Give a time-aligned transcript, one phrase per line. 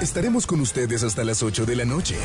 [0.00, 2.16] Estaremos con ustedes hasta las 8 de la noche.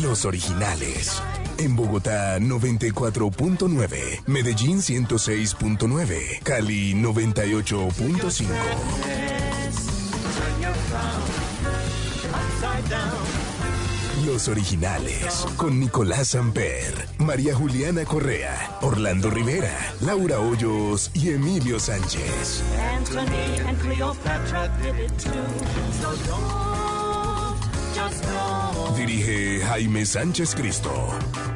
[0.00, 1.22] Los originales.
[1.58, 8.46] En Bogotá 94.9, Medellín 106.9, Cali 98.5.
[14.26, 22.64] Los originales, con Nicolás Amper, María Juliana Correa, Orlando Rivera, Laura Hoyos y Emilio Sánchez.
[22.96, 25.30] Anthony and Cleopatra did it too.
[26.02, 27.56] So don't,
[27.94, 28.96] just know.
[28.96, 30.90] Dirige Jaime Sánchez Cristo.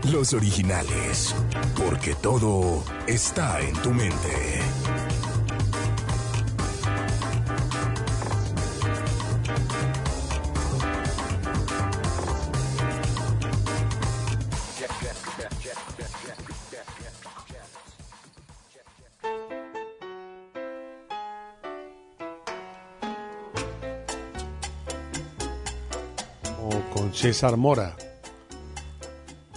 [0.04, 1.34] Los originales,
[1.76, 4.60] porque todo está en tu mente.
[27.20, 27.94] César Mora.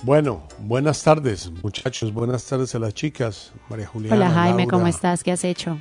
[0.01, 2.13] Bueno, buenas tardes, muchachos.
[2.13, 3.53] Buenas tardes a las chicas.
[3.69, 4.17] María Juliana.
[4.17, 5.23] Hola Jaime, Laura, ¿cómo estás?
[5.23, 5.79] ¿Qué has hecho?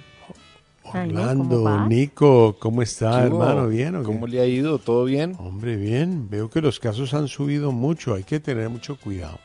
[0.84, 1.89] ¿cómo Orlando, vas?
[1.89, 3.67] Nico, ¿cómo está, hermano?
[3.67, 4.07] ¿Bien o qué?
[4.07, 4.79] ¿Cómo le ha ido?
[4.79, 5.34] ¿Todo bien?
[5.40, 6.30] Hombre, bien.
[6.30, 8.14] Veo que los casos han subido mucho.
[8.14, 9.40] Hay que tener mucho cuidado.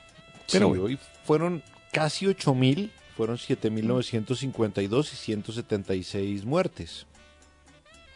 [0.51, 7.07] Pero sí, hoy fueron casi 8.000, fueron 7.952 y 176 muertes.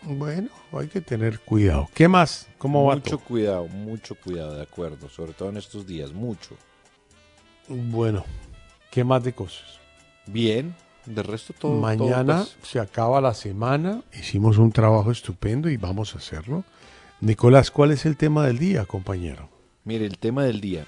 [0.03, 1.89] Bueno, hay que tener cuidado.
[1.93, 2.47] ¿Qué más?
[2.57, 3.19] ¿Cómo va mucho todo?
[3.19, 6.55] cuidado, mucho cuidado, de acuerdo, sobre todo en estos días, mucho.
[7.67, 8.25] Bueno,
[8.89, 9.79] ¿qué más de cosas?
[10.25, 10.75] Bien,
[11.05, 11.79] de resto todo.
[11.79, 14.01] Mañana todo, pues, se acaba la semana.
[14.13, 16.63] Hicimos un trabajo estupendo y vamos a hacerlo.
[17.19, 19.49] Nicolás, ¿cuál es el tema del día, compañero?
[19.83, 20.85] mire, el tema del día.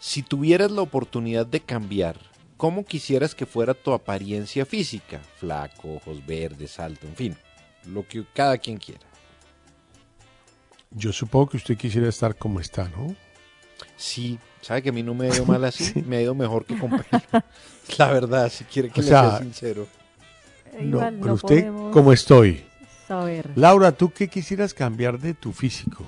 [0.00, 2.16] Si tuvieras la oportunidad de cambiar,
[2.56, 5.20] ¿cómo quisieras que fuera tu apariencia física?
[5.36, 7.36] Flaco, ojos verdes, alto, en fin,
[7.86, 9.00] lo que cada quien quiera.
[10.90, 13.14] Yo supongo que usted quisiera estar como está, ¿no?
[13.96, 16.64] Sí, sabe que a mí no me ha ido mal así, me ha ido mejor
[16.64, 17.22] que con pelo.
[17.98, 19.86] La verdad, si quiere que O le sea, sea sincero.
[20.74, 22.64] No, Igual pero no usted, ¿cómo estoy?
[23.06, 23.50] saber.
[23.56, 26.04] Laura, ¿tú qué quisieras cambiar de tu físico?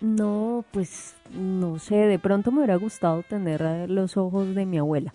[0.00, 4.78] No, pues no sé, de pronto me hubiera gustado tener eh, los ojos de mi
[4.78, 5.12] abuela.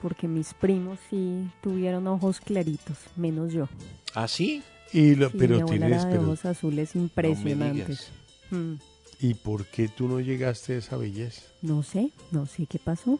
[0.00, 3.68] Porque mis primos sí tuvieron ojos claritos, menos yo.
[4.14, 4.62] ¿Ah, sí?
[4.92, 7.86] Y lo, Sí, mi pero abuela tienes, era de pero, ojos azules No me impresionantes.
[7.86, 8.10] digas.
[8.50, 8.74] Mm,
[9.20, 11.42] ¿y por qué tú no llegaste a esa belleza?
[11.62, 13.18] no sé, no sé qué pasó.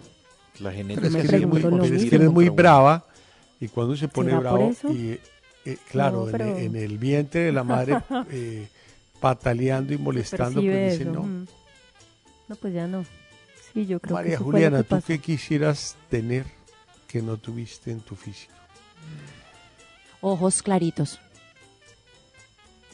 [0.60, 1.60] La genética es que muy,
[1.96, 3.06] es que eres muy brava
[3.60, 4.90] y cuando se pone ¿Será por bravo eso?
[4.92, 5.18] y
[5.64, 7.98] eh, claro, No, en- pero- en, el vientre de la madre
[8.30, 8.68] eh,
[9.20, 11.22] pataleando y molestando, Percibe pues dice eso, no.
[11.24, 11.46] mm.
[12.48, 13.04] No, pues ya no.
[13.74, 16.46] Sí, yo creo que María lo Juliana, que ¿tú qué quisieras tener
[17.06, 18.52] que no tuviste en tu físico?
[20.20, 21.18] Ojos claritos.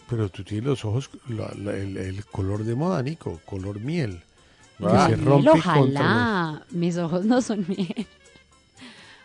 [0.09, 4.23] Pero tú tienes los ojos, la- la- el, el color de moda, Nico, color miel.
[4.79, 5.07] Que Ah.
[5.09, 6.63] se Miel, rompe ojalá.
[6.71, 8.07] Mis ojos no son miel.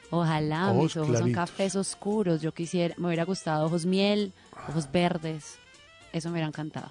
[0.10, 1.36] Ojalá, Ojos mis ojos son claritos.
[1.36, 2.42] cafés oscuros.
[2.42, 4.32] Yo quisiera, me hubiera gustado ojos miel,
[4.70, 5.58] ojos verdes.
[6.14, 6.90] Eso me hubiera encantado.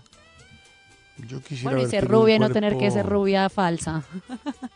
[1.18, 4.04] los- Yo quisiera Bueno, y ser rubia y no tener que ser rubia falsa.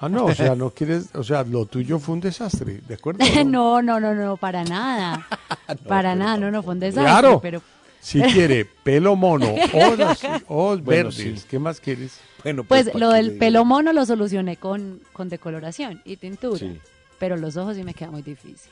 [0.00, 3.24] Ah, no, o sea, no quieres, o sea, lo tuyo fue un desastre, ¿de acuerdo?
[3.46, 5.26] no, no, no, no, para nada.
[5.88, 7.10] para nada, no, no, fue un desastre.
[7.10, 7.40] Claro.
[7.40, 7.62] Pero
[8.00, 11.46] Si quiere pelo mono, ojos, así, ojos Bueno, verdes, sí.
[11.48, 12.18] ¿qué más quieres?
[12.42, 16.58] Bueno, pues ¿para lo del pelo mono lo solucioné con, con decoloración y tintura.
[16.58, 16.78] Sí.
[17.18, 18.70] Pero los ojos sí me queda muy difícil.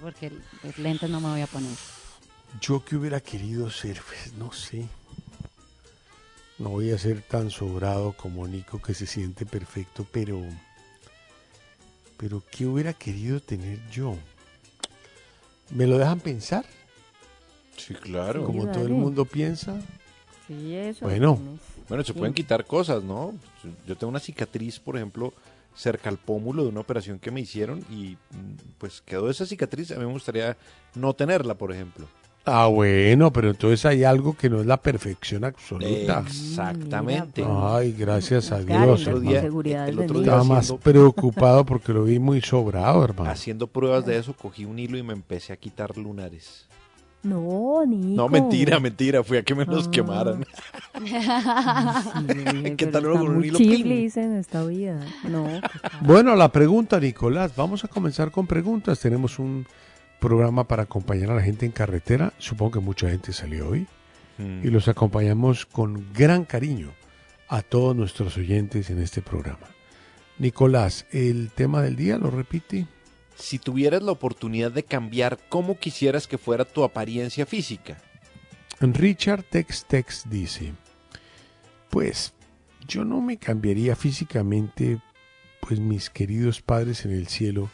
[0.00, 0.32] Porque
[0.62, 1.70] pues, lentes no me voy a poner.
[2.60, 4.86] Yo que hubiera querido ser, pues, no sé.
[6.62, 10.40] No voy a ser tan sobrado como Nico que se siente perfecto, pero.
[12.16, 14.14] Pero ¿qué hubiera querido tener yo?
[15.70, 16.64] ¿Me lo dejan pensar?
[17.76, 18.44] Sí, claro.
[18.44, 19.80] como todo el mundo piensa.
[20.46, 21.04] Sí, eso.
[21.04, 21.36] Bueno.
[21.88, 23.34] Bueno, se pueden quitar cosas, ¿no?
[23.84, 25.32] Yo tengo una cicatriz, por ejemplo,
[25.74, 29.90] cerca al pómulo de una operación que me hicieron y mm, pues quedó esa cicatriz.
[29.90, 30.56] A mí me gustaría
[30.94, 32.06] no tenerla, por ejemplo.
[32.44, 36.24] Ah, bueno, pero entonces hay algo que no es la perfección absoluta.
[36.26, 37.42] Exactamente.
[37.42, 39.20] Mira, Ay, gracias a Claro, Dios, el otro
[39.62, 43.30] día- el otro día- Estaba más preocupado porque lo vi muy sobrado, hermano.
[43.30, 46.66] Haciendo pruebas de eso, cogí un hilo y me empecé a quitar lunares.
[47.22, 48.16] No, Nico.
[48.16, 49.22] No, mentira, mentira.
[49.22, 49.90] Fui a que me los Ah.
[49.92, 50.44] quemaran.
[52.64, 54.98] Sí, ¿Qué tal con un hilo en esta vida.
[55.28, 57.52] No, pues, Bueno, la pregunta, Nicolás.
[57.56, 58.98] Vamos a comenzar con preguntas.
[58.98, 59.66] Tenemos un
[60.22, 62.32] programa para acompañar a la gente en carretera.
[62.38, 63.86] Supongo que mucha gente salió hoy.
[64.38, 64.64] Mm.
[64.64, 66.92] Y los acompañamos con gran cariño
[67.48, 69.66] a todos nuestros oyentes en este programa.
[70.38, 72.86] Nicolás, el tema del día, ¿lo repite?
[73.34, 77.98] Si tuvieras la oportunidad de cambiar, ¿cómo quisieras que fuera tu apariencia física?
[78.80, 80.72] Richard Tex Tex dice,
[81.90, 82.32] pues
[82.86, 85.00] yo no me cambiaría físicamente,
[85.60, 87.68] pues mis queridos padres en el cielo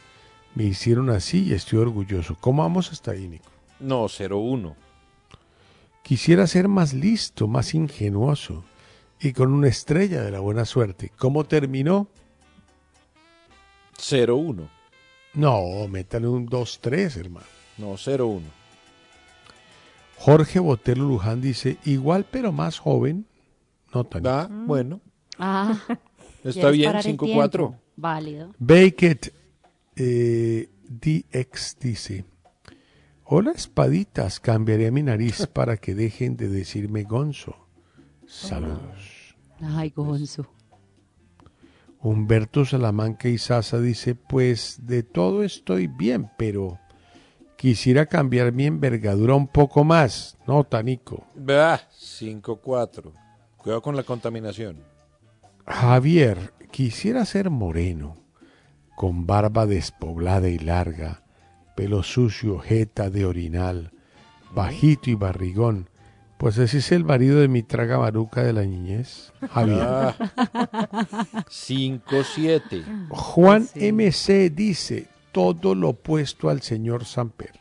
[0.58, 2.36] me hicieron así y estoy orgulloso.
[2.40, 3.48] ¿Cómo vamos hasta ahí, Nico?
[3.78, 4.74] No, 01.
[6.02, 8.64] Quisiera ser más listo, más ingenuoso
[9.20, 11.12] y con una estrella de la buena suerte.
[11.16, 12.08] ¿Cómo terminó?
[14.10, 14.68] 01.
[15.34, 17.46] No, métale un 2-3, hermano.
[17.76, 18.42] No, 01.
[20.18, 23.26] Jorge Botero Luján dice, igual pero más joven.
[23.94, 24.26] No tan.
[24.26, 25.00] Ah, bueno.
[25.38, 25.78] Ah,
[26.42, 27.50] Está ¿quieres bien, parar el 5-4.
[27.50, 27.76] tiempo?
[27.94, 28.54] Válido.
[28.58, 29.37] Baked
[29.98, 32.24] eh, DX dice,
[33.24, 37.56] hola espaditas, cambiaré mi nariz para que dejen de decirme gonzo.
[38.26, 39.36] Saludos.
[39.60, 40.46] Ay, Gonzo.
[42.00, 46.78] Humberto Salamanca y Sasa dice, pues de todo estoy bien, pero
[47.56, 50.38] quisiera cambiar mi envergadura un poco más.
[50.46, 51.26] No, Tanico.
[51.34, 53.12] Bah, 5-4.
[53.56, 54.84] Cuidado con la contaminación.
[55.66, 58.17] Javier, quisiera ser moreno,
[58.98, 61.22] con barba despoblada y larga,
[61.76, 63.92] pelo sucio, jeta de orinal,
[64.52, 65.88] bajito y barrigón,
[66.36, 69.32] pues ese es el marido de mi traga maruca de la niñez.
[69.52, 69.78] Javier.
[69.86, 70.14] Ah.
[71.48, 73.08] 5-7.
[73.08, 73.92] Juan Sí.
[73.92, 77.52] MC dice, todo lo opuesto al señor Samper.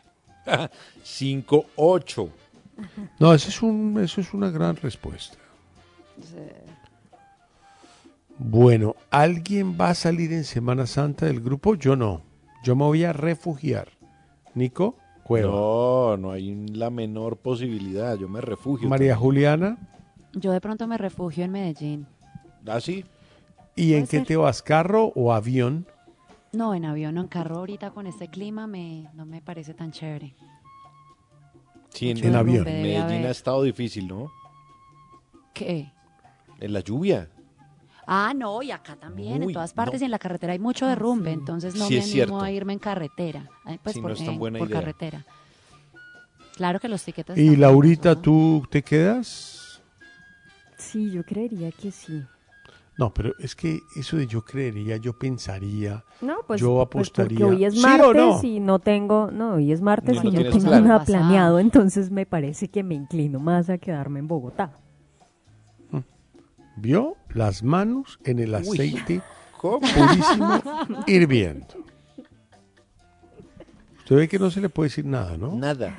[1.03, 2.29] 5-8.
[3.19, 5.37] No, eso es, un, eso es una gran respuesta.
[8.39, 11.75] Bueno, ¿alguien va a salir en Semana Santa del grupo?
[11.75, 12.21] Yo no.
[12.63, 13.89] Yo me voy a refugiar.
[14.53, 15.51] Nico, Cueva.
[15.51, 18.15] No, no hay la menor posibilidad.
[18.17, 18.87] Yo me refugio.
[18.89, 19.19] María también.
[19.23, 19.77] Juliana.
[20.33, 22.07] Yo de pronto me refugio en Medellín.
[22.67, 23.05] ¿Ah, sí?
[23.75, 24.27] ¿Y en qué ser.
[24.27, 24.61] te vas?
[24.61, 25.85] ¿Carro o avión?
[26.53, 29.91] No, en avión o en carro ahorita con este clima me, no me parece tan
[29.91, 30.33] chévere.
[31.89, 32.63] Sí, En avión.
[32.63, 34.31] derrumbe debe Medellín ha estado difícil, ¿no?
[35.53, 35.91] ¿Qué?
[36.59, 37.29] En la lluvia.
[38.07, 40.03] Ah, no, y acá también, Uy, en todas partes no.
[40.03, 42.39] y en la carretera hay mucho derrumbe, entonces no Sí, me animo cierto.
[42.41, 43.49] a irme en carretera,
[43.83, 44.79] pues Sí, no por, es tan eh, buena por idea.
[44.79, 45.25] carretera.
[46.55, 48.15] Claro que los tiquetes Y Laurita.
[48.15, 49.81] ¿tú te quedas?
[50.77, 52.23] Sí, yo creería que sí.
[52.97, 56.03] No, pero es que eso de yo creería, yo pensaría.
[56.21, 57.37] No, pues, Yo pues apostaría.
[57.37, 58.39] porque hoy es ¿Sí o martes no?
[58.43, 60.83] y no tengo, no, hoy es martes No y no tengo plan.
[60.85, 64.71] nada planeado, entonces me parece que me inclino más a quedarme en Bogotá.
[66.77, 67.17] ¿Vio?
[67.33, 69.21] Las manos en el aceite
[69.61, 70.61] purísimo
[71.05, 71.67] hirviendo.
[73.99, 75.53] Usted ve que no se le puede decir nada, ¿no?
[75.53, 75.93] Nada.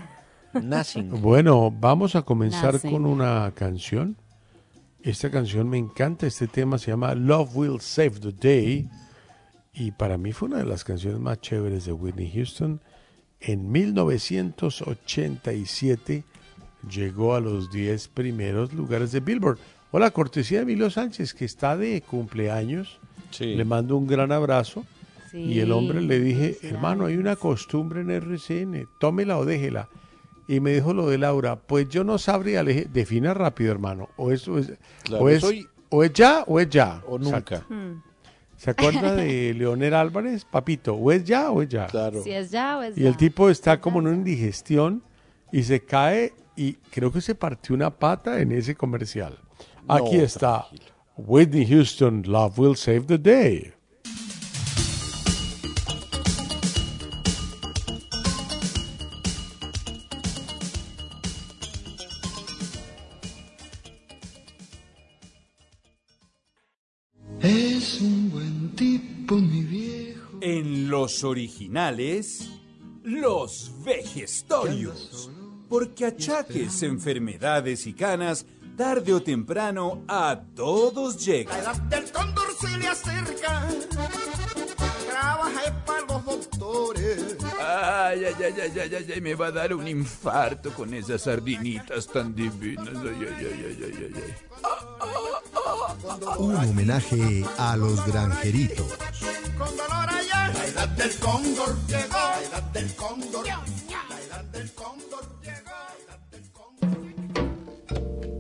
[0.55, 1.21] Nothing.
[1.21, 2.91] Bueno, vamos a comenzar Nothing.
[2.91, 4.17] con una canción.
[5.03, 8.89] Esta canción me encanta, este tema se llama Love Will Save the Day
[9.73, 12.81] y para mí fue una de las canciones más chéveres de Whitney Houston.
[13.41, 16.25] En 1987
[16.91, 19.59] llegó a los 10 primeros lugares de Billboard.
[19.91, 22.99] Hola, cortesía de Emilio Sánchez, que está de cumpleaños.
[23.31, 23.55] Sí.
[23.55, 24.85] Le mando un gran abrazo.
[25.33, 29.89] Y el hombre le dije, hermano, hay una costumbre en RCN, tómela o déjela.
[30.47, 34.09] Y me dijo lo de Laura, pues yo no sabría, le dije, defina rápido, hermano.
[34.17, 34.73] O es, o es,
[35.05, 37.03] Claro, o es, soy- o es ya o es ya.
[37.07, 37.67] O nunca.
[38.57, 40.47] ¿Se acuerda de Leonel Álvarez?
[40.47, 41.87] Papito, o es ya o es ya.
[41.87, 42.23] Claro.
[42.23, 43.19] Si es ya o es Y el ya.
[43.19, 45.03] tipo está como en una indigestión
[45.53, 49.39] y se cae y creo que se partió una pata en ese comercial.
[49.91, 50.67] Aquí No, está
[51.17, 53.73] Whitney Houston, Love Will Save the Day.
[67.41, 70.39] Es un buen tipo, mi viejo.
[70.43, 72.51] En los originales,
[73.05, 75.31] los vejestorios.
[75.71, 78.45] Porque achaques, enfermedades y canas
[78.79, 81.53] Tarde o temprano a todos llega.
[81.53, 83.69] La edad del cóndor se le acerca.
[85.11, 87.37] Trabaja para los doctores.
[87.61, 91.23] Ay, ay, ay, ay, ay, ay, ay, me va a dar un infarto con esas
[91.23, 92.95] sardinitas tan divinas.
[92.95, 94.35] Ay, ay, ay, ay, ay, ay, ay.
[96.39, 98.87] Un homenaje a los granjeritos.
[99.59, 100.53] Con dolor allá.
[100.55, 102.15] La edad del cóndor llegó.
[102.15, 103.45] La edad del cóndor.
[103.45, 105.18] La edad del cóndor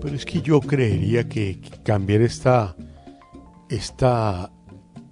[0.09, 2.75] Pero es que yo creería que cambiar esta,
[3.69, 4.51] esta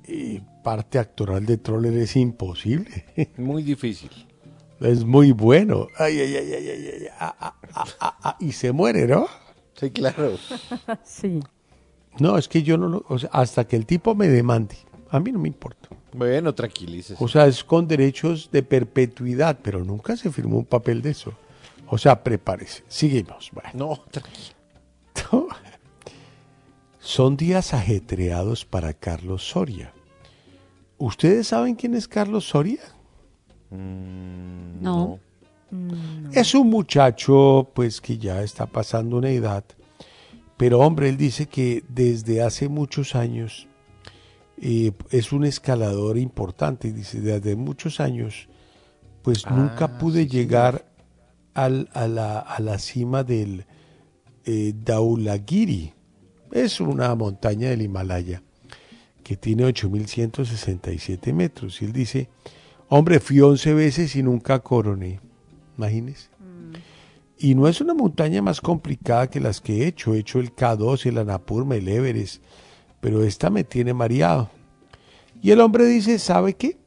[0.04, 3.04] eh, parte actoral de Troller es imposible.
[3.36, 4.10] Muy difícil.
[4.80, 5.88] Es muy bueno.
[5.98, 9.26] Ay, ay, ay, ay, ay, ay, ah, ah, ah, ah, ah, y se muere, ¿no?
[9.74, 10.38] Sí, claro.
[11.04, 11.40] sí.
[12.18, 13.04] No, es que yo no lo...
[13.06, 14.76] o sea, hasta que el tipo me demande.
[15.10, 15.90] A mí no me importa.
[16.14, 17.22] Bueno, tranquilícese.
[17.22, 21.34] O sea, es con derechos de perpetuidad, pero nunca se firmó un papel de eso.
[21.86, 22.82] O sea, prepárese.
[22.88, 23.50] Seguimos.
[23.52, 23.70] Bueno.
[23.74, 24.55] No, tranquilo.
[27.00, 29.92] Son días ajetreados para Carlos Soria.
[30.98, 32.80] ¿Ustedes saben quién es Carlos Soria?
[33.70, 35.18] No.
[36.32, 39.64] Es un muchacho, pues, que ya está pasando una edad.
[40.56, 43.66] Pero, hombre, él dice que desde hace muchos años
[44.60, 46.92] eh, es un escalador importante.
[46.92, 48.48] Dice, desde muchos años,
[49.22, 50.86] pues Ah, nunca pude sí, llegar
[51.54, 53.66] al- a, la, a la cima del
[54.46, 55.92] eh, Daulagiri.
[56.52, 58.42] Es una montaña del Himalaya
[59.22, 61.82] que tiene 8.167 metros.
[61.82, 62.28] Y él dice,
[62.88, 65.20] hombre, fui 11 veces y nunca coroné.
[65.76, 66.28] Imagínese.
[67.38, 70.14] Y no es una montaña más complicada que las que he hecho.
[70.14, 72.42] He hecho el K2, el Annapurna, el Everest.
[73.00, 74.48] Pero esta me tiene mareado.
[75.42, 76.78] Y el hombre dice, ¿sabe qué?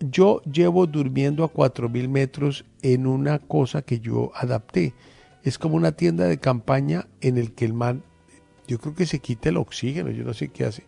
[0.00, 4.92] Yo llevo durmiendo a 4.000 metros en una cosa que yo adapté.
[5.46, 8.02] Es como una tienda de campaña en el que el man,
[8.66, 10.82] yo creo que se quita el oxígeno, yo no sé qué hace.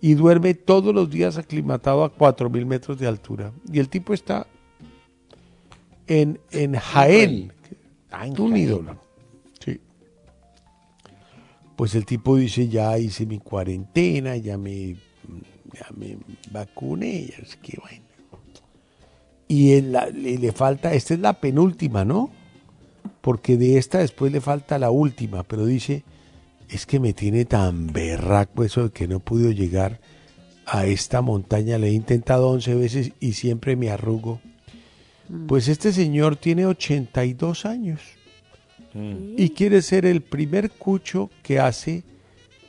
[0.00, 3.50] Y duerme todos los días aclimatado a 4.000 metros de altura.
[3.72, 4.46] Y el tipo está
[6.06, 7.52] en, en Jaén.
[8.12, 8.96] Ah, en un ídolo.
[9.64, 9.80] Sí.
[11.74, 14.94] Pues el tipo dice, ya hice mi cuarentena, ya me,
[15.72, 16.16] ya me
[16.52, 18.04] vacuné, ya es que bueno.
[19.48, 22.30] Y en la- le, le falta, esta es la penúltima, ¿no?
[23.26, 26.04] Porque de esta después le falta la última, pero dice,
[26.68, 29.98] es que me tiene tan berraco eso de que no he podido llegar
[30.64, 34.40] a esta montaña, le he intentado 11 veces y siempre me arrugo.
[35.48, 38.00] Pues este señor tiene 82 años
[39.36, 42.04] y quiere ser el primer cucho que hace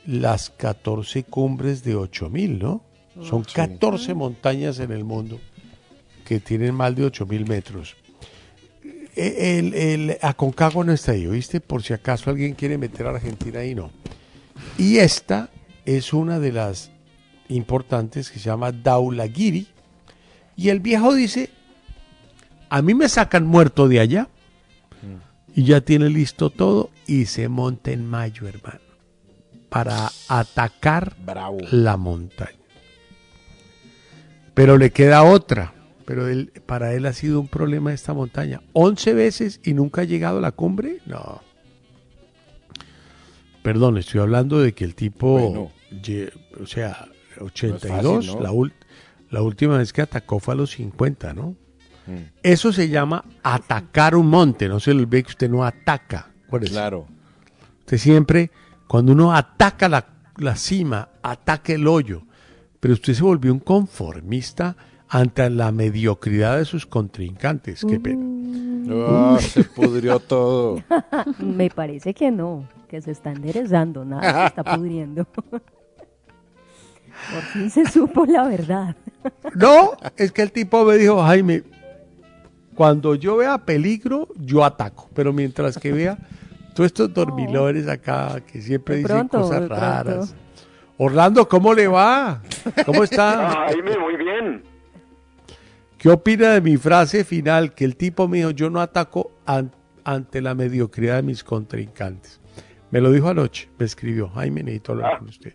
[0.06, 2.82] las 14 cumbres de 8000, ¿no?
[3.22, 5.38] Son 14 montañas en el mundo
[6.24, 7.94] que tienen más de 8000 metros.
[9.18, 11.60] El, el Aconcagua no está ahí, ¿oíste?
[11.60, 13.90] Por si acaso alguien quiere meter a Argentina ahí, no.
[14.76, 15.50] Y esta
[15.84, 16.90] es una de las
[17.48, 19.66] importantes que se llama Daulagiri.
[20.56, 21.50] Y el viejo dice,
[22.68, 24.28] a mí me sacan muerto de allá
[25.54, 28.80] y ya tiene listo todo y se monta en mayo, hermano,
[29.68, 31.58] para atacar Bravo.
[31.70, 32.52] la montaña.
[34.54, 35.72] Pero le queda otra,
[36.08, 38.62] pero él, para él ha sido un problema esta montaña.
[38.72, 41.42] 11 veces y nunca ha llegado a la cumbre, no.
[43.62, 45.70] Perdón, estoy hablando de que el tipo, Bueno.
[46.62, 48.40] o sea, 82, fácil, ¿no?
[48.40, 48.72] la,
[49.28, 51.56] la última vez que atacó fue a los 50, ¿no?
[52.06, 52.22] Mm.
[52.42, 56.30] Eso se llama atacar un monte, no se le olvide que usted no ataca.
[56.46, 56.72] acuérdese.
[56.72, 57.06] Claro.
[57.80, 58.50] Usted siempre,
[58.86, 60.06] cuando uno ataca la,
[60.38, 62.22] la cima, ataca el hoyo.
[62.80, 64.74] Pero usted se volvió un conformista
[65.08, 67.84] ante la mediocridad de sus contrincantes.
[67.84, 68.24] Qué pena.
[68.90, 70.82] Ah, se pudrió todo.
[71.38, 75.24] Me parece que no, que se está enderezando, nada se está pudriendo.
[75.24, 75.60] Por
[77.52, 78.96] fin se supo la verdad.
[79.54, 81.64] No, es que el tipo me dijo, Jaime,
[82.74, 85.08] cuando yo vea peligro, yo ataco.
[85.14, 86.16] Pero mientras que vea
[86.74, 90.34] todos estos dormilores acá que siempre De dicen pronto, cosas raras.
[90.96, 92.40] Orlando, ¿cómo le va?
[92.86, 93.50] ¿Cómo está?
[93.66, 94.62] Jaime, muy bien.
[95.98, 97.74] ¿Qué opina de mi frase final?
[97.74, 99.72] Que el tipo me dijo, yo no ataco an-
[100.04, 102.40] ante la mediocridad de mis contrincantes.
[102.90, 105.52] Me lo dijo anoche, me escribió, Jaime, necesito hablar con usted.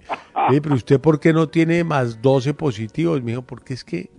[0.49, 3.21] Dije, pero usted, ¿por qué no tiene más 12 positivos?
[3.23, 4.11] Me dijo, porque es que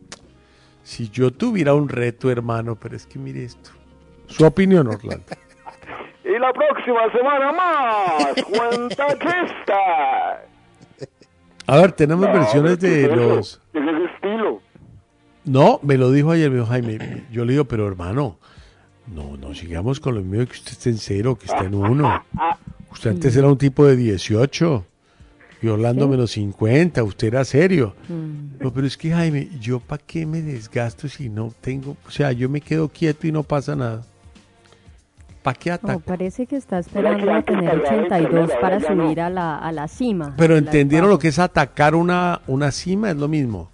[0.82, 3.70] si yo tuviera un reto, hermano, pero es que mire esto.
[4.26, 5.24] Su opinión, Orlando.
[6.26, 10.42] Y la próxima semana más, cuenta chista.
[11.66, 13.60] A ver, tenemos No, versiones ¿qué de los...
[13.72, 14.60] ¿Qué es ese estilo?
[15.44, 17.24] No, me lo dijo ayer, me dijo Jaime.
[17.30, 18.38] Yo le digo, pero hermano,
[19.06, 22.24] no, no sigamos con lo mío que usted está en cero, que está en uno.
[22.92, 24.84] Usted antes era un tipo de 18
[25.62, 27.94] y Orlando menos 50, usted era serio.
[28.08, 28.62] Mm.
[28.62, 32.32] No, pero es que Jaime, ¿yo para qué me desgasto si no tengo, o sea,
[32.32, 34.02] yo me quedo quieto y no pasa nada?
[35.42, 36.00] ¿Para qué No, ataco?
[36.00, 40.34] parece que está esperando a tener 82 para subir a la, a la cima.
[40.38, 43.70] Pero entendieron lo que es atacar una, una cima, es lo mismo.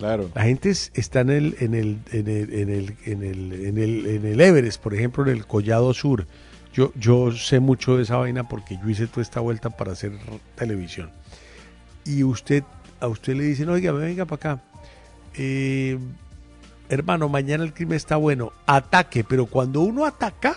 [0.00, 0.30] Claro.
[0.34, 3.78] La gente es- está en el, en el, en el, en el, en el, en
[3.78, 6.26] el, en el Everest, por ejemplo, en el Collado Sur.
[6.72, 10.12] Yo, yo sé mucho de esa vaina porque yo hice toda esta vuelta para hacer
[10.56, 11.10] televisión.
[12.06, 12.64] Y usted,
[12.98, 14.62] a usted le dicen, oiga, venga para acá.
[15.36, 15.98] Eh,
[16.88, 18.52] hermano, mañana el crimen está bueno.
[18.66, 20.56] Ataque, pero cuando uno ataca,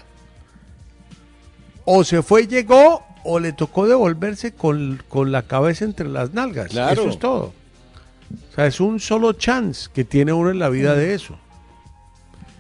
[1.85, 6.33] o se fue y llegó, o le tocó devolverse con, con la cabeza entre las
[6.33, 6.69] nalgas.
[6.69, 7.01] Claro.
[7.01, 7.53] Eso es todo.
[8.51, 11.37] O sea, es un solo chance que tiene uno en la vida de eso.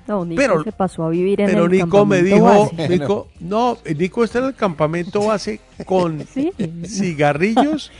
[0.07, 2.89] No, Nico Pero- se pasó a vivir en Pero el Nico me dijo, base.
[2.89, 6.51] Nico, no, Nico está en el campamento base con Sí.
[6.85, 7.91] cigarrillos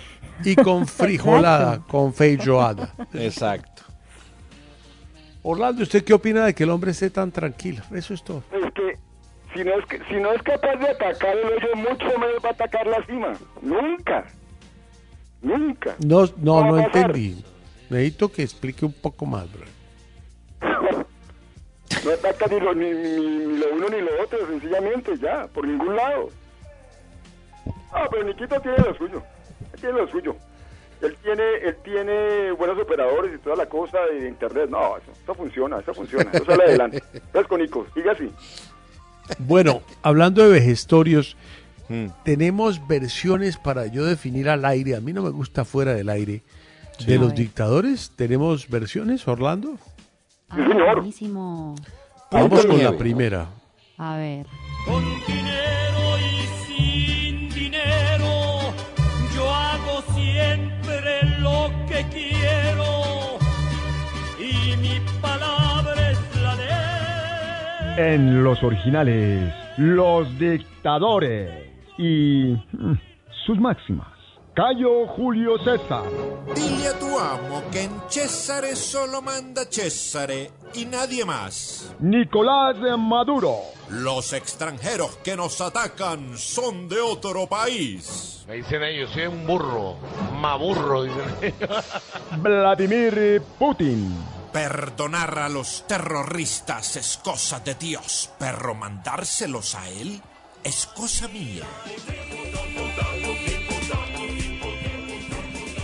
[0.44, 1.88] y con frijolada, Exacto.
[1.92, 2.94] con feijoada.
[3.13, 3.84] Exacto.
[5.44, 7.84] Orlando, ¿usted qué opina de que el hombre esté tan tranquilo?
[7.94, 8.44] Eso es todo.
[8.51, 8.98] Es que
[9.53, 12.50] si no es, que, si no es capaz de atacar el hoyo, mucho menos va
[12.50, 13.34] a atacar la cima.
[13.62, 14.25] Nunca.
[15.42, 15.96] Nunca.
[16.06, 17.44] No, no, no entendí.
[17.94, 19.66] Necesito que explique un poco más, bro.
[22.04, 25.66] No ataca ni lo, ni, ni- ni lo uno ni lo otro, sencillamente, ya, por
[25.66, 26.30] ningún lado.
[27.94, 29.24] Ah, pero Niquito tiene lo suyo.
[29.74, 30.36] Él tiene lo suyo.
[31.02, 34.70] Él tiene, él tiene buenos operadores y toda la cosa de internet.
[34.70, 36.30] No, eso, eso funciona, eso funciona.
[36.34, 37.04] Eso sale adelante.
[37.14, 38.30] Entonces, con Nico, sigue así.
[39.40, 41.38] Bueno, hablando de vejestorios,
[41.90, 42.08] Mm.
[42.24, 44.96] tenemos versiones para yo definir al aire.
[44.96, 46.42] A mí no me gusta fuera del aire.
[47.06, 47.38] De A los ver.
[47.38, 49.78] dictadores, ¿tenemos versiones, Orlando?
[50.50, 50.96] Ah, señor.
[50.96, 51.76] buenísimo.
[52.32, 53.48] Vamos con la primera.
[53.98, 54.46] A ver.
[54.86, 58.74] Con dinero y sin dinero,
[59.36, 63.38] yo hago siempre lo que quiero.
[64.40, 68.15] Y mi palabra es la ley.
[68.15, 71.52] En los originales, los dictadores
[71.98, 72.94] y mm,
[73.46, 74.08] sus máximas.
[74.56, 76.04] Cayo Julio César.
[76.54, 81.96] Dile a tu amo que en Césare solo manda Césare y nadie más.
[82.00, 83.56] Nicolás Maduro.
[83.89, 88.44] Los extranjeros que nos atacan son de otro país.
[88.48, 89.96] Me dicen ellos, soy un burro,
[90.39, 91.86] maburro, dicen ellos.
[92.38, 94.16] Vladimir Putin.
[94.52, 100.22] Perdonar a los terroristas es cosa de Dios, pero mandárselos a él
[100.63, 101.66] es cosa mía.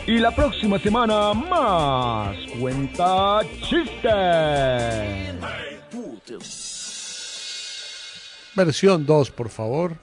[0.09, 4.09] Y la próxima semana más cuenta chiste.
[8.55, 9.93] Versión 2, por favor.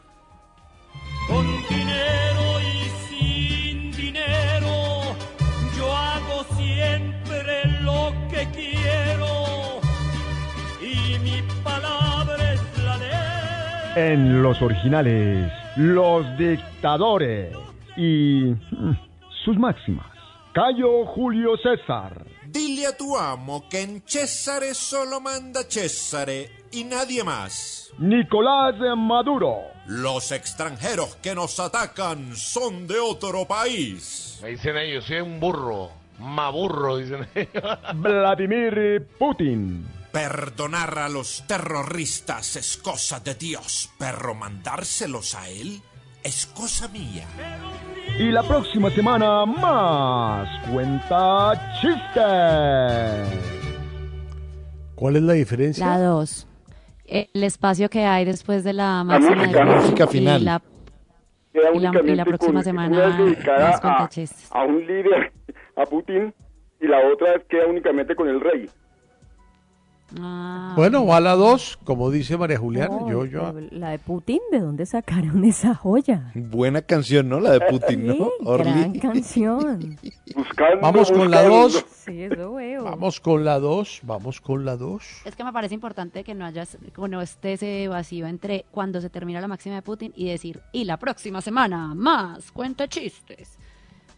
[1.27, 5.17] Con dinero y sin dinero,
[5.77, 9.81] yo hago siempre lo que quiero.
[10.81, 14.13] Y mi palabra es la ley.
[14.13, 17.53] En los originales, los dictadores
[17.97, 19.06] y mm,
[19.47, 20.11] sus máximas.
[20.53, 22.27] Cayo Julio César.
[22.47, 27.93] Dile a tu amo que en Césare solo manda Césare y nadie más.
[27.99, 29.59] Nicolás Maduro.
[29.87, 34.41] Los extranjeros que nos atacan son de otro país.
[34.43, 37.79] Me dicen ellos, soy un burro, maburro, dicen ellos.
[37.95, 39.87] Vladimir Putin.
[40.11, 45.81] Perdonar a los terroristas es cosa de Dios, pero mandárselos a él
[46.27, 47.25] es cosa mía.
[48.19, 52.21] Y la próxima semana más cuenta chiste.
[54.95, 55.87] ¿Cuál es la diferencia?
[55.87, 56.49] La 2.
[57.07, 59.59] El espacio que hay después de la máxima música.
[59.59, 60.45] de La música y final.
[60.45, 60.63] la-
[61.53, 64.49] Queda Y la- y la próxima con- semana más a, contachistas.
[64.53, 65.33] a un líder,
[65.77, 66.35] a Putin,
[66.81, 68.69] y la otra queda únicamente con el rey.
[70.21, 72.99] Ah, Bueno, va la 2, como dice María Juliana.
[73.09, 73.53] Yo, yo.
[73.55, 76.33] pero La de Putin, ¿de dónde sacaron esa joya?
[76.35, 77.41] Buena canción, ¿no?
[77.41, 78.15] La de Putin, ¿no?
[78.15, 78.71] Sí, Orly.
[78.71, 79.97] gran canción.
[80.35, 81.69] Buscando, Vamos con la buscando.
[81.69, 81.85] 2.
[81.91, 82.85] Sí, eso veo.
[82.85, 84.01] Vamos con la 2.
[84.05, 85.03] Vamos con la 2.
[85.25, 89.01] Es que me parece importante que no haya, que no esté ese vacío entre cuando
[89.01, 93.59] se termina la máxima de Putin y decir, y la próxima semana, más, cuenta chistes.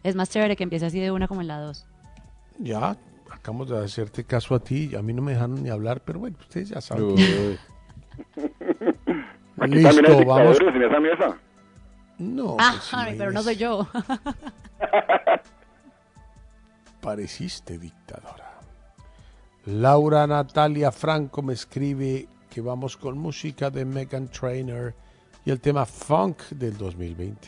[0.03, 1.85] Es más chévere que empiece así de una como en la 2.
[2.59, 2.95] Ya,
[3.31, 4.95] acabamos de hacerte caso a ti.
[4.95, 7.15] A mí no me dejaron ni hablar, pero bueno, ustedes ya saben.
[9.57, 10.57] Aquí también Listo, vamos.
[10.59, 11.37] esa mesa.
[12.17, 13.87] No, ah, pues, ay, pero no soy yo.
[17.01, 18.59] pareciste dictadora.
[19.65, 25.09] Laura Natalia Franco me escribe que vamos con música de Megan Trainer y
[25.45, 27.47] y el tema Funk del 2020.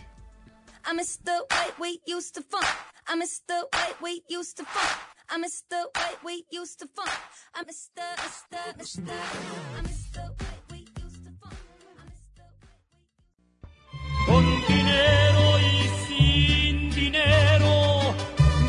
[0.86, 2.66] I miss the way we used to funk.
[3.08, 5.11] I miss the way we used to funk.
[5.34, 7.10] I miss the way we used to funk.
[7.56, 9.14] I miss the, miss the, miss the.
[9.78, 11.56] I miss the way we used to funk.
[14.26, 18.14] Con dinero y sin dinero,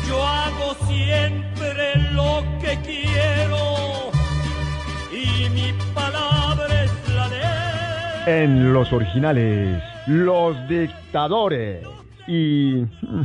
[0.07, 4.11] yo hago siempre lo que quiero.
[5.11, 8.39] Y mi palabra es la ley.
[8.39, 11.85] En los originales, los dictadores
[12.25, 13.23] y mm,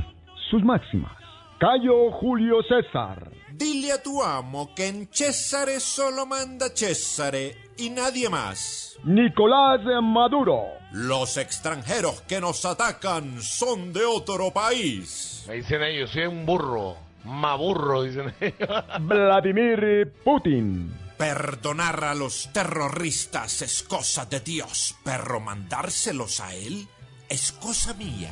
[0.50, 1.17] sus máximas.
[1.58, 3.32] Cayo Julio César.
[3.52, 8.96] Dile a tu amo que en Césare solo manda Césare y nadie más.
[9.02, 10.62] Nicolás Maduro.
[10.92, 15.44] Los extranjeros que nos atacan son de otro país.
[15.48, 16.96] Me dicen ellos, soy un burro.
[17.24, 18.84] Maburro, dicen ellos.
[19.00, 20.94] Vladimir Putin.
[21.18, 26.86] Perdonar a los terroristas es cosa de Dios, pero mandárselos a él
[27.28, 28.30] es cosa mía.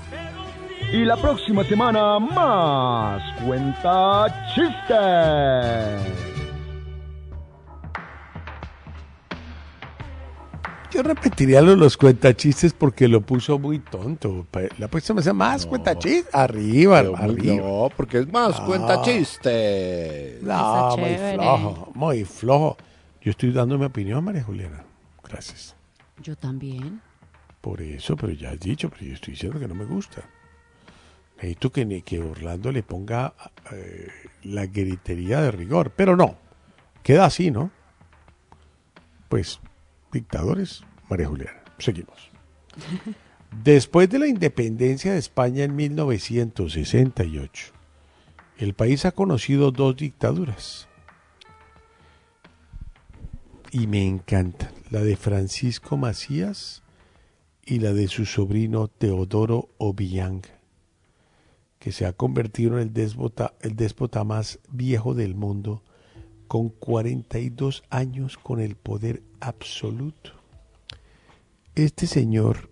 [0.92, 6.12] Y la próxima semana más cuenta chistes.
[10.92, 14.46] Yo repetiría lo de los cuentachistes porque lo puso muy tonto.
[14.78, 16.32] La próxima semana más cuentachistes.
[16.34, 17.56] Arriba, Pero arriba.
[17.56, 18.64] No, porque es más, Ah.
[18.64, 20.42] cuenta chistes.
[20.42, 22.76] No, muy flojo, muy flojo.
[23.20, 24.84] Yo estoy dando mi opinión, María Juliana.
[25.28, 25.74] Gracias.
[26.22, 27.02] Yo también.
[27.66, 30.22] Por eso, pero ya has dicho, pero yo estoy diciendo que no me gusta.
[31.34, 33.34] Necesito que, que Orlando le ponga
[33.72, 34.06] eh,
[34.44, 36.38] la gritería de rigor, pero no.
[37.02, 37.72] Queda así, ¿no?
[39.28, 39.58] Pues,
[40.12, 41.60] dictadores, María Juliana.
[41.78, 42.30] Seguimos.
[43.64, 47.72] Después de la independencia de España en 1968,
[48.58, 50.86] el país ha conocido dos dictaduras.
[53.72, 54.70] Y me encantan.
[54.90, 56.84] La de Francisco Macías
[57.66, 60.42] y la de su sobrino Teodoro Obiang,
[61.80, 65.82] que se ha convertido en el déspota, el déspota más viejo del mundo,
[66.46, 70.30] con 42 años con el poder absoluto.
[71.74, 72.70] Este señor,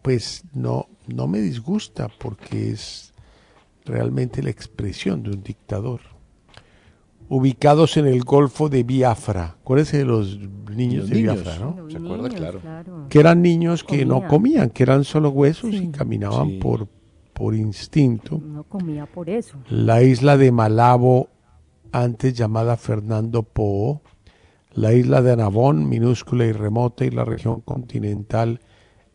[0.00, 3.12] pues no, no me disgusta porque es
[3.84, 6.00] realmente la expresión de un dictador.
[7.28, 9.56] Ubicados en el Golfo de Biafra.
[9.60, 10.38] Acuérdense de los
[10.74, 11.90] niños Los de niños, Biafra, ¿no?
[11.90, 12.28] ¿Se acuerda?
[12.30, 12.60] Claro.
[13.08, 14.70] que eran niños que no Comían.
[14.70, 16.58] que eran solo huesos y caminaban Sí.
[16.58, 16.88] por,
[17.34, 18.40] por instinto.
[18.42, 19.58] No comía por eso.
[19.68, 21.28] La isla de Malabo,
[21.92, 24.02] antes llamada Fernando Po,
[24.72, 28.60] la isla de Anabón, minúscula y remota, y la región continental,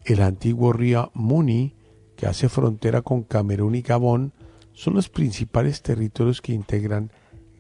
[0.06, 1.76] el antiguo río Muni,
[2.16, 4.34] que hace frontera con Camerún y Gabón,
[4.74, 7.12] son los principales territorios que integran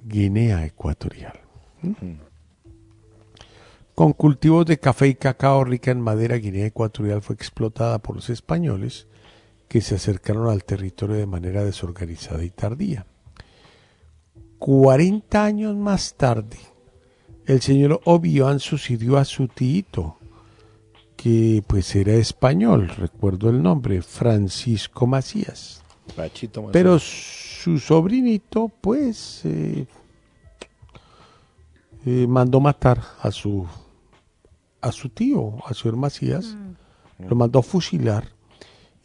[0.04, 1.40] Guinea Ecuatorial.
[1.82, 2.14] ¿Mm?
[3.96, 8.30] Con cultivos de café y cacao rica en madera, Guinea Ecuatorial fue explotada por los
[8.30, 9.08] españoles
[9.68, 13.06] que se acercaron al territorio de manera desorganizada y tardía.
[14.58, 16.58] 40 años más tarde,
[17.46, 20.18] el señor Obiang sucedió a su tío,
[21.16, 25.84] que pues era español, recuerdo el nombre, Francisco Macías.
[26.16, 26.74] Pachito Macías.
[26.74, 26.98] Pero
[27.64, 29.88] su sobrinito, pues, eh,
[32.06, 33.66] eh, mandó matar a su,
[34.82, 36.58] a su tío, a su hermano Macías,
[37.20, 38.28] lo mandó fusilar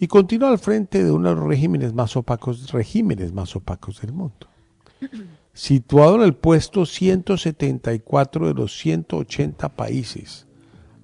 [0.00, 4.12] y continuó al frente de uno de los regímenes más opacos, regímenes más opacos del
[4.12, 4.48] mundo.
[5.52, 10.48] Situado en el puesto 174 de los 180 países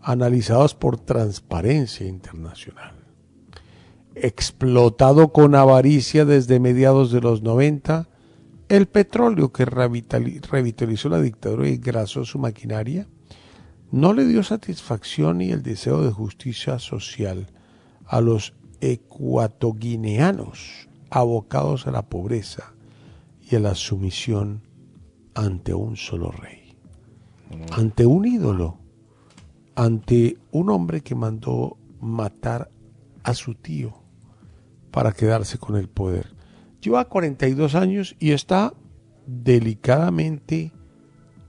[0.00, 2.93] analizados por Transparencia Internacional
[4.14, 8.08] explotado con avaricia desde mediados de los 90,
[8.68, 13.08] el petróleo que revitali- revitalizó la dictadura y grasó su maquinaria,
[13.90, 17.46] no le dio satisfacción y el deseo de justicia social
[18.06, 22.74] a los ecuatoguineanos abocados a la pobreza
[23.50, 24.62] y a la sumisión
[25.34, 26.76] ante un solo rey,
[27.72, 28.78] ante un ídolo,
[29.74, 32.70] ante un hombre que mandó matar
[33.22, 34.02] a su tío
[34.94, 36.28] para quedarse con el poder.
[36.80, 38.72] Lleva 42 años y está
[39.26, 40.70] delicadamente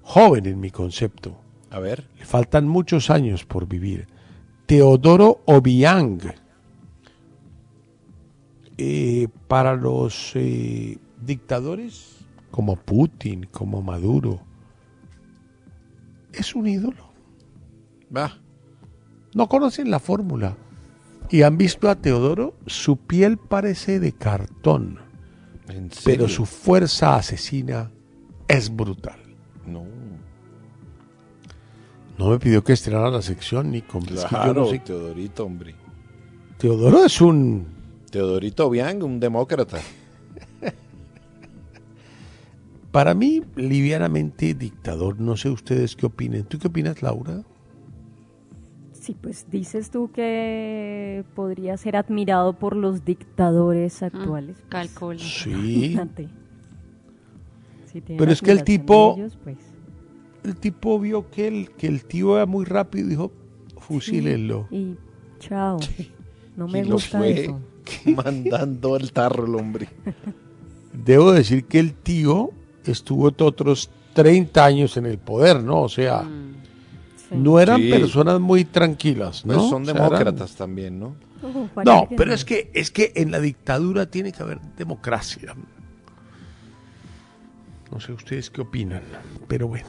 [0.02, 1.38] joven en mi concepto.
[1.70, 2.10] A ver.
[2.18, 4.08] Le faltan muchos años por vivir.
[4.66, 6.22] Teodoro Obiang.
[8.80, 14.40] Eh, para los eh, dictadores como Putin, como Maduro,
[16.34, 17.12] es un ídolo.
[18.16, 18.40] Va.
[19.36, 20.58] No conocen la fórmula
[21.30, 25.00] y han visto a Teodoro, su piel parece de cartón,
[26.04, 27.92] pero su fuerza asesina
[28.48, 29.20] es brutal.
[29.66, 29.86] No.
[32.18, 35.76] No me pidió que estrenara la sección, que yo Claro, no sé- Teodorito, hombre.
[36.58, 37.68] Teodoro es un...
[38.10, 39.80] Teodorito Biang, un demócrata.
[42.92, 45.20] Para mí, livianamente dictador.
[45.20, 46.46] No sé ustedes qué opinen.
[46.46, 47.44] ¿Tú qué opinas, Laura?
[49.06, 54.56] Sí, pues dices tú que podría ser admirado por los dictadores actuales.
[54.58, 55.20] pues, Calculo.
[55.20, 55.52] Sí.
[55.52, 56.28] imagínate.
[57.86, 59.58] Si tienen Pero es que el tipo- ellos, pues,
[60.44, 63.32] El tipo vio que el, que el tío era muy rápido y dijo,
[63.78, 64.68] fusílenlo.
[64.72, 64.96] Y
[65.40, 65.78] chao.
[66.56, 67.60] No me Y lo gusta fue eso.
[68.16, 69.88] mandando el tarro el hombre.
[70.94, 72.50] Debo decir que el tío
[72.86, 75.82] estuvo otros 30 años en el poder, ¿no?
[75.82, 76.24] O sea,
[77.32, 77.90] no eran Sí.
[77.90, 79.56] personas muy tranquilas, ¿no?
[79.56, 81.16] Pues son O sea, eran- demócratas también, ¿no?
[81.86, 85.54] No, pero es que es que en la dictadura tiene que haber democracia.
[87.92, 89.02] No sé ustedes qué opinan,
[89.48, 89.88] pero bueno,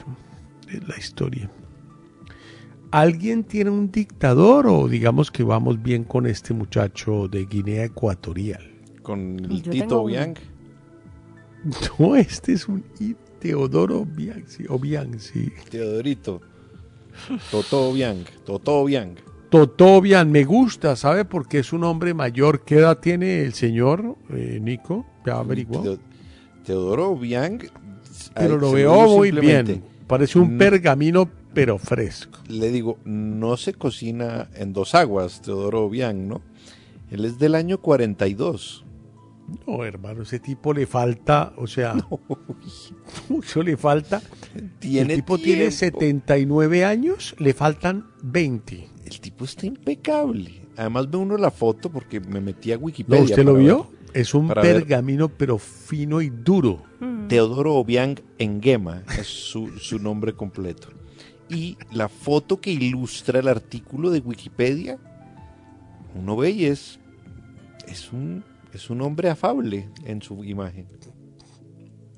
[0.69, 1.49] es la historia.
[2.91, 8.63] ¿Alguien tiene un dictador o digamos que vamos bien con este muchacho de Guinea Ecuatorial?
[9.01, 10.05] Con el tengo Tito uno.
[10.05, 10.35] Biang.
[11.99, 12.83] No, este es un
[13.39, 15.51] Teodoro Bianchi, o Bianchi.
[15.69, 16.39] Teodorito.
[17.51, 18.23] Toto Biang.
[18.45, 19.15] Toto Biang.
[19.49, 21.23] Totobian me gusta, ¿sabe?
[21.23, 22.65] Porque es un hombre mayor.
[22.65, 25.05] ¿Qué edad tiene el señor, eh, Nico?
[25.25, 25.81] ¿Ya averiguó?
[25.83, 25.99] Teo-
[26.65, 27.59] Teodoro Biang.
[28.35, 29.83] Pero lo veo muy bien.
[30.05, 30.57] Parece un Mm.
[30.57, 32.39] pergamino, pero fresco.
[32.49, 36.41] Le digo, no se cocina en dos aguas, Teodoro Biang, ¿no?
[37.09, 38.83] Él es del año 42.
[39.65, 41.93] No, hermano, ese tipo le falta, o sea,
[43.29, 44.21] mucho le falta.
[44.79, 45.99] Tiene el tipo tiene tiempo.
[45.99, 48.87] 79 años, le faltan 20.
[49.05, 50.61] El tipo está impecable.
[50.75, 53.19] Además ve uno la foto porque me metí a Wikipedia.
[53.19, 53.89] ¿No, usted lo vio?
[53.89, 54.61] ver- Es un ver.
[54.61, 56.83] pergamino, pero fino y duro.
[57.27, 60.89] Teodoro Obiang Engema es su, su nombre completo.
[61.49, 64.97] Y la foto que ilustra el artículo de Wikipedia,
[66.15, 66.99] uno ve y es,
[67.87, 70.87] es, un, es un hombre afable en su imagen.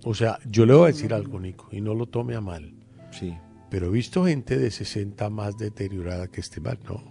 [0.03, 2.73] O sea, yo le voy a decir algo, Nico, y no lo tome a mal.
[3.11, 3.35] Sí.
[3.69, 7.03] Pero he visto gente de 60 más deteriorada que este man, ¿no?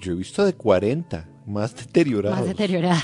[0.00, 2.38] Yo he visto de 40, más deteriorados.
[2.38, 3.02] Más deteriorada.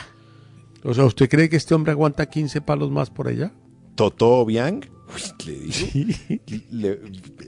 [0.83, 3.53] O sea, ¿usted cree que este hombre aguanta 15 palos más por allá?
[3.95, 4.81] Toto Obiang,
[5.15, 7.01] uy, le digo, le-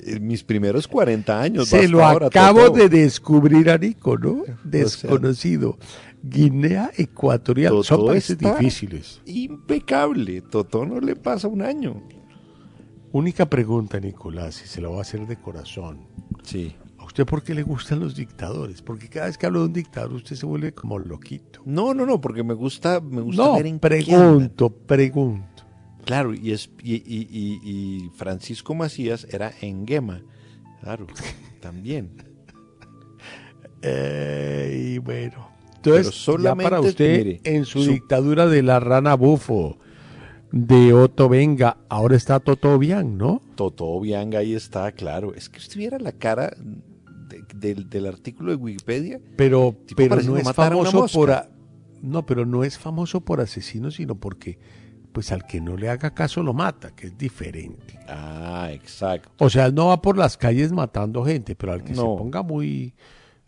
[0.04, 1.68] eh, mis primeros 40 años.
[1.68, 4.44] Se lo ahora, acabo de descubrir a Nico, ¿no?
[4.64, 5.76] Desconocido.
[6.28, 7.72] Guinea Ecuatorial.
[7.84, 9.20] Son Totó países está difíciles.
[9.26, 10.40] Impecable.
[10.42, 12.02] Totó no le pasa un año.
[13.12, 16.06] Única pregunta, Nicolás, y se la voy a hacer de corazón.
[16.42, 16.74] Sí.
[16.98, 18.82] ¿A usted por qué le gustan los dictadores?
[18.82, 21.62] Porque cada vez que hablo de un dictador, usted se vuelve como loquito.
[21.64, 25.64] No, no, no, porque me gusta, me gusta No, ver en pregunto, pregunto.
[26.04, 27.60] Claro, y, es, y, y- y-
[28.04, 30.22] y Francisco Macías era Engema.
[30.82, 31.06] Claro,
[31.60, 32.10] también.
[33.82, 35.48] Eh, y bueno.
[35.90, 39.78] Pero Entonces, ya solamente, para usted, mire, en su, su- dictadura de la rana bufo,
[40.52, 43.40] de Otto Venga, ahora está Toto Bian, ¿no?
[43.56, 45.34] Toto Biang ahí está, claro.
[45.34, 46.52] Es que usted viera la cara
[47.28, 49.20] de- del, del artículo de Wikipedia.
[49.36, 51.48] Pero, pero no es famoso por a-
[52.02, 54.58] no, pero no es famoso por asesino, sino porque
[55.12, 57.98] pues al que no le haga caso lo mata, que es diferente.
[58.06, 59.30] Ah, exacto.
[59.44, 62.42] O sea, él no va por las calles matando gente, pero al que se ponga
[62.42, 62.94] muy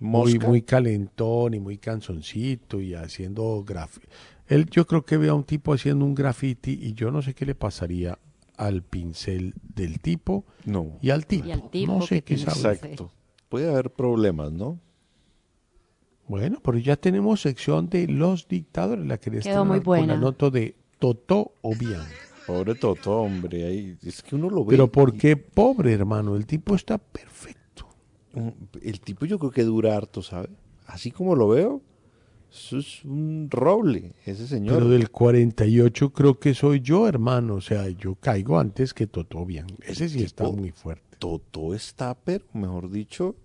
[0.00, 0.46] muy, Mosca.
[0.48, 4.06] muy calentón y muy canzoncito y haciendo graffiti.
[4.46, 7.34] Él yo creo que ve a un tipo haciendo un graffiti y yo no sé
[7.34, 8.18] qué le pasaría
[8.56, 10.98] al pincel del tipo No.
[11.00, 11.46] y al tipo.
[11.46, 12.74] Y al tipo no sé qué sabe.
[12.76, 13.11] Exacto.
[13.48, 14.78] Puede haber problemas, ¿no?
[16.26, 20.16] Bueno, pero ya tenemos sección de los dictadores, la que Quedó muy con la buena.
[20.16, 22.00] nota de Totó o bien.
[22.46, 23.64] Pobre Toto, hombre.
[23.66, 24.70] Ahí, es que uno lo ve.
[24.70, 26.34] Pero ¿por qué pobre, hermano?
[26.37, 27.58] El tipo está perfecto.
[28.83, 30.51] El tipo yo creo que dura harto, ¿sabe?
[30.87, 31.83] Así como lo veo,
[32.51, 34.74] eso es un roble, ese señor.
[34.74, 37.57] Pero del 48 creo que soy yo, hermano.
[37.57, 39.66] O sea, yo caigo antes que Totó bien.
[39.83, 41.16] Ese sí está muy fuerte.
[41.18, 43.37] Toto está, pero mejor dicho,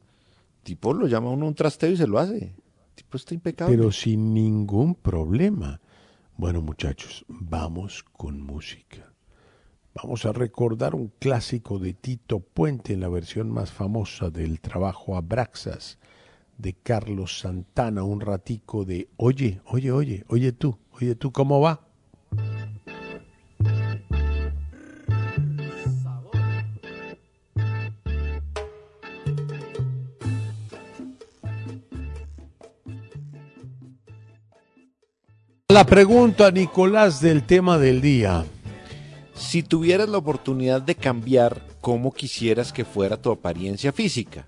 [0.64, 2.56] tipo lo llama uno un trasteo y se lo hace.
[2.96, 3.76] Tipo está impecable.
[3.76, 5.82] Pero sin ningún problema.
[6.38, 9.13] Bueno, muchachos, vamos con música.
[9.96, 15.16] Vamos a recordar un clásico de Tito Puente en la versión más famosa del trabajo
[15.16, 16.00] Abraxas
[16.58, 21.82] de Carlos Santana, un ratico de Oye, oye, oye, oye tú, oye tú, ¿cómo va?
[35.70, 38.46] La pregunta, Nicolás, del tema del día.
[39.44, 44.46] Si tuvieras la oportunidad de cambiar cómo quisieras que fuera tu apariencia física,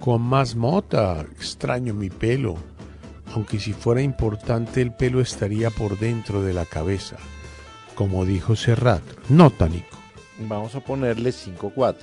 [0.00, 2.56] Con más mota, extraño mi pelo.
[3.34, 7.18] Aunque si fuera importante el pelo estaría por dentro de la cabeza.
[7.94, 9.02] Como dijo Serrat.
[9.28, 9.98] Nota, Nico.
[10.38, 11.96] Vamos a ponerle 5-4.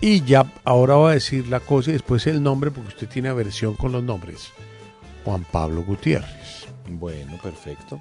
[0.00, 3.28] Y ya ahora voy a decir la cosa y después el nombre porque usted tiene
[3.28, 4.52] aversión con los nombres.
[5.24, 6.68] Juan Pablo Gutiérrez.
[6.88, 7.98] Bueno, perfecto.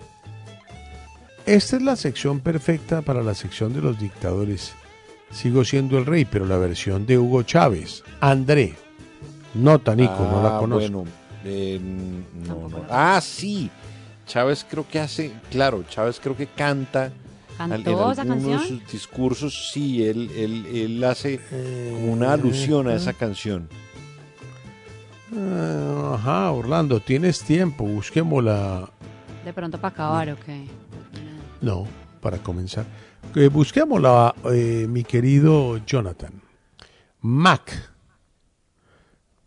[1.47, 4.73] Esta es la sección perfecta para la sección de los dictadores.
[5.31, 8.03] Sigo siendo el rey, pero la versión de Hugo Chávez.
[8.19, 8.75] André.
[9.53, 10.89] Nota, Nico, no la Ah, conozco.
[10.91, 11.05] bueno,
[11.45, 11.79] eh,
[12.45, 12.83] no, no.
[12.89, 13.69] Ah, sí.
[14.25, 17.11] Chávez creo que hace, claro, Chávez creo que canta.
[17.57, 22.95] ¿Cantó al- en esa algunos discursos, sí, él, él, él hace como una alusión a
[22.95, 23.67] esa canción.
[25.35, 28.89] Ah, ajá, Orlando, tienes tiempo, busquémosla.
[29.45, 30.39] De pronto para acabar, ok.
[31.61, 31.87] No,
[32.21, 32.85] para comenzar.
[33.35, 36.41] Eh, busquémosla, eh, mi querido Jonathan.
[37.21, 37.91] Mac.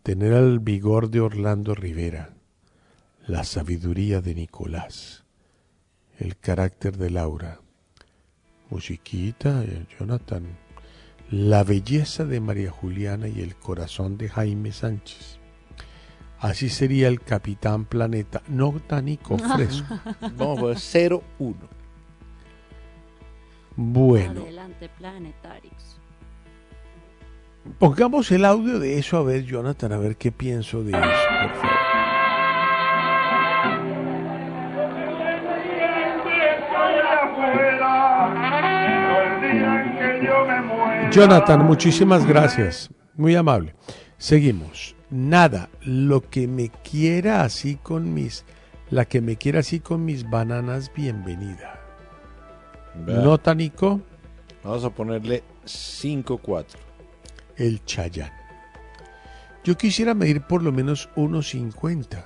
[0.03, 2.33] Tener el vigor de Orlando Rivera.
[3.27, 5.23] La sabiduría de Nicolás.
[6.19, 7.59] El carácter de Laura.
[8.69, 10.45] Musiquita, eh, Jonathan.
[11.29, 15.39] La belleza de María Juliana y el corazón de Jaime Sánchez.
[16.39, 18.41] Así sería el Capitán Planeta.
[18.47, 19.99] No tanico fresco.
[20.35, 21.55] Vamos a poner 0-1.
[23.75, 25.99] Bueno, Adelante, planetarios.
[27.79, 31.55] pongamos el audio de eso a ver, Jonathan, a ver qué pienso de eso, por
[31.55, 31.77] favor.
[41.11, 42.89] Jonathan, muchísimas gracias.
[43.15, 43.75] Muy amable.
[44.17, 44.95] Seguimos.
[45.09, 48.45] Nada, lo que me quiera así con mis,
[48.89, 51.80] la que me quiera así con mis bananas, bienvenida.
[52.95, 53.19] Vea.
[53.21, 54.01] Nota, Nico,
[54.63, 56.65] Vamos a ponerle 5-4.
[57.57, 58.31] el Chayán.
[59.63, 62.23] Yo quisiera medir por lo menos 1.50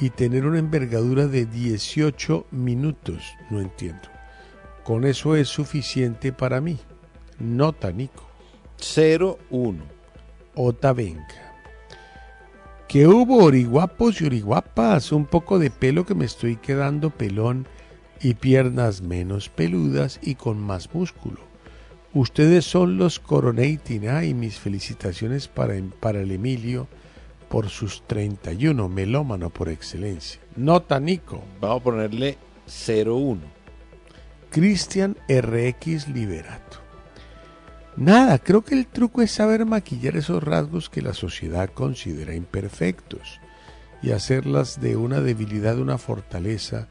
[0.00, 3.22] y tener una envergadura de 18 minutos.
[3.50, 4.08] No entiendo.
[4.84, 6.78] Con eso es suficiente para mí.
[7.38, 8.28] Nota, Nico.
[8.78, 9.78] 0-1.
[10.56, 11.26] Ota venga.
[12.88, 17.68] Que hubo origuapos y origuapas, un poco de pelo que me estoy quedando pelón
[18.20, 21.40] y piernas menos peludas y con más músculo.
[22.12, 26.88] Ustedes son los Coronating ah, y mis felicitaciones para, para el Emilio
[27.48, 30.40] por sus 31, melómano por excelencia.
[30.56, 31.42] Nota Nico.
[31.60, 33.38] Vamos a ponerle 0-1.
[34.50, 36.78] Cristian RX Liberato.
[37.96, 43.40] Nada, creo que el truco es saber maquillar esos rasgos que la sociedad considera imperfectos
[44.02, 46.88] y hacerlas de una debilidad una fortaleza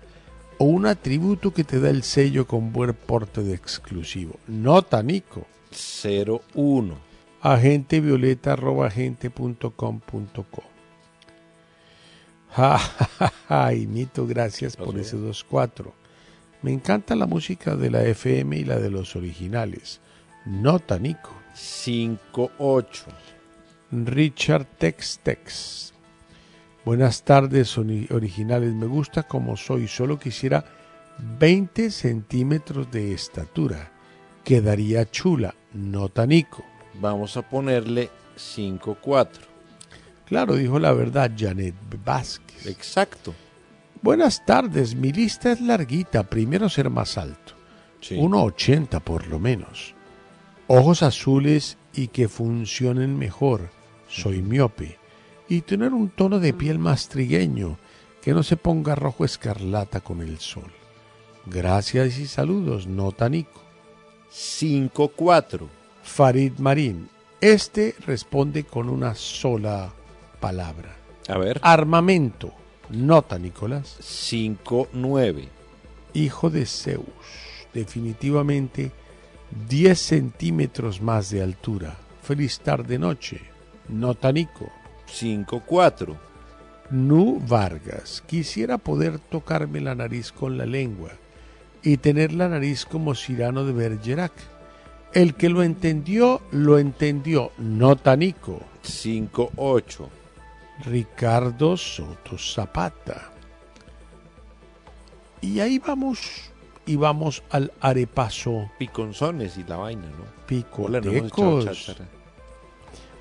[0.60, 4.36] o un atributo que te da el sello con buen porte de exclusivo.
[4.48, 5.48] Nota, Nico.
[5.72, 6.94] 0-1.
[7.42, 10.64] Agentevioleta arroba agente.com.co.
[12.52, 15.94] Ja, ja, ja, Nito, gracias por ese 2-4.
[16.62, 20.02] Me encanta la música de la FM y la de los originales.
[20.46, 21.32] Nota, Nico.
[21.56, 23.06] 5-8.
[23.92, 25.89] Richard Tex Tex.
[26.86, 28.74] Buenas tardes, originales.
[28.74, 29.88] Me gusta como soy.
[29.88, 30.64] Solo quisiera
[31.40, 33.92] 20 centímetros de estatura.
[34.44, 35.56] Quedaría chula.
[35.74, 36.64] Nota, Nico.
[36.96, 39.28] Vamos a ponerle 5-4.
[40.26, 42.68] Claro, dijo la verdad Janet Vázquez.
[42.68, 43.34] Exacto.
[44.02, 46.24] Buenas tardes, mi lista es larguita.
[46.24, 47.54] Primero ser más alto.
[48.02, 49.94] 1,80 por lo menos.
[50.68, 53.70] Ojos azules y que funcionen mejor.
[54.08, 54.99] Soy miope.
[55.50, 57.78] Y tener un tono de piel más trigueño,
[58.22, 60.72] que no se ponga rojo escarlata con el sol.
[61.46, 63.62] Gracias y saludos, nota Nico.
[64.32, 65.68] 5-4.
[66.04, 67.10] Farid Marín.
[67.42, 69.92] Este responde con una sola
[70.40, 70.96] palabra.
[71.28, 71.60] A ver.
[71.64, 72.54] Armamento.
[72.90, 73.98] Nota, Nicolás.
[74.02, 75.48] 5-9.
[76.14, 77.06] Hijo de Zeus.
[77.74, 78.92] Definitivamente
[79.68, 81.98] 10 centímetros más de altura.
[82.22, 83.42] Feliz tarde noche.
[83.88, 84.70] Nota, Nico.
[85.10, 86.16] 5-4.
[86.92, 88.24] Nu Vargas.
[88.26, 91.12] Quisiera poder tocarme la nariz con la lengua
[91.84, 94.34] y tener la nariz como Cirano de Bergerac.
[95.14, 97.52] El que lo entendió, lo entendió.
[97.58, 98.62] Nota, Nico.
[98.84, 100.08] 5-8.
[100.86, 103.32] Ricardo Soto Zapata.
[105.42, 106.52] Y ahí vamos,
[106.86, 110.18] y vamos al arepaso Piconzones y la vaina, ¿no?
[110.18, 111.96] No picotecos.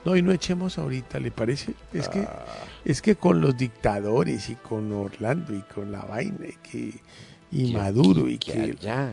[0.09, 1.75] No, y no echemos ahorita, ¿le parece?
[1.93, 2.45] Es que, Ah.
[2.85, 6.95] es que con los dictadores y con Orlando y con la vaina y que
[7.53, 9.13] y Que Maduro aquí, y que que, allá.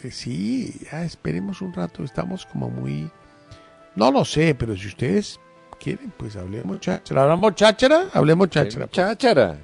[0.00, 3.10] que sí, ya esperemos un rato, estamos como muy
[3.96, 5.40] no lo sé, pero si ustedes
[5.80, 7.22] quieren, pues hablemos cháchara.
[7.22, 8.06] ¿Hablamos cháchara?
[8.14, 8.88] Hablemos cháchara.
[8.90, 9.58] Cháchara.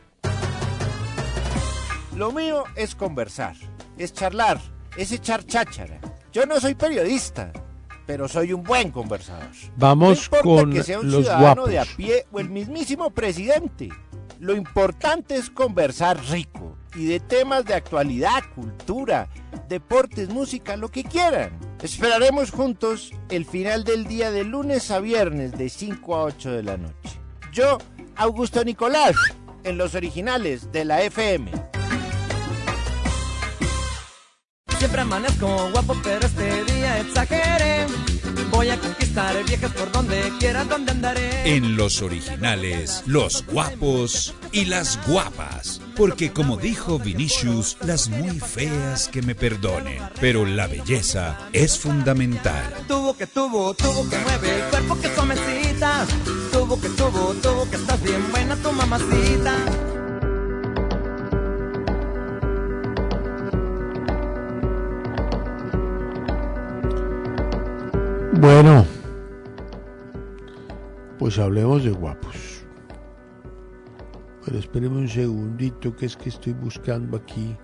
[2.16, 3.54] Lo mío es conversar,
[3.96, 4.60] es charlar,
[4.96, 6.00] es echar cháchara.
[6.32, 7.52] Yo no soy periodista,
[8.08, 9.50] pero soy un buen conversador.
[9.76, 11.70] Vamos no con que sea un los ciudadano guapos.
[11.70, 13.90] de a pie o el mismísimo presidente.
[14.40, 19.28] Lo importante es conversar rico y de temas de actualidad, cultura,
[19.68, 21.50] deportes, música, lo que quieran.
[21.82, 26.62] Esperaremos juntos el final del día de lunes a viernes de 5 a 8 de
[26.62, 27.20] la noche.
[27.52, 27.76] Yo,
[28.16, 29.16] Augusto Nicolás,
[29.64, 31.50] en los originales de la FM.
[34.88, 37.86] Siempre amanezco guapo, pero este día exageré.
[38.50, 41.56] Voy a conquistar viejas por donde quiera, donde andaré.
[41.56, 45.82] En los originales, los guapos y las guapas.
[45.94, 50.02] Porque como dijo Vinicius, las muy feas que me perdonen.
[50.22, 52.72] Pero la belleza es fundamental.
[52.88, 56.06] Tuvo que tuvo, tuvo que mueve el cuerpo que suavecita.
[56.50, 59.54] Tuvo que tuvo, tuvo que estás bien buena tu mamacita.
[68.50, 68.86] Bueno,
[71.18, 72.64] pues hablemos de guapos.
[74.42, 77.54] Pero espéreme un segundito, que es que estoy buscando aquí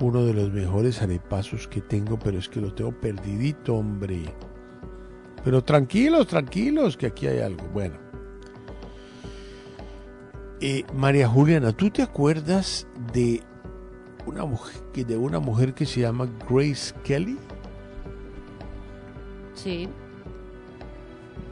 [0.00, 4.24] uno de los mejores arepasos que tengo, pero es que lo tengo perdidito, hombre.
[5.44, 7.64] Pero tranquilos, tranquilos, que aquí hay algo.
[7.68, 7.94] Bueno.
[10.60, 13.44] Eh, María Juliana, ¿tú te acuerdas de
[14.26, 17.38] una mujer, de una mujer que se llama Grace Kelly?
[19.54, 19.88] Sí.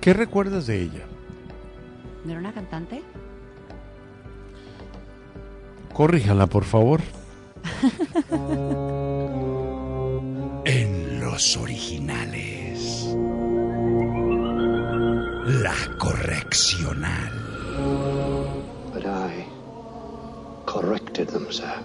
[0.00, 1.04] ¿Qué recuerdas de ella?
[2.24, 3.02] ¿No era una cantante?
[5.92, 7.00] Corríjanla, por favor.
[10.64, 13.08] En los originales.
[15.44, 17.32] La correccional.
[18.94, 19.44] But I
[20.66, 21.82] corrected them, sir.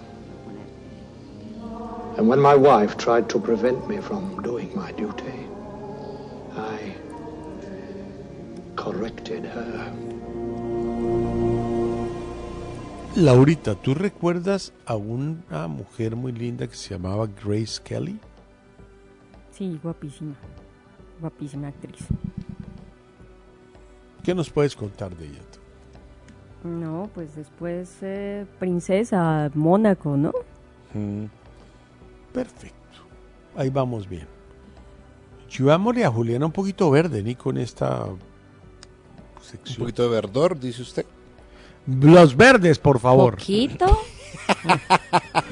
[2.16, 5.46] And when my wife tried to prevent me from doing my duty,
[6.58, 6.96] I
[8.74, 9.92] corrected her.
[13.16, 18.18] Laurita, ¿tú recuerdas a una mujer muy linda que se llamaba Grace Kelly?
[19.50, 20.34] Sí, guapísima.
[21.20, 21.98] Guapísima actriz.
[24.22, 25.40] ¿Qué nos puedes contar de ella?
[25.52, 26.68] tú?
[26.68, 30.32] No, pues después eh, princesa Mónaco, ¿no?
[32.32, 32.76] Perfecto.
[33.56, 34.37] Ahí vamos bien.
[35.56, 38.06] Llevámosle a Juliana un poquito verde, ni con esta
[39.42, 39.76] sección.
[39.78, 41.06] Un poquito de verdor, dice usted.
[41.86, 43.36] Los verdes, por favor.
[43.36, 44.02] ¿Poquito?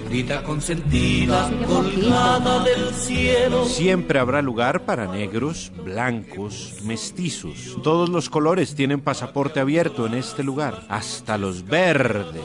[0.04, 3.64] Lurita consentida, colgada del cielo.
[3.64, 7.78] Siempre habrá lugar para negros, blancos, mestizos.
[7.82, 12.42] Todos los colores tienen pasaporte abierto en este lugar, hasta los verdes.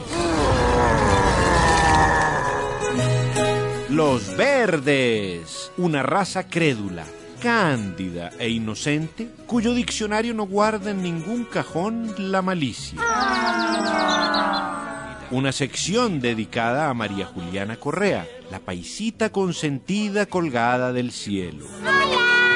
[3.88, 7.04] Los verdes, una raza crédula,
[7.42, 13.00] cándida e inocente, cuyo diccionario no guarda en ningún cajón la malicia.
[15.32, 21.66] Una sección dedicada a María Juliana Correa, la paisita consentida colgada del cielo.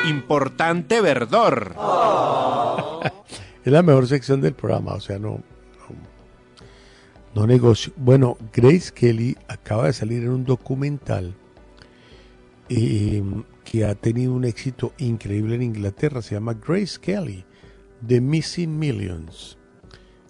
[0.09, 1.75] Importante verdor.
[3.65, 5.41] Es la mejor sección del programa, o sea, no,
[7.35, 7.93] no, negocio.
[7.97, 11.35] Bueno, Grace Kelly acaba de salir en un documental
[12.69, 13.23] eh,
[13.67, 16.23] que ha tenido un éxito increíble en Inglaterra.
[16.23, 17.45] Se llama Grace Kelly,
[18.07, 19.59] The Missing Millions,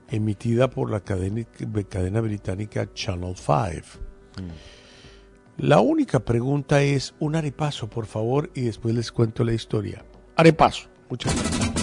[0.09, 1.47] emitida por la cadena,
[1.89, 4.01] cadena británica Channel 5.
[5.59, 10.05] La única pregunta es un arepaso, por favor, y después les cuento la historia.
[10.37, 10.89] Arepaso.
[11.09, 11.76] Muchas gracias.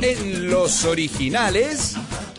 [0.00, 1.96] En los originales.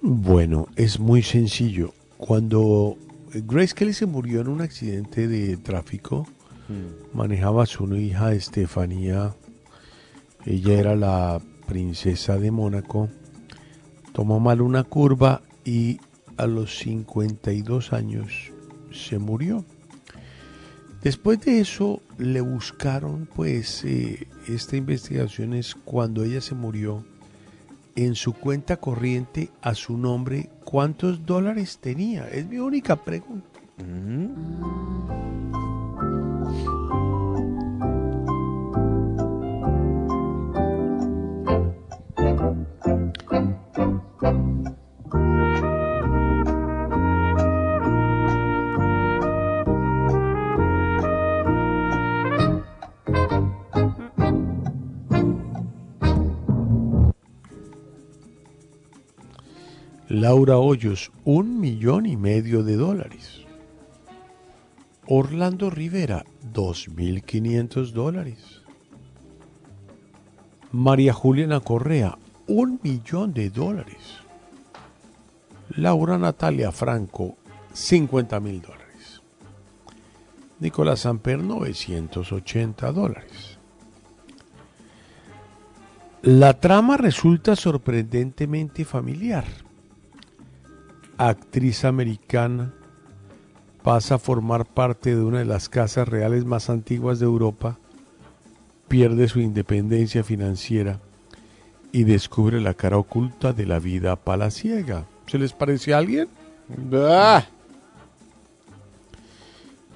[0.00, 1.92] Bueno, es muy sencillo.
[2.18, 2.96] Cuando
[3.32, 6.26] Grace Kelly se murió en un accidente de tráfico,
[7.12, 9.34] manejaba a su hija Estefanía.
[10.46, 13.08] Ella era la princesa de Mónaco.
[14.12, 16.00] Tomó mal una curva y
[16.36, 18.52] a los 52 años
[18.92, 19.64] se murió.
[21.02, 27.04] Después de eso le buscaron, pues, eh, esta investigación es cuando ella se murió,
[28.04, 32.28] en su cuenta corriente a su nombre, ¿cuántos dólares tenía?
[32.28, 33.58] Es mi única pregunta.
[60.28, 63.46] Laura Hoyos, un millón y medio de dólares.
[65.06, 68.60] Orlando Rivera, dos mil quinientos dólares.
[70.70, 74.18] María Juliana Correa, un millón de dólares.
[75.70, 77.38] Laura Natalia Franco,
[77.72, 79.22] 50 mil dólares.
[80.60, 83.58] Nicolás Samper, 980 dólares.
[86.20, 89.46] La trama resulta sorprendentemente familiar.
[91.18, 92.72] Actriz americana,
[93.82, 97.76] pasa a formar parte de una de las casas reales más antiguas de Europa,
[98.86, 101.00] pierde su independencia financiera
[101.90, 105.06] y descubre la cara oculta de la vida palaciega.
[105.26, 106.28] ¿Se les parece a alguien?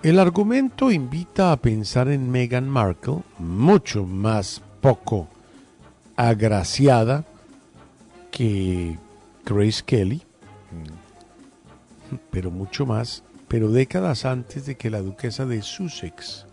[0.03, 5.29] El argumento invita a pensar en Meghan Markle, mucho más poco
[6.17, 7.25] agraciada
[8.33, 8.99] que
[9.45, 10.23] Grace Kelly,
[12.31, 16.47] pero mucho más, pero décadas antes de que la duquesa de Sussex,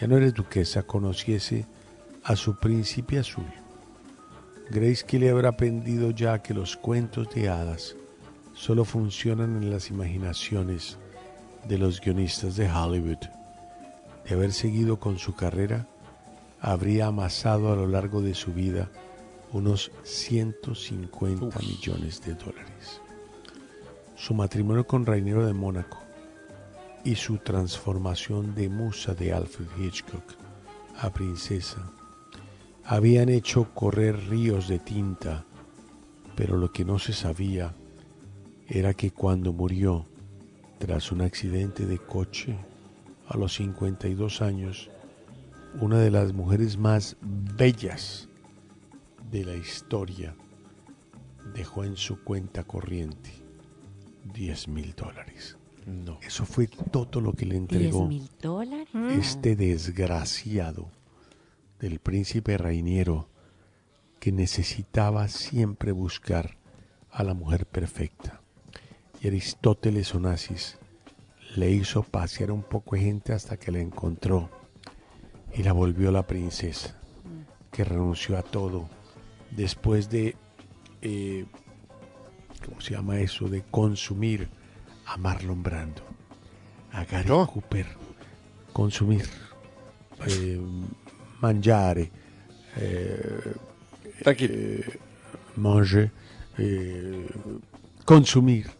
[0.00, 1.66] ya no eres duquesa, conociese
[2.24, 3.46] a su príncipe azul.
[4.70, 7.96] Grace Kelly habrá aprendido ya que los cuentos de hadas
[8.54, 10.98] solo funcionan en las imaginaciones
[11.68, 13.18] de los guionistas de Hollywood.
[14.24, 15.86] De haber seguido con su carrera,
[16.60, 18.88] habría amasado a lo largo de su vida
[19.52, 23.01] unos 150 millones de dólares.
[24.22, 25.98] Su matrimonio con Rainiero de Mónaco
[27.02, 30.22] y su transformación de musa de Alfred Hitchcock
[31.00, 31.90] a princesa
[32.84, 35.44] habían hecho correr ríos de tinta,
[36.36, 37.74] pero lo que no se sabía
[38.68, 40.06] era que cuando murió
[40.78, 42.56] tras un accidente de coche
[43.26, 44.88] a los 52 años,
[45.80, 48.28] una de las mujeres más bellas
[49.32, 50.36] de la historia
[51.56, 53.41] dejó en su cuenta corriente
[54.24, 55.56] 10 mil dólares.
[55.86, 56.18] No.
[56.22, 58.88] Eso fue todo lo que le entregó mil dólares?
[59.18, 60.88] este desgraciado
[61.80, 63.28] del príncipe Rainiero
[64.20, 66.56] que necesitaba siempre buscar
[67.10, 68.40] a la mujer perfecta.
[69.20, 70.78] Y Aristóteles Onassis
[71.56, 74.48] le hizo pasear un poco de gente hasta que la encontró
[75.54, 76.98] y la volvió la princesa,
[77.70, 78.88] que renunció a todo
[79.50, 80.36] después de,
[81.02, 81.46] eh,
[82.66, 83.48] ¿cómo se llama eso?
[83.48, 84.48] De consumir
[85.06, 86.02] a Marlon Brando,
[86.92, 87.86] a Gary Cooper,
[88.72, 89.26] consumir,
[90.26, 90.60] eh,
[91.40, 92.10] mangiare,
[92.76, 93.54] eh,
[94.24, 94.98] eh,
[95.56, 96.10] manger,
[96.58, 97.26] eh,
[98.04, 98.70] consumir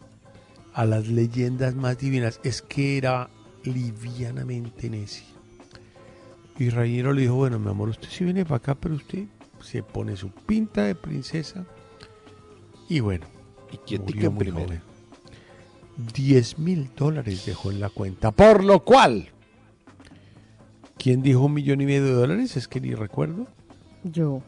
[0.74, 2.40] a las leyendas más divinas.
[2.42, 3.28] Es que era
[3.64, 5.26] livianamente necia.
[6.58, 9.24] Y Rayero le dijo, bueno, mi amor, usted sí viene para acá, pero usted
[9.60, 11.64] se pone su pinta de princesa.
[12.88, 13.26] Y bueno,
[13.72, 14.66] ¿Y quién murió tica muy primero?
[14.66, 14.82] joven.
[16.14, 18.30] 10 mil dólares dejó en la cuenta.
[18.30, 19.28] Por lo cual,
[20.98, 22.56] ¿quién dijo un millón y medio de dólares?
[22.56, 23.46] Es que ni recuerdo.
[24.04, 24.42] Yo.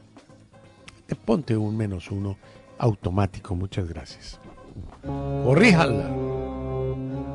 [1.06, 2.36] Te ponte un menos uno
[2.78, 4.40] automático, muchas gracias.
[5.02, 6.08] Corríjala.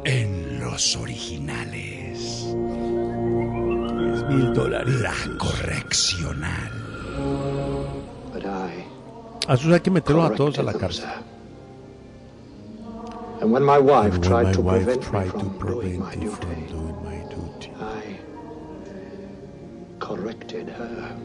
[0.05, 2.45] En los originales.
[2.45, 2.55] 10
[4.29, 4.95] mil dólares.
[5.01, 6.71] La correccional.
[9.47, 11.09] A eso hay que meterlos a todos a la cárcel.
[13.41, 15.59] And when my wife when tried my to wife prevent me tried to from doing
[15.59, 17.71] prevent my me duty, from doing my duty.
[17.79, 18.19] I
[19.99, 21.15] corrected her.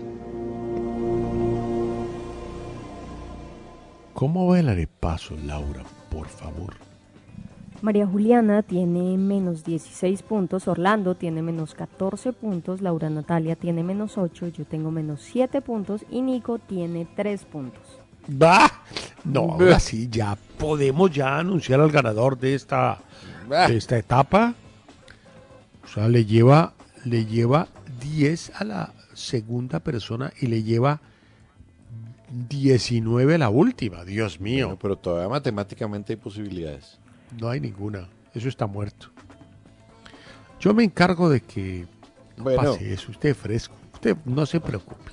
[4.14, 5.82] ¿Cómo va el arepaso, Laura?
[6.08, 6.74] Por favor.
[7.82, 14.16] María Juliana tiene menos 16 puntos, Orlando tiene menos 14 puntos, Laura Natalia tiene menos
[14.16, 18.03] 8, yo tengo menos 7 puntos y Nico tiene 3 puntos.
[18.26, 18.70] ¡Bah!
[19.24, 22.98] No, ahora sí, ya podemos ya anunciar al ganador de esta,
[23.48, 24.54] de esta etapa.
[25.84, 27.68] O sea, le lleva, le lleva
[28.00, 31.00] 10 a la segunda persona y le lleva
[32.48, 34.04] 19 a la última.
[34.04, 34.66] Dios mío.
[34.66, 36.98] Bueno, pero todavía matemáticamente hay posibilidades.
[37.38, 38.08] No hay ninguna.
[38.34, 39.08] Eso está muerto.
[40.60, 41.86] Yo me encargo de que
[42.36, 42.62] No Bueno.
[42.72, 43.74] pase eso, usted es fresco.
[43.92, 45.12] Usted no se preocupe.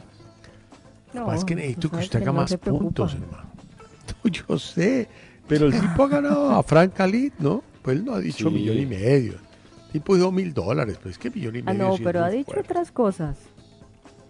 [1.13, 3.49] No, Más que necesito tú que usted haga no más puntos, hermano.
[4.23, 5.07] No, yo sé,
[5.47, 7.63] pero el tipo ha ganado a Frank Khalid, ¿no?
[7.81, 8.53] Pues él no ha dicho Sí.
[8.55, 9.33] millón y medio.
[9.33, 11.87] El tipo dijo mil dólares, pues que millón y Ah, medio.
[11.87, 12.71] no, es pero ha dicho fuerte.
[12.71, 13.37] otras cosas.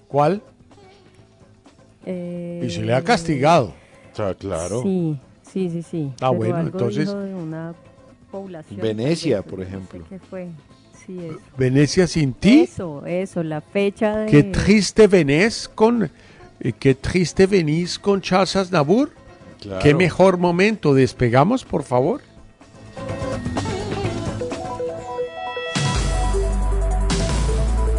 [0.07, 0.41] ¿Cuál?
[2.05, 3.73] Eh, Y se le ha castigado.
[4.11, 4.81] O sea, claro.
[4.83, 6.09] Sí, sí, sí, sí.
[6.15, 7.73] Ah, Pero bueno, algo entonces- dijo de una
[8.31, 8.79] población.
[8.81, 10.03] Venecia, por no sé ejemplo.
[10.09, 10.47] ¿Qué fue?
[11.05, 11.39] Sí, eso.
[11.57, 12.61] Venecia sin ti.
[12.61, 14.31] Eso, eso, la fecha de...
[14.31, 16.09] Qué triste venés con.
[16.63, 19.09] Eh, qué triste venís con Aznavour.
[19.59, 19.81] Claro.
[19.81, 20.93] Qué mejor momento.
[20.93, 22.21] Despegamos, por favor.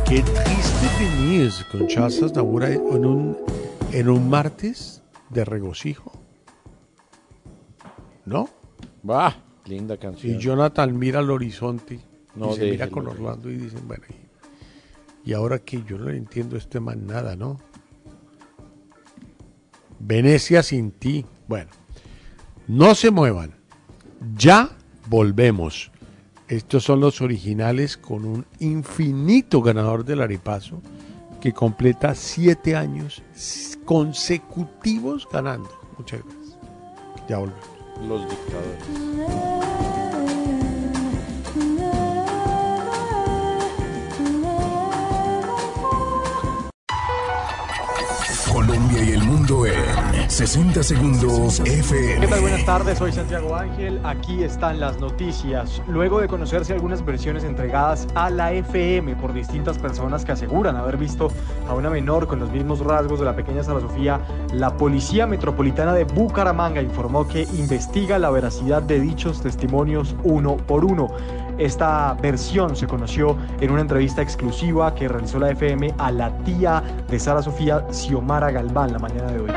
[0.09, 3.37] Qué triste venís con Charles Aznavour en un,
[3.93, 6.13] en un martes de regocijo.
[8.25, 8.49] ¿No?
[9.09, 9.37] Va,
[9.67, 10.39] linda Y canción.
[10.39, 11.99] Jonathan mira al horizonte
[12.37, 14.05] No, y se mira con Orlando y dicen, bueno,
[15.25, 17.59] y, y ahora que yo no le entiendo a este man nada, ¿no?
[20.03, 21.25] Venecia sin ti.
[21.47, 21.71] Bueno,
[22.67, 23.55] no se muevan.
[24.37, 24.71] Ya
[25.09, 25.91] volvemos.
[26.49, 30.83] Estos son los originales con un infinito ganador del Aripazo
[31.41, 33.23] que completa siete años
[33.85, 35.71] consecutivos ganando.
[35.97, 36.59] Muchas gracias.
[37.29, 37.69] Ya volvemos.
[38.07, 39.82] Los dictadores.
[50.33, 52.21] 60 segundos FM.
[52.21, 52.41] ¿Qué tal?
[52.41, 54.01] Buenas tardes, soy Santiago Ángel.
[54.03, 55.83] Aquí están las noticias.
[55.87, 60.97] Luego de conocerse algunas versiones entregadas a la FM por distintas personas que aseguran haber
[60.97, 61.31] visto
[61.69, 64.23] a una menor con los mismos rasgos de la pequeña Sara Sofía,
[64.55, 70.87] la Policía Metropolitana de Bucaramanga informó que investiga la veracidad de dichos testimonios uno por
[70.87, 71.09] uno.
[71.63, 76.83] Esta versión se conoció en una entrevista exclusiva que realizó la FM a la tía
[77.09, 79.51] de Sara Sofía, Xiomara Galván, la mañana de hoy.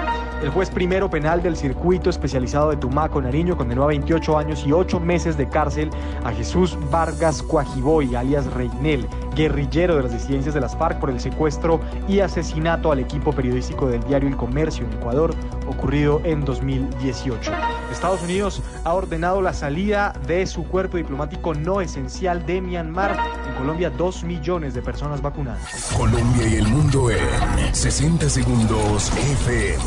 [0.44, 4.72] El juez primero penal del circuito especializado de Tumaco, Nariño, condenó a 28 años y
[4.72, 5.90] 8 meses de cárcel
[6.24, 11.20] a Jesús Vargas Cuajiboy, alias Reinel, guerrillero de las disidencias de las FARC por el
[11.20, 15.34] secuestro y asesinato al equipo periodístico del diario El Comercio en Ecuador,
[15.68, 17.52] ocurrido en 2018.
[17.92, 23.18] Estados Unidos ha ordenado la salida de su cuerpo diplomático no esencial de Myanmar.
[23.48, 25.94] En Colombia, 2 millones de personas vacunadas.
[25.96, 29.84] Colombia y el mundo en 60 segundos FM.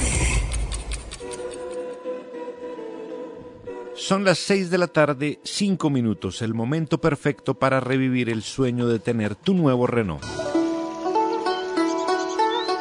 [3.95, 8.87] Son las 6 de la tarde, 5 minutos, el momento perfecto para revivir el sueño
[8.87, 10.25] de tener tu nuevo Renault.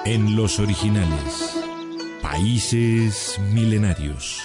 [0.06, 1.60] En los originales,
[2.22, 4.44] países milenarios.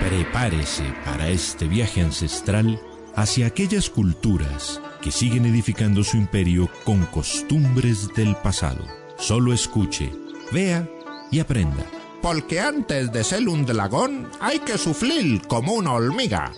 [0.00, 2.80] Prepárese para este viaje ancestral
[3.16, 8.86] hacia aquellas culturas que siguen edificando su imperio con costumbres del pasado.
[9.18, 10.12] Solo escuche,
[10.52, 10.88] vea
[11.30, 11.84] y aprenda.
[12.20, 16.52] Porque antes de ser un dragón hay que sufrir como una hormiga.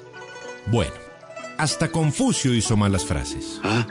[0.67, 0.93] Bueno,
[1.57, 3.61] hasta Confucio hizo malas frases.
[3.63, 3.87] 啊，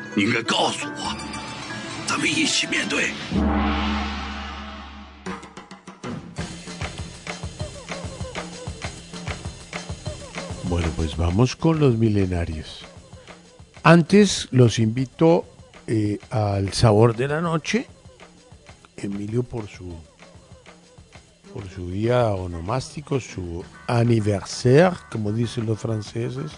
[10.95, 12.85] pues vamos con los milenarios.
[13.83, 15.45] Antes los invito
[15.87, 17.87] eh, al sabor de la noche.
[18.97, 19.93] Emilio por su
[21.53, 26.51] por su día onomástico, su anniversaire, como dicen los franceses,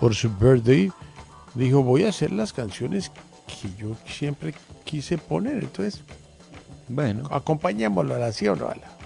[0.00, 0.90] por su birthday,
[1.54, 3.12] dijo voy a hacer las canciones
[3.46, 4.54] que yo siempre
[4.84, 5.62] quise poner.
[5.62, 6.02] Entonces,
[6.88, 8.98] bueno, acompañémoslo a la sí o no a la.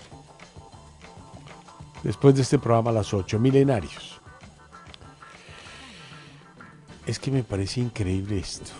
[2.02, 4.11] Después de este programa a las 8, Milenarios.
[7.06, 8.70] Es que me parece increíble esto.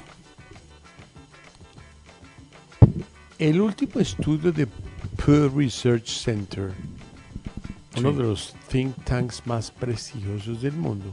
[3.39, 4.69] El último estudio de
[5.25, 6.73] Pew Research Center,
[7.97, 11.13] uno de los think tanks más prestigiosos del mundo,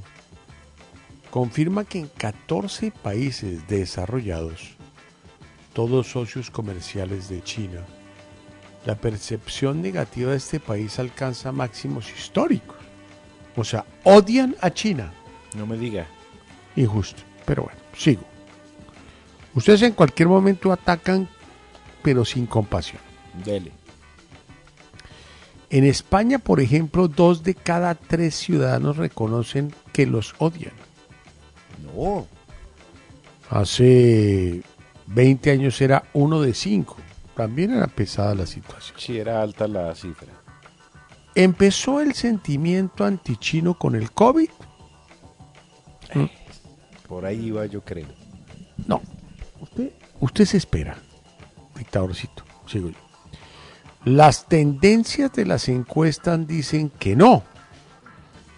[1.32, 4.76] confirma que en 14 países desarrollados,
[5.74, 7.84] todos socios comerciales de China,
[8.86, 12.78] la percepción negativa de este país alcanza máximos históricos.
[13.56, 15.12] O sea, odian a China.
[15.56, 16.08] No me diga.
[16.80, 17.22] Injusto.
[17.46, 18.24] Pero bueno, sigo.
[19.54, 21.28] Ustedes en cualquier momento atacan,
[22.02, 23.02] pero sin compasión.
[23.44, 23.72] Dele.
[25.70, 30.74] En España, por ejemplo, dos de cada tres ciudadanos reconocen que los odian.
[31.94, 32.28] No.
[33.50, 34.62] Hace
[35.08, 36.96] 20 años era uno de cinco.
[37.36, 38.98] También era pesada la situación.
[39.00, 40.28] Sí, era alta la cifra.
[41.36, 44.50] ¿Empezó el sentimiento antichino con el COVID?
[47.10, 48.08] Por ahí iba, yo creo.
[48.86, 49.02] No.
[49.60, 50.96] usted, usted se espera,
[51.76, 52.98] dictadorcito, sigo yo.
[54.06, 57.44] Las tendencias de las encuestas dicen que no.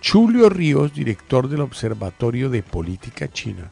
[0.04, 3.72] Julio Ríos, director del Observatorio de Política China,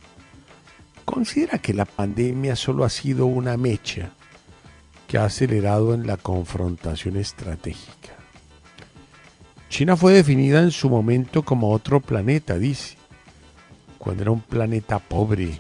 [1.03, 4.11] considera que la pandemia solo ha sido una mecha
[5.07, 8.15] que ha acelerado en la confrontación estratégica.
[9.69, 12.98] China fue definida en su momento como otro planeta, dice,
[13.99, 15.59] cuando era un planeta pobre,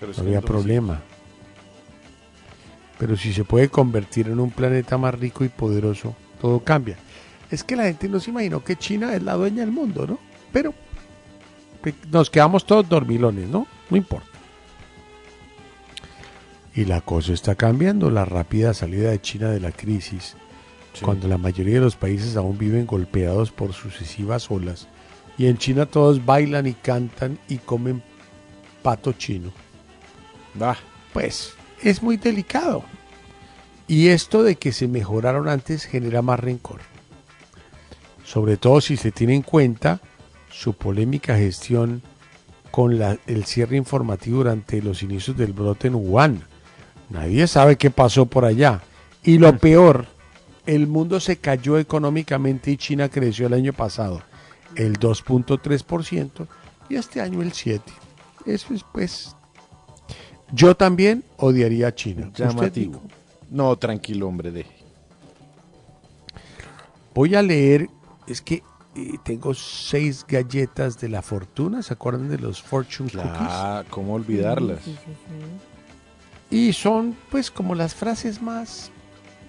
[0.00, 1.02] Pero no había problema.
[2.98, 6.96] Pero si se puede convertir en un planeta más rico y poderoso, todo cambia.
[7.50, 10.18] Es que la gente no se imaginó que China es la dueña del mundo, ¿no?
[10.52, 10.72] Pero
[11.82, 13.66] pe- nos quedamos todos dormilones, ¿no?
[13.90, 14.28] No importa.
[16.74, 20.36] Y la cosa está cambiando, la rápida salida de China de la crisis,
[21.02, 24.88] cuando la mayoría de los países aún viven golpeados por sucesivas olas.
[25.36, 28.02] Y en China todos bailan y cantan y comen
[28.82, 29.50] pato chino.
[31.12, 32.84] Pues es muy delicado.
[33.88, 36.80] Y esto de que se mejoraron antes genera más rencor.
[38.24, 40.00] Sobre todo si se tiene en cuenta
[40.50, 42.02] su polémica gestión
[42.70, 46.42] con la- el cierre informativo durante los inicios del brote en Wuhan.
[47.10, 48.80] Nadie sabe qué pasó por allá.
[49.22, 50.06] Y lo peor,
[50.66, 54.22] el mundo se cayó económicamente y China creció el año pasado
[54.76, 56.46] el 2.3%
[56.88, 57.80] y este año el 7%.
[58.46, 59.36] Eso es pues...
[60.52, 62.26] Yo también odiaría a China.
[62.26, 63.02] Usted Llamativo.
[63.50, 64.84] No, tranquilo, hombre, deje.
[67.14, 67.88] Voy a leer,
[68.26, 68.62] es que
[68.96, 74.80] eh, tengo seis galletas de la fortuna, ¿se acuerdan de los Fortune Ah, ¿cómo olvidarlas?
[74.84, 75.12] Sí, sí,
[76.50, 76.56] sí.
[76.56, 78.90] Y son pues como las frases más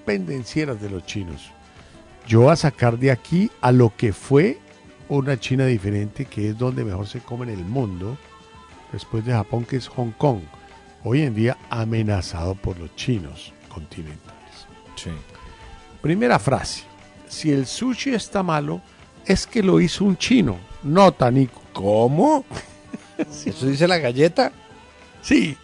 [0.05, 1.51] pendencieras de los chinos.
[2.27, 4.59] Yo voy a sacar de aquí a lo que fue
[5.09, 8.17] una China diferente, que es donde mejor se come en el mundo,
[8.91, 10.41] después de Japón, que es Hong Kong.
[11.03, 14.35] Hoy en día amenazado por los chinos continentales.
[16.01, 16.83] Primera frase.
[17.27, 18.81] Si el sushi está malo,
[19.25, 21.61] es que lo hizo un chino, no Tanico.
[21.73, 22.45] ¿Cómo?
[23.17, 24.51] ¿Eso dice la galleta?
[25.21, 25.57] Sí,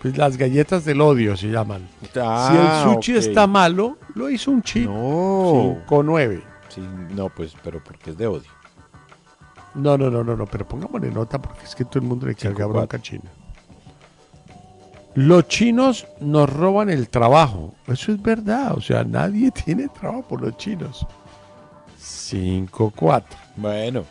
[0.00, 1.88] pues las galletas del odio se llaman.
[2.16, 4.92] Ah, si el sushi está malo, lo hizo un chino.
[4.92, 5.86] No.
[5.88, 6.42] 5-9.
[6.68, 6.82] Sí,
[7.14, 8.50] no, pues, pero porque es de odio.
[9.74, 12.34] No, no, no, no, no, pero pongámosle nota porque es que todo el mundo le
[12.34, 13.30] carga bronca a China.
[15.14, 17.74] Los chinos nos roban el trabajo.
[17.86, 18.74] Eso es verdad.
[18.76, 21.06] O sea, nadie tiene trabajo por los chinos.
[22.00, 23.22] 5-4.
[23.56, 24.04] Bueno.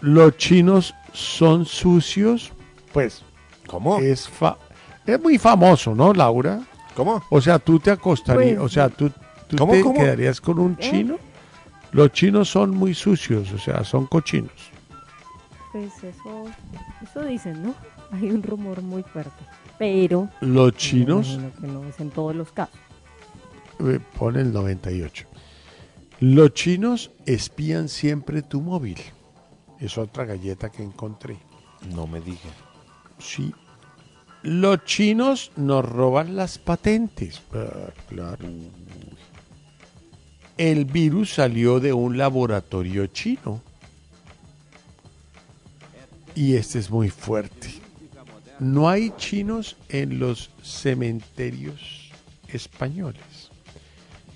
[0.00, 2.52] Los chinos son sucios.
[2.92, 3.22] Pues.
[3.66, 3.98] ¿Cómo?
[3.98, 4.56] Es, fa-
[5.06, 6.60] es muy famoso, ¿no, Laura?
[6.96, 7.22] ¿Cómo?
[7.30, 8.56] O sea, tú te acostarías.
[8.58, 9.10] Pues- o sea, tú,
[9.48, 9.94] tú ¿Cómo, te cómo?
[9.98, 10.90] quedarías con un ¿Eh?
[10.90, 11.16] chino.
[11.92, 13.52] Los chinos son muy sucios.
[13.52, 14.50] O sea, son cochinos.
[15.72, 16.44] Pues eso,
[17.02, 17.74] eso dicen, ¿no?
[18.12, 19.42] Hay un rumor muy fuerte.
[19.78, 21.38] Pero Los chinos.
[21.60, 22.74] que no es en todos los casos.
[23.80, 25.26] Eh, Pone el 98.
[26.20, 28.98] Los chinos espían siempre tu móvil.
[29.80, 31.36] Es otra galleta que encontré.
[31.92, 32.38] No me diga.
[33.18, 33.52] Sí.
[34.42, 37.42] Los chinos nos roban las patentes.
[37.52, 38.46] Ah, claro.
[40.58, 43.62] El virus salió de un laboratorio chino.
[46.34, 47.68] Y este es muy fuerte.
[48.58, 52.10] No hay chinos en los cementerios
[52.48, 53.50] españoles.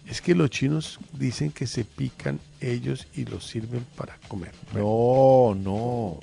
[0.07, 4.53] Es que los chinos dicen que se pican ellos y los sirven para comer.
[4.75, 6.21] No, no.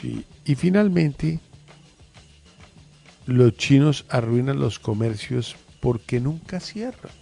[0.00, 0.24] Sí.
[0.44, 1.40] Y finalmente,
[3.26, 7.12] los chinos arruinan los comercios porque nunca cierran.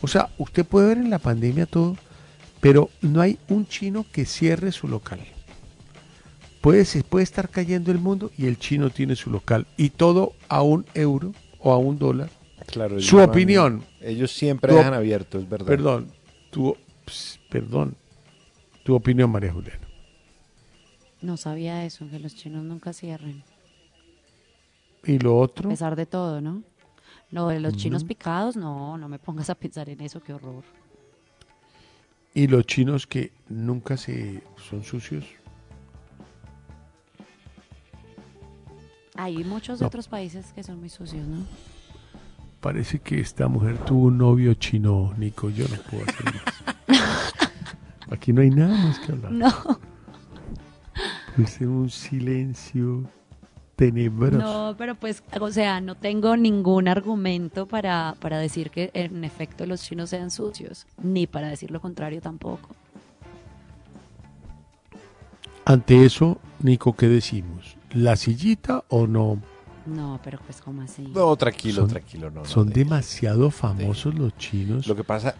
[0.00, 1.96] O sea, usted puede ver en la pandemia todo,
[2.60, 5.20] pero no hay un chino que cierre su local.
[6.62, 9.66] Puede, se puede estar cayendo el mundo y el chino tiene su local.
[9.76, 12.30] Y todo a un euro o a un dólar.
[12.66, 13.84] Claro, ellos su van- opinión.
[14.00, 15.66] Ellos siempre Tu dejan abierto, es verdad.
[15.66, 16.12] Perdón,
[16.50, 17.96] tu, ps, perdón,
[18.84, 19.86] tu opinión, María Juliana.
[21.20, 23.42] No sabía eso, que los chinos nunca cierren.
[25.04, 26.62] Y lo A otro, pesar de todo, ¿no?
[27.32, 28.08] Lo de los chinos No.
[28.08, 30.62] picados, no, no me pongas a pensar en eso, qué horror.
[32.34, 35.24] y los chinos que nunca se son sucios.
[39.16, 39.86] Hay muchos No.
[39.86, 41.44] otros países que son muy sucios, ¿no?
[42.60, 45.50] Parece que esta mujer tuvo un novio chino, Nico.
[45.50, 46.42] Yo no puedo hacer más.
[48.10, 49.32] Aquí no hay nada más que hablar.
[49.32, 49.52] No.
[51.42, 53.04] Es un silencio
[53.76, 54.36] tenebroso.
[54.38, 59.66] No, pero pues, o sea, no tengo ningún argumento para, para decir que en efecto
[59.66, 62.68] los chinos sean sucios, ni para decir lo contrario tampoco.
[65.64, 67.76] Ante eso, Nico, ¿qué decimos?
[67.94, 69.40] ¿La sillita o no
[69.86, 71.02] No, pero pues como así.
[71.14, 72.30] No, tranquilo, Son- tranquilo.
[72.30, 74.86] No, no, son de- demasiado famosos los chinos.
[74.86, 75.34] Lo que pasa...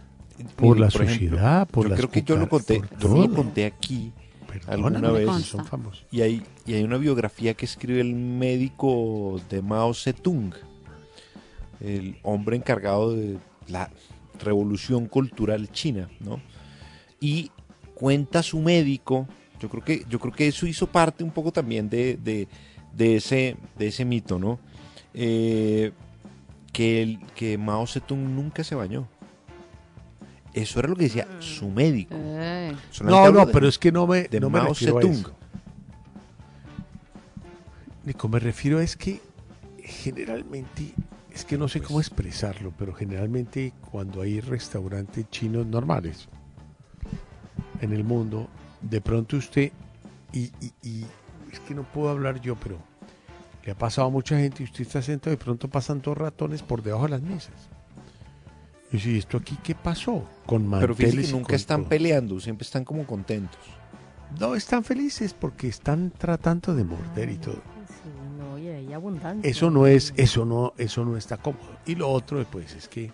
[0.56, 3.66] Por mire, la sociedad, por yo las creo que yo lo conté, yo lo conté
[3.66, 4.10] aquí
[4.48, 5.26] Perdóname, alguna vez.
[5.26, 5.48] consta.
[5.58, 6.06] son famosos.
[6.10, 10.54] Y hay, y hay una biografía que escribe el médico de Mao Zedong,
[11.80, 13.38] el hombre encargado de
[13.68, 13.90] la
[14.42, 16.40] revolución cultural china, ¿no?
[17.20, 17.50] Y
[17.94, 19.28] cuenta su médico,
[19.62, 22.48] yo creo que, yo creo que eso hizo parte un poco también de, de,
[22.92, 24.58] de ese, de ese mito, ¿no?
[25.14, 25.92] Eh,
[26.72, 29.06] que, el, que Mao Zedong nunca se bañó.
[30.52, 32.14] Eso era lo que decía su médico.
[32.18, 32.74] Eh.
[33.04, 35.14] No, no, de- pero es que no me, de no me Mao refiero a Zedong.
[35.14, 35.32] eso.
[38.04, 39.20] Nico, me refiero es que
[39.78, 40.92] generalmente,
[41.32, 46.28] es que no sé cómo expresarlo, pero generalmente cuando hay restaurantes chinos normales
[47.80, 48.48] en el mundo,
[48.82, 49.72] de pronto usted,
[50.32, 51.06] y, y- y
[51.52, 52.78] es que no puedo hablar yo, pero
[53.64, 56.16] le ha pasado a mucha gente y usted está sentado y de pronto pasan dos
[56.16, 57.52] ratones por debajo de las mesas.
[58.92, 60.24] Y si esto aquí, ¿qué pasó?
[60.44, 61.88] Con Pero que nunca están todo.
[61.88, 63.60] peleando, siempre están como contentos.
[64.38, 67.54] No están felices porque están tratando de morder y todo.
[67.54, 69.48] Sí, no, y hay abundancia.
[69.50, 71.76] Eso no es, eso no, eso no está cómodo.
[71.86, 73.12] Y lo otro, pues, es que,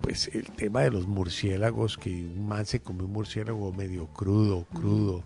[0.00, 4.64] pues, el tema de los murciélagos, que un man se come un murciélago medio crudo,
[4.72, 5.22] crudo,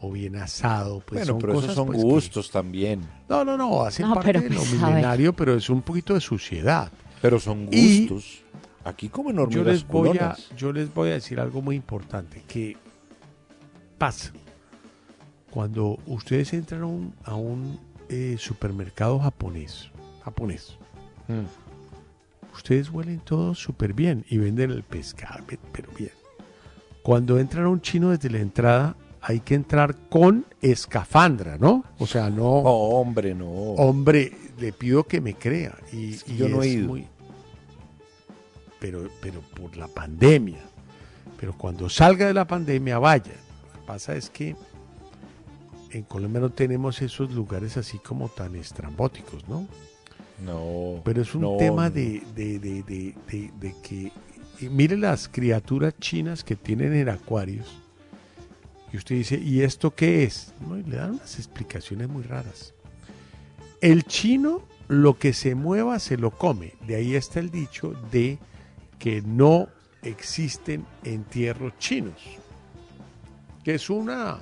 [0.00, 3.00] o bien asado, pues bueno, son pero cosas esos son pues, que- gustos también.
[3.28, 6.14] no, no, no, hacen No, parte pero de lo pues, milenario, pero es un poquito
[6.14, 6.90] de suciedad.
[7.22, 8.40] Pero son Y- gustos.
[8.86, 9.10] Aquí
[9.48, 10.50] Yo les voy a, culonas.
[10.58, 12.76] yo les voy a decir algo muy importante que
[13.96, 14.30] pasa
[15.50, 17.78] cuando ustedes entran a un, a un,
[18.10, 19.88] eh, supermercado japonés,
[20.22, 20.76] japonés.
[21.28, 21.63] Mm.
[22.54, 26.12] Ustedes huelen todo súper bien y venden el pescado, pe- pero bien.
[27.02, 31.84] Cuando entran a un chino desde la entrada, hay que entrar con escafandra, ¿no?
[31.98, 32.44] O sea, no.
[32.46, 33.46] hombre, no.
[33.50, 35.76] Hombre, le pido que me crea.
[35.92, 36.88] Y, que y yo no he ido.
[36.88, 37.06] muy-
[38.78, 40.60] pero, pero por la pandemia.
[41.40, 43.32] Pero cuando salga de la pandemia, vaya.
[43.32, 44.56] Lo que pasa es que
[45.90, 49.66] en Colombia no tenemos esos lugares así como tan estrambóticos, ¿no?
[50.42, 51.00] No.
[51.04, 54.12] Pero es un no, tema de, de, de, de, que...
[54.60, 57.80] y mire las criaturas chinas que tienen en acuarios.
[58.92, 60.52] Y usted dice, ¿y esto qué es?
[60.60, 62.74] No, y le dan unas explicaciones muy raras.
[63.80, 66.74] El chino, lo que se mueva, se lo come.
[66.86, 68.38] De ahí está el dicho de
[68.98, 69.68] que no
[70.02, 72.20] existen entierros chinos.
[73.62, 74.40] Que es una...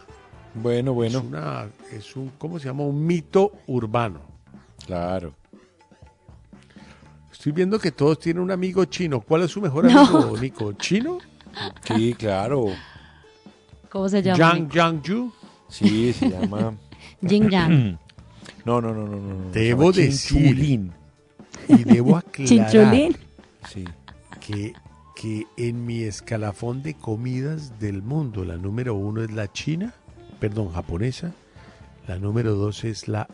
[0.54, 1.20] Bueno, bueno.
[1.20, 2.84] Es, una, es un, ¿cómo se llama?
[2.84, 4.20] Un mito urbano.
[4.84, 5.34] Claro.
[7.42, 9.20] Estoy viendo que todos tienen un amigo chino.
[9.20, 10.00] ¿Cuál es su mejor No.
[10.06, 10.72] amigo, Nico?
[10.74, 11.18] ¿Chino?
[11.82, 12.66] Sí, claro.
[13.90, 14.38] ¿Cómo se llama?
[14.38, 14.70] Yang?
[14.70, 15.32] Yang Yu.
[15.68, 16.74] Sí, se llama.
[17.20, 17.98] Yin Yang.
[18.64, 19.50] No, no, no, no, no.
[19.50, 20.92] Debo decir Chinchulín.
[21.66, 23.16] y debo aclarar Chinchulín.
[23.68, 23.84] Sí.
[24.40, 24.72] que,
[25.16, 29.94] que en mi escalafón de comidas del mundo, la número uno es la china,
[30.38, 31.32] perdón, japonesa,
[32.06, 33.26] la número dos es la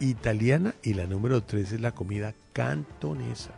[0.00, 3.52] italiana y la número tres es la comida cantonesa.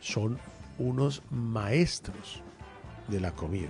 [0.00, 0.38] Son
[0.78, 2.42] unos maestros
[3.06, 3.68] de la comida.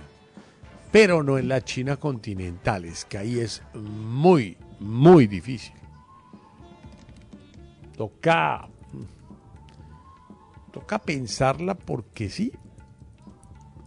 [0.93, 5.73] Pero no en la China continental, es que ahí es muy, muy difícil.
[7.97, 8.69] Toca
[10.71, 12.53] toca pensarla porque sí.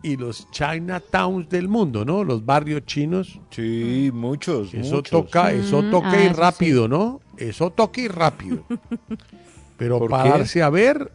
[0.03, 2.25] Y los Chinatowns del mundo, ¿no?
[2.25, 3.41] Los barrios chinos.
[3.51, 4.75] Sí, muchos.
[4.75, 5.11] Eso muchos.
[5.11, 7.21] toca, eso Mm, toca ah, y eso rápido, ¿no?
[7.39, 8.65] Eso toca y rápido.
[9.83, 10.29] Pero ¿Por para qué?
[10.31, 11.11] darse a ver,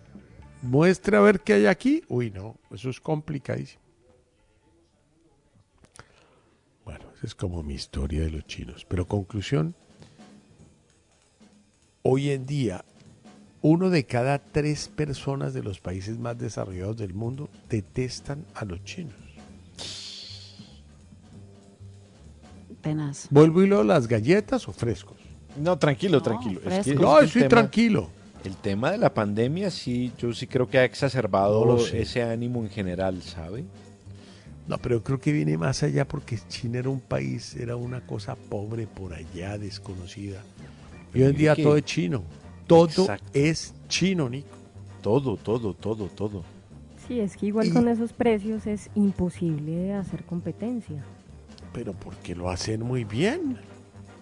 [0.62, 2.04] muestre a ver qué hay aquí.
[2.10, 3.82] Uy, no, eso es complicadísimo.
[6.84, 8.84] Bueno, esa es como mi historia de los chinos.
[8.84, 9.74] Pero conclusión,
[12.04, 12.84] hoy en día,
[13.62, 18.84] uno de cada tres personas de los países más desarrollados del mundo detestan a los
[18.84, 19.16] chinos.
[22.82, 23.28] Tenaz.
[23.30, 25.16] ¿Vuelvo y leo las galletas o frescos?
[25.58, 26.60] No, tranquilo, tranquilo.
[26.60, 26.92] Fresco.
[26.92, 28.17] es No, que estoy tema- tranquilo.
[28.48, 32.62] El tema de la pandemia, sí, yo sí creo que ha exacerbado No ese ánimo
[32.64, 33.66] en general, ¿sabe?
[34.70, 38.36] No, pero creo que viene más allá porque China era un país, era una cosa
[38.38, 40.42] pobre por allá, desconocida.
[41.14, 42.24] Y hoy en día que- todo es chino.
[42.68, 43.30] Todo Exacto.
[43.34, 44.48] es chino, Nico.
[45.02, 46.44] Todo, todo, todo, todo.
[47.06, 51.04] Sí, es que igual Y- con esos precios es imposible hacer competencia.
[51.74, 53.58] Pero porque lo hacen muy bien.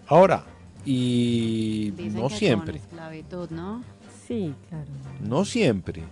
[0.08, 0.46] Ahora,
[0.88, 3.84] Y Dicen no que siempre, Con esclavitud, ¿no?
[4.28, 4.88] Sí, claro.
[5.22, 6.04] no siempre.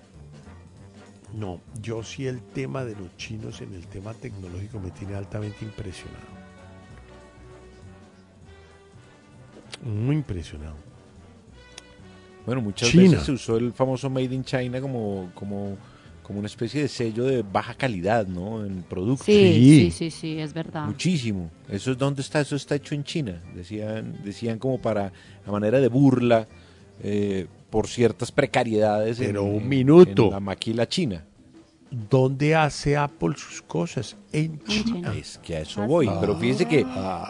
[1.34, 5.66] no, yo sí el tema de los chinos en el tema tecnológico me tiene altamente
[5.66, 6.44] impresionado.
[9.84, 10.76] Muy impresionado.
[12.46, 13.04] Bueno, muchas China.
[13.04, 15.78] veces se usó el famoso Made in China como, como,
[16.22, 18.66] como una especie de sello de baja calidad, ¿no?
[18.66, 19.26] En productos.
[19.26, 20.86] Sí, sí, sí, sí, es verdad.
[20.86, 21.50] Muchísimo.
[21.70, 23.42] Eso es donde está, eso está hecho en China.
[23.56, 25.12] Decían, decían como para
[25.46, 26.48] a manera de burla
[27.02, 29.20] eh, por ciertas precariedades.
[29.20, 30.26] en- un minuto.
[30.26, 31.26] en la maquila china.
[31.90, 34.16] ¿Dónde hace Apple sus cosas?
[34.32, 35.12] En China.
[35.16, 36.08] Es que a eso voy.
[36.22, 36.86] Pero fíjese que,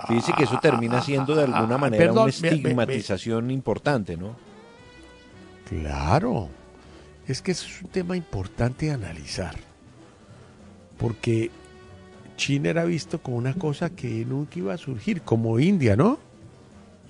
[0.10, 4.36] fíjese que eso termina siendo de alguna Ah, manera perdón, una estigmatización importante, ¿no?
[5.70, 6.50] Claro.
[7.28, 9.56] Es que eso es un tema importante de analizar.
[10.98, 11.52] Porque
[12.38, 16.20] China era visto como una cosa que nunca iba a surgir, como India, ¿no?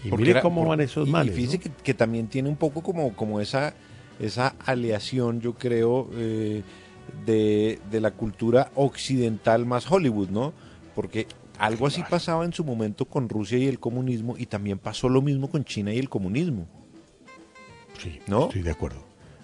[0.04, 1.34] Y Porque mire era- cómo por- van esos males.
[1.34, 1.64] Y fíjese ¿no?
[1.64, 3.74] que, que también tiene un poco como, como esa,
[4.20, 6.62] esa aleación, yo creo, eh,
[7.26, 10.54] de, de la cultura occidental más Hollywood, ¿no?
[10.96, 11.28] Porque
[11.60, 15.22] algo así pasaba en su momento con Rusia y el comunismo y también pasó lo
[15.22, 16.68] mismo con China y el comunismo.
[18.00, 18.46] Sí, ¿no?
[18.46, 19.04] estoy de acuerdo.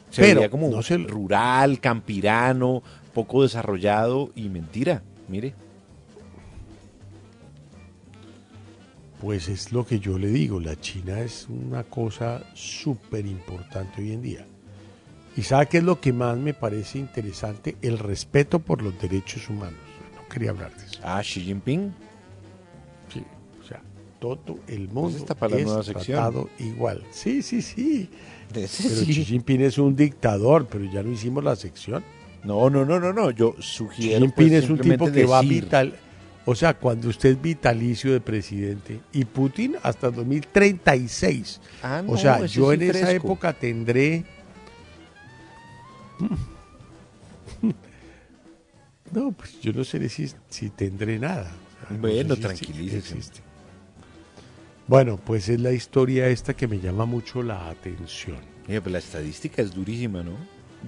[0.09, 2.81] Se Pero veía como no se- rural, campirano,
[3.13, 5.53] poco desarrollado y mentira, mire.
[9.21, 14.13] Pues es lo que yo le digo, la China es una cosa súper importante hoy
[14.13, 14.45] en día.
[15.35, 17.75] ¿Y sabe qué es lo que más me parece interesante?
[17.81, 19.79] El respeto por los derechos humanos.
[20.15, 20.99] No quería hablar de eso.
[21.03, 21.93] Ah, Xi Jinping.
[23.13, 23.23] Sí,
[23.61, 23.81] o sea,
[24.19, 26.17] todo el mundo está para la es nueva sección.
[26.17, 27.03] tratado igual.
[27.11, 28.09] Sí, sí, sí.
[28.53, 29.05] Pero sí.
[29.05, 32.03] Xi Jinping es un dictador, pero ya no hicimos la sección.
[32.43, 33.31] No, no, no, no, no.
[33.31, 34.19] Yo Xi sugiero.
[34.21, 35.93] Jinping pues, es un tipo que va a decir- vital.
[36.51, 41.61] O sea, cuando usted es vitalicio de presidente y Putin hasta 2036.
[41.83, 44.25] Ah, no, o sea, yo en esa época tendré.
[49.11, 51.51] No, pues yo no sé si, si tendré nada.
[51.89, 53.41] No Bueno, sé si tranquilícese.
[54.85, 58.37] Bueno, pues es la historia esta que me llama mucho la atención.
[58.67, 60.37] Oye, pues la estadística es durísima, ¿no?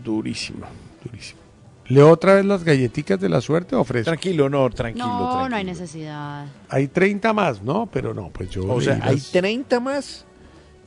[0.03, 0.67] Durísima,
[1.03, 1.41] durísima.
[1.87, 4.05] ¿Leo otra vez las galletitas de la suerte o ofrezco?
[4.11, 5.49] Tranquilo, no, tranquilo, no, tranquilo.
[5.49, 6.45] no hay necesidad.
[6.69, 7.89] Hay 30 más, ¿no?
[7.91, 8.65] Pero no, pues yo.
[8.71, 10.25] O sea, hay las- 30 más.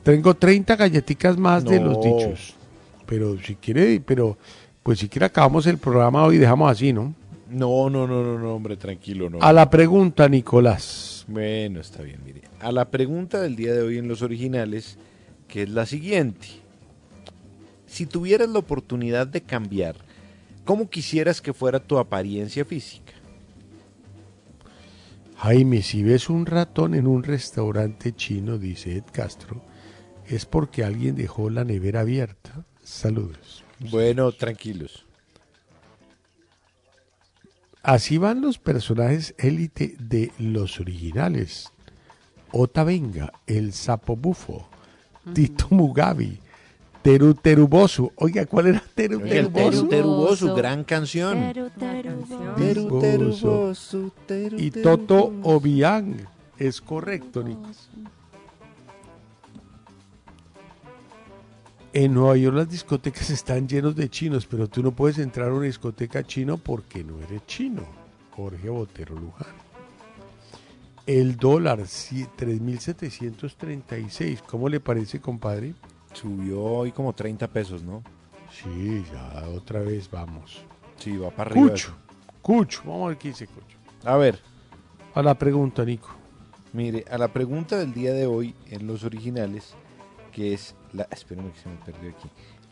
[0.03, 2.55] Tengo 30 galletitas más de los dichos.
[3.05, 4.37] Pero si quiere, pero
[4.81, 7.13] pues si quiere acabamos el programa hoy y dejamos así, ¿no?
[7.49, 9.39] No, no, no, no, no, hombre, tranquilo, no.
[9.41, 11.23] A la pregunta, Nicolás.
[11.27, 12.41] Bueno, está bien, mire.
[12.59, 14.97] A la pregunta del día de hoy en los originales,
[15.47, 16.47] que es la siguiente.
[17.87, 19.95] Si tuvieras la oportunidad de cambiar,
[20.65, 23.13] ¿cómo quisieras que fuera tu apariencia física?
[25.37, 29.61] Jaime, si ves un ratón en un restaurante chino, dice Ed Castro,
[30.27, 32.65] es porque alguien dejó la nevera abierta.
[32.83, 33.63] Saludos.
[33.91, 35.05] Bueno, tranquilos.
[37.83, 41.71] Así van los personajes élite de los originales.
[42.51, 44.67] Ota Venga, el sapo bufo,
[45.33, 46.39] Tito Mugabe,
[47.05, 48.11] Teru Terubosu.
[48.15, 49.87] Oiga, ¿cuál era Teru el Teru Terubosu?
[49.89, 51.37] Terubosu, gran canción.
[51.53, 52.25] Teru, teru,
[52.57, 52.99] Teru, Bosu.
[52.99, 54.97] terubosu, teru, Y terubosu.
[55.05, 56.15] Toto Obiang.
[56.57, 57.61] Es correcto, Nico.
[61.93, 65.53] En Nueva York las discotecas están llenos de chinos, pero tú no puedes entrar a
[65.53, 67.83] una discoteca chino porque no eres chino.
[68.31, 69.53] Jorge Botero Luján.
[71.05, 74.41] El dólar, sí, 3.736.
[74.41, 75.75] ¿Cómo le parece, compadre?
[76.15, 78.01] Subió hoy como 30 pesos, ¿no?
[78.51, 80.63] Sí, ya otra vez vamos.
[80.97, 81.69] Sí, va para arriba.
[81.71, 81.95] Cucho,
[82.41, 83.77] Cucho, vamos a ver qué dice Cucho.
[84.03, 84.39] A ver,
[85.13, 86.09] A la pregunta, Nico.
[86.73, 89.73] mire, a la pregunta del día de hoy en los originales,
[90.31, 91.07] que es la...
[91.11, 92.29] Espérame que se me perdió aquí.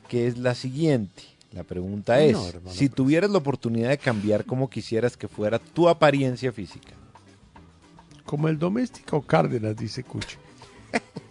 [0.08, 1.24] Que es la siguiente.
[1.52, 5.60] La pregunta es, No, hermano, si tuvieras la oportunidad de cambiar como quisieras que fuera
[5.60, 6.94] tu apariencia física.
[8.26, 10.38] Como el doméstico Cárdenas, dice Cucho.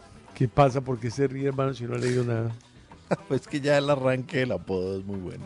[0.42, 0.80] ¿Qué pasa?
[0.80, 2.50] ¿Por qué se ríe, hermano, si no ha leído nada?
[3.28, 5.44] pues que ya el arranque del apodo es muy bueno.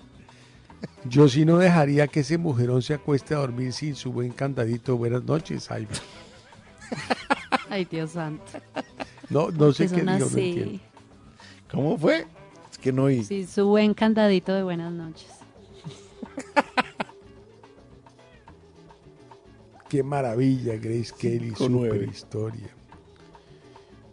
[1.04, 4.96] Yo sí no dejaría que ese mujerón se acueste a dormir sin su buen candadito.
[4.96, 5.90] Buenas noches, Jaime.
[7.68, 8.44] Ay, Dios santo.
[9.28, 10.80] No, no sé qué digo, no entiendo.
[11.70, 12.26] ¿Cómo fue?
[12.72, 13.24] Es que no oí.
[13.24, 15.28] Sí, su buen candadito de buenas noches.
[19.90, 22.08] Qué maravilla, Grace Kelly, Cinco, super nueve.
[22.10, 22.76] historia.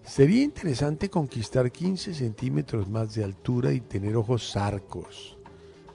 [0.05, 5.37] Sería interesante conquistar 15 centímetros más de altura y tener ojos zarcos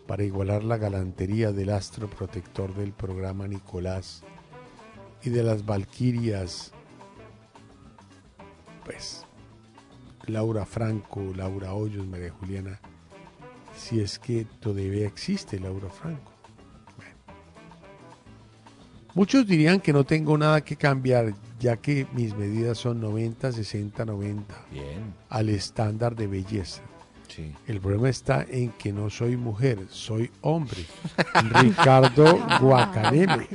[0.07, 4.23] para igualar la galantería del astro protector del programa Nicolás
[5.23, 6.73] y de las Valquirias,
[8.85, 9.27] pues
[10.27, 12.81] Laura Franco, Laura Hoyos, María Juliana,
[13.77, 16.38] si es que todavía existe Laura Franco.
[19.19, 24.05] Muchos dirían que no tengo nada que cambiar, ya que mis medidas son 90, 60,
[24.05, 24.67] 90.
[24.71, 25.13] Bien.
[25.29, 26.83] Al estándar de belleza.
[27.27, 27.53] Sí.
[27.67, 30.85] El problema está en que no soy mujer, soy hombre.
[31.51, 33.49] Ricardo Guacaneme.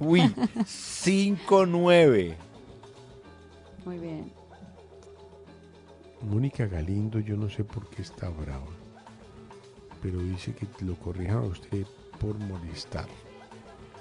[0.00, 2.34] Uy, 5-9.
[3.84, 4.32] Muy bien.
[6.22, 8.66] Mónica Galindo, yo no sé por qué está brava,
[10.02, 11.86] pero dice que lo corrijan a usted
[12.18, 13.06] por molestar,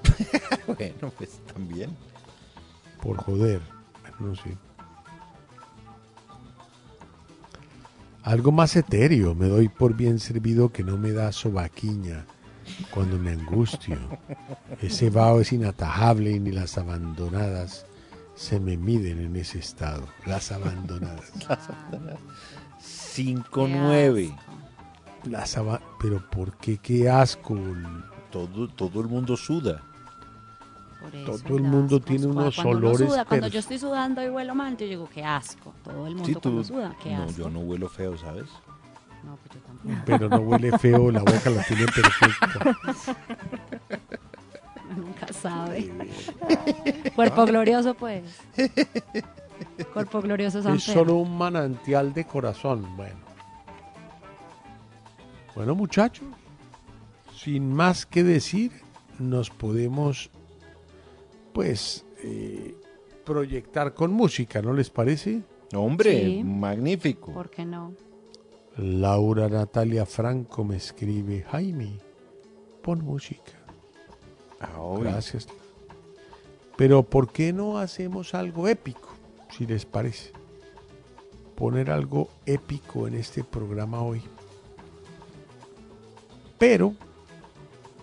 [0.67, 1.95] bueno, pues también.
[3.01, 3.61] por joder,
[4.19, 4.57] no sé.
[8.23, 12.25] Algo más etéreo, me doy por bien servido que no me da sobaquiña
[12.91, 13.97] cuando me angustio.
[14.81, 17.85] Ese vaho es inatajable y ni las abandonadas
[18.35, 20.07] se me miden en ese estado.
[20.25, 21.33] Las abandonadas.
[22.81, 24.35] 5-9.
[25.25, 26.77] Las aba- Pero ¿por qué?
[26.77, 27.57] Qué asco.
[28.31, 29.83] Todo, todo el mundo suda.
[31.03, 32.05] Por eso, Todo el mundo asco.
[32.07, 32.97] tiene Cuando unos uno olores.
[33.09, 35.73] suda, cuando yo estoy sudando y huelo mal, yo digo, qué asco.
[35.83, 37.37] Todo el mundo Sí, cuando tú- suda, qué no, asco.
[37.37, 38.45] yo no huelo feo, ¿sabes?
[39.23, 39.95] No, pues yo tampoco.
[40.05, 42.77] Pero no huele feo, la boca la tiene perfecta.
[44.95, 45.91] Nunca sabe.
[47.15, 48.23] Cuerpo glorioso, pues.
[49.93, 52.85] Cuerpo glorioso San Es solo un manantial de corazón.
[52.95, 53.15] Bueno.
[55.55, 56.27] Bueno, muchachos,
[57.35, 58.71] sin más que decir,
[59.19, 60.29] nos podemos,
[61.53, 62.75] pues, eh,
[63.23, 65.43] proyectar con música, ¿no les parece?
[65.75, 66.43] Hombre, Sí.
[66.43, 67.33] magnífico.
[67.33, 67.93] ¿Por qué no?
[68.77, 71.99] Laura Natalia Franco me escribe, Jaime,
[72.81, 73.51] pon música.
[74.59, 75.03] Ah, uy.
[75.03, 75.47] Gracias.
[76.75, 79.09] Pero ¿por qué no hacemos algo épico,
[79.55, 80.31] si les parece?
[81.55, 84.21] Poner algo épico en este programa hoy.
[86.57, 86.93] Pero,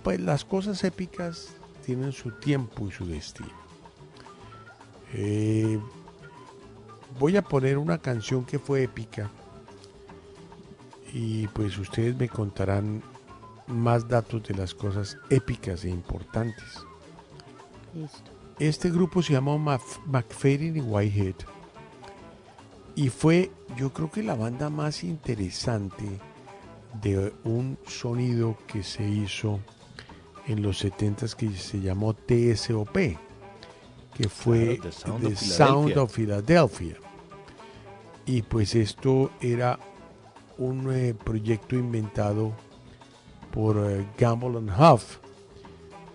[0.02, 1.48] pues las cosas épicas
[1.90, 3.50] tienen su tiempo y su destino.
[5.12, 5.76] Eh,
[7.18, 9.28] voy a poner una canción que fue épica
[11.12, 13.02] y pues ustedes me contarán
[13.66, 16.86] más datos de las cosas épicas e importantes.
[17.92, 18.30] Listo.
[18.60, 21.34] Este grupo se llamó McFadden y Whitehead
[22.94, 26.04] y fue yo creo que la banda más interesante
[27.02, 29.58] de un sonido que se hizo
[30.50, 32.96] en los 70s que se llamó TSOP
[34.14, 36.02] que fue Claro, The Sound The of Sound Philadelphia.
[36.02, 36.96] of Philadelphia
[38.26, 39.78] y pues esto era
[40.58, 42.52] un eh, proyecto inventado
[43.52, 45.18] por eh, Gamble and Huff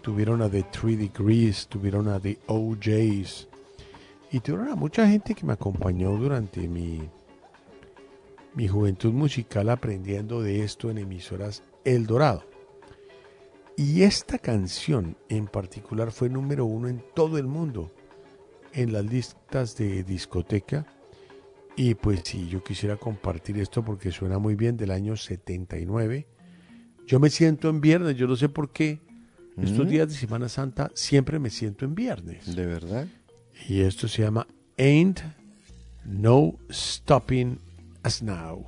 [0.02, 3.48] tuvieron a The Three Degrees, tuvieron a The OJs
[4.32, 7.10] y tuvieron a mucha gente que me acompañó durante mi,
[8.54, 12.44] mi juventud musical aprendiendo de esto en emisoras El Dorado.
[13.78, 17.92] Y esta canción en particular fue número uno en todo el mundo,
[18.74, 20.86] en las listas de discoteca.
[21.76, 26.26] Y pues si yo quisiera compartir esto porque suena muy bien del año 79.
[27.06, 29.02] Yo me siento en viernes, yo no sé por qué.
[29.58, 29.90] Estos Mm.
[29.90, 32.56] días de Semana Santa siempre me siento en viernes.
[32.56, 33.08] ¿De verdad?
[33.68, 34.48] Y esto se llama
[34.78, 35.20] Ain't
[36.06, 37.60] No Stopping
[38.06, 38.66] Us Now.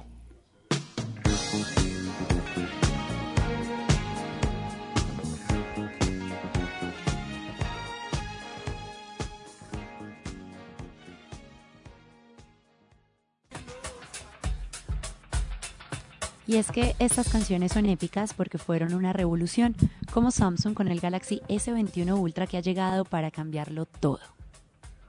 [16.47, 19.75] Y es que estas canciones son épicas porque fueron una revolución,
[20.13, 24.19] como Samsung con el Galaxy S21 Ultra que ha llegado para cambiarlo todo.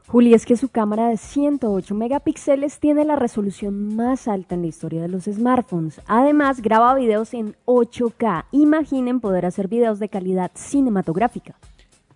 [0.08, 4.68] Juli, es que su cámara de 108 megapíxeles tiene la resolución más alta en la
[4.68, 6.00] historia de los smartphones.
[6.06, 8.46] Además, graba videos en 8K.
[8.50, 11.56] Imaginen poder hacer videos de calidad cinematográfica.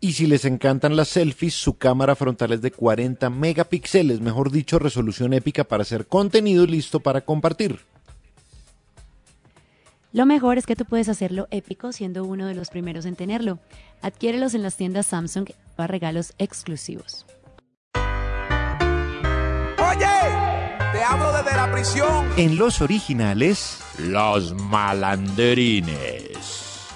[0.00, 4.80] Y si les encantan las selfies, su cámara frontal es de 40 megapíxeles, mejor dicho,
[4.80, 7.91] resolución épica para hacer contenido listo para compartir.
[10.12, 13.58] Lo mejor es que tú puedes hacerlo épico siendo uno de los primeros en tenerlo.
[14.02, 17.24] Adquiérelos en las tiendas Samsung para regalos exclusivos.
[19.78, 20.06] Oye,
[20.92, 22.28] te hablo desde la prisión.
[22.36, 26.42] En los originales, Los malanderines.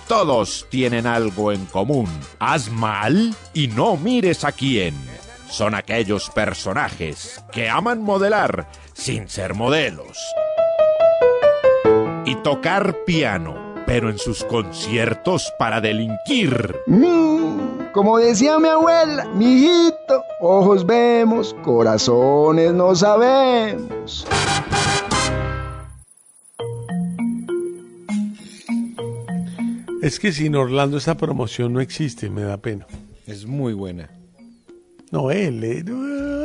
[0.07, 2.09] Todos tienen algo en común.
[2.39, 4.95] Haz mal y no mires a quién.
[5.49, 10.19] Son aquellos personajes que aman modelar sin ser modelos.
[12.27, 13.55] Y tocar piano,
[13.87, 16.75] pero en sus conciertos para delinquir.
[16.87, 24.27] Mm, como decía mi abuela, mijito, ojos vemos, corazones no sabemos.
[30.03, 32.87] Es que sin Orlando esta promoción no existe, me da pena.
[33.27, 34.09] Es muy buena.
[35.11, 35.63] No, él.
[35.65, 35.85] eh,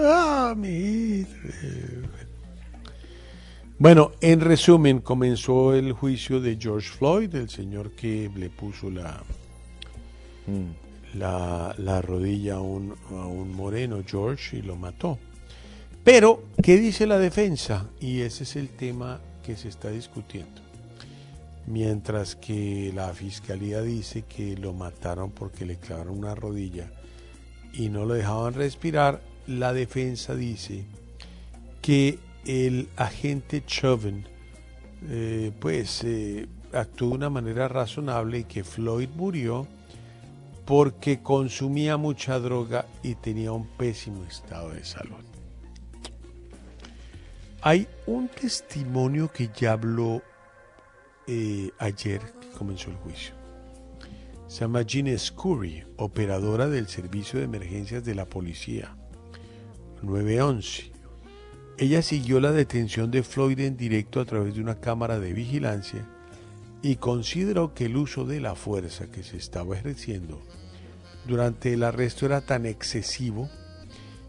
[0.07, 1.25] ah, mi-
[3.81, 9.23] Bueno, en resumen, comenzó el juicio de George Floyd, el señor que le puso la,
[11.15, 15.17] la, la rodilla a un, a un moreno, George, y lo mató.
[16.03, 17.89] Pero, ¿qué dice la defensa?
[17.99, 20.61] Y ese es el tema que se está discutiendo.
[21.65, 26.91] Mientras que la fiscalía dice que lo mataron porque le clavaron una rodilla
[27.73, 30.85] y no lo dejaban respirar, la defensa dice
[31.81, 34.25] que el agente Chauvin
[35.09, 39.67] eh, pues eh, actuó de una manera razonable y que Floyd murió
[40.65, 45.23] porque consumía mucha droga y tenía un pésimo estado de salud.
[47.61, 50.21] Hay un testimonio que ya habló
[51.27, 53.35] eh, ayer que comenzó el juicio.
[54.47, 58.95] Se llama Jean Scurry, operadora del servicio de emergencias de la policía
[60.01, 60.90] 911.
[61.81, 66.07] Ella siguió la detención de Floyd en directo a través de una cámara de vigilancia
[66.83, 70.39] y consideró que el uso de la fuerza que se estaba ejerciendo
[71.27, 73.49] durante el arresto era tan excesivo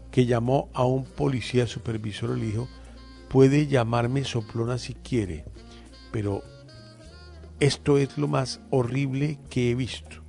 [0.09, 2.67] que llamó a un policía supervisor y le dijo,
[3.29, 5.45] puede llamarme soplona si quiere,
[6.11, 6.41] pero
[7.59, 10.23] esto es lo más horrible que he visto.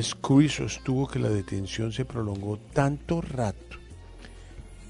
[0.00, 3.67] Scurry sostuvo que la detención se prolongó tanto rato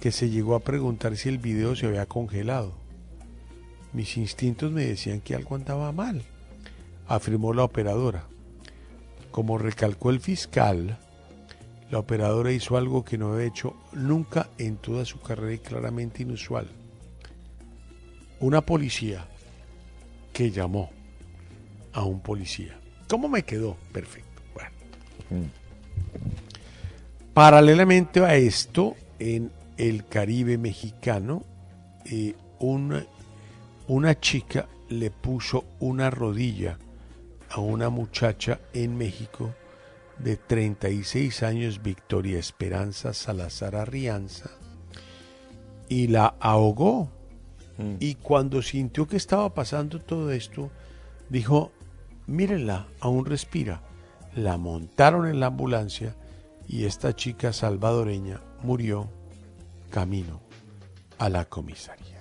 [0.01, 2.75] que se llegó a preguntar si el video se había congelado.
[3.93, 6.23] Mis instintos me decían que algo andaba mal,
[7.07, 8.25] afirmó la operadora.
[9.31, 10.99] Como recalcó el fiscal,
[11.91, 16.23] la operadora hizo algo que no había hecho nunca en toda su carrera y claramente
[16.23, 16.69] inusual.
[18.41, 19.27] Una policía
[20.33, 20.91] que llamó
[21.93, 22.79] a un policía.
[23.09, 23.77] ¿Cómo me quedó?
[23.93, 24.43] Perfecto.
[24.55, 25.51] Bueno.
[27.33, 31.45] Paralelamente a esto, en el Caribe mexicano,
[32.05, 33.07] eh, una,
[33.87, 36.79] una chica le puso una rodilla
[37.51, 39.55] a una muchacha en México
[40.19, 44.51] de 36 años, Victoria Esperanza Salazar Arrianza,
[45.89, 47.11] y la ahogó.
[48.01, 50.73] Y cuando sintió que estaba pasando todo esto,
[51.29, 51.71] dijo,
[52.27, 53.83] mírenla, aún respira.
[54.35, 56.17] La montaron en la ambulancia
[56.67, 59.09] y esta chica salvadoreña murió
[59.91, 60.41] camino
[61.19, 62.19] a la comisaría.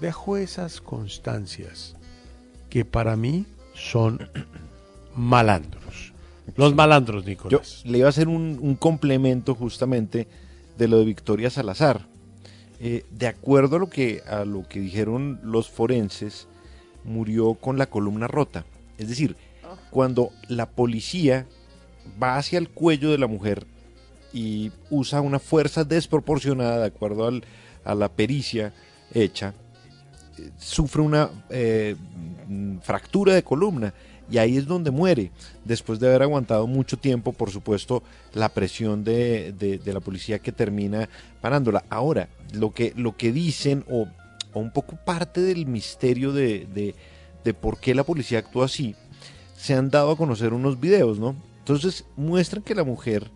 [0.00, 1.96] Dejo esas constancias
[2.70, 4.28] que para mí son
[5.16, 6.12] malandros.
[6.56, 7.82] Los malandros, Yo Nicolás.
[7.84, 10.26] le iba a hacer un, un complemento justamente
[10.76, 12.06] de lo de Victoria Salazar.
[12.80, 16.48] Eh, de acuerdo a lo, que, a lo que dijeron los forenses,
[17.04, 18.64] murió con la columna rota.
[18.98, 19.36] Es decir,
[19.90, 21.46] cuando la policía
[22.20, 23.66] va hacia el cuello de la mujer
[24.32, 27.44] y usa una fuerza desproporcionada de acuerdo al-
[27.84, 28.72] a la pericia
[29.12, 29.54] hecha,
[30.58, 31.96] sufre una eh,
[32.82, 33.92] fractura de columna
[34.30, 35.30] y ahí es donde muere,
[35.64, 38.02] después de haber aguantado mucho tiempo, por supuesto,
[38.32, 41.08] la presión de, de- la policía que termina
[41.42, 41.84] parándola.
[41.90, 44.06] Ahora, lo que, lo que dicen, o,
[44.54, 46.94] o un poco parte del misterio de, de-
[47.44, 48.94] de por qué la policía actúa así,
[49.56, 51.36] se han dado a conocer unos videos, ¿no?
[51.58, 53.30] Entonces muestran que la mujer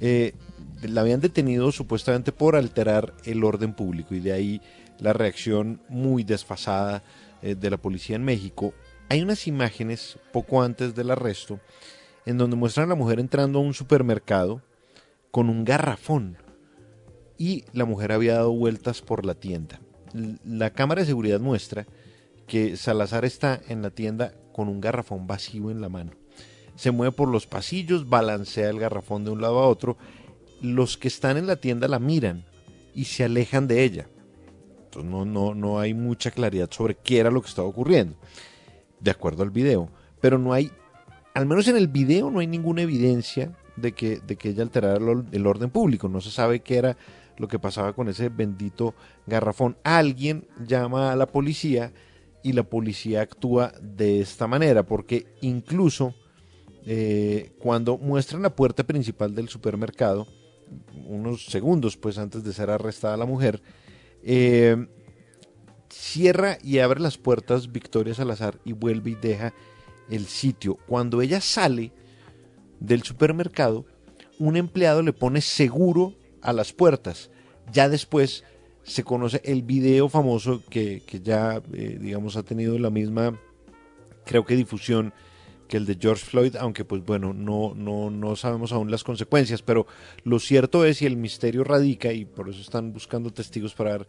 [0.00, 0.34] eh,
[0.82, 4.60] la habían detenido supuestamente por alterar el orden público y de ahí
[4.98, 7.02] la reacción muy desfasada
[7.42, 8.74] eh, de la policía en México.
[9.08, 11.60] Hay unas imágenes poco antes del arresto
[12.24, 14.62] en donde muestran a la mujer entrando a un supermercado
[15.30, 16.36] con un garrafón
[17.38, 19.80] y la mujer había dado vueltas por la tienda.
[20.44, 21.86] La cámara de seguridad muestra
[22.46, 26.12] que Salazar está en la tienda con un garrafón vacío en la mano.
[26.76, 29.96] Se mueve por los pasillos, balancea el garrafón de un lado a otro.
[30.60, 32.44] Los que están en la tienda la miran
[32.94, 34.08] y se alejan de ella.
[34.84, 38.16] Entonces no, no, no hay mucha claridad sobre qué era lo que estaba ocurriendo,
[39.00, 39.90] de acuerdo al video.
[40.20, 40.70] Pero no hay,
[41.34, 44.96] al menos en el video no hay ninguna evidencia de que, de que ella alterara
[44.96, 46.08] el, or- el orden público.
[46.08, 46.96] No se sabe qué era
[47.36, 48.94] lo que pasaba con ese bendito
[49.26, 49.76] garrafón.
[49.82, 51.92] Alguien llama a la policía
[52.42, 56.14] y la policía actúa de esta manera, porque incluso
[56.86, 60.26] eh, cuando muestran la puerta principal del supermercado,
[61.06, 63.60] unos segundos pues antes de ser arrestada la mujer,
[64.22, 64.86] eh,
[65.90, 69.52] cierra y abre las puertas Victoria Salazar y vuelve y deja
[70.08, 70.76] el sitio.
[70.86, 71.92] Cuando ella sale
[72.78, 73.84] del supermercado,
[74.38, 77.30] un empleado le pone seguro a las puertas.
[77.72, 78.44] Ya después
[78.84, 83.40] se conoce el video famoso que, ya, eh, digamos, ha tenido la misma,
[84.24, 85.12] creo que difusión
[85.66, 89.62] que el de George Floyd, aunque pues bueno, no, no, no sabemos aún las consecuencias,
[89.62, 89.86] pero
[90.24, 94.08] lo cierto es y el misterio radica, y por eso están buscando testigos para ver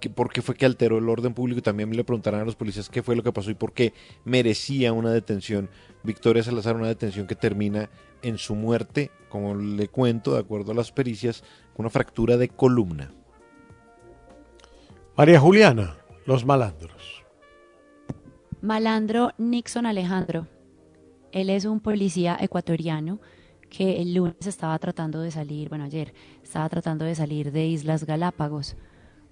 [0.00, 2.56] que, por qué fue que alteró el orden público, y también le preguntarán a los
[2.56, 3.92] policías qué fue lo que pasó y por qué
[4.24, 5.70] merecía una detención.
[6.02, 7.90] Victoria Salazar, una detención que termina
[8.22, 11.42] en su muerte, como le cuento, de acuerdo a las pericias,
[11.74, 13.12] con una fractura de columna.
[15.16, 17.24] María Juliana, los malandros.
[18.60, 20.46] Malandro Nixon Alejandro.
[21.32, 23.20] Él es un policía ecuatoriano
[23.68, 28.04] que el lunes estaba tratando de salir, bueno, ayer estaba tratando de salir de Islas
[28.04, 28.76] Galápagos.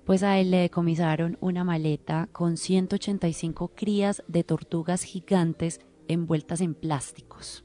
[0.05, 6.75] Pues a él le decomisaron una maleta con 185 crías de tortugas gigantes envueltas en
[6.75, 7.65] plásticos.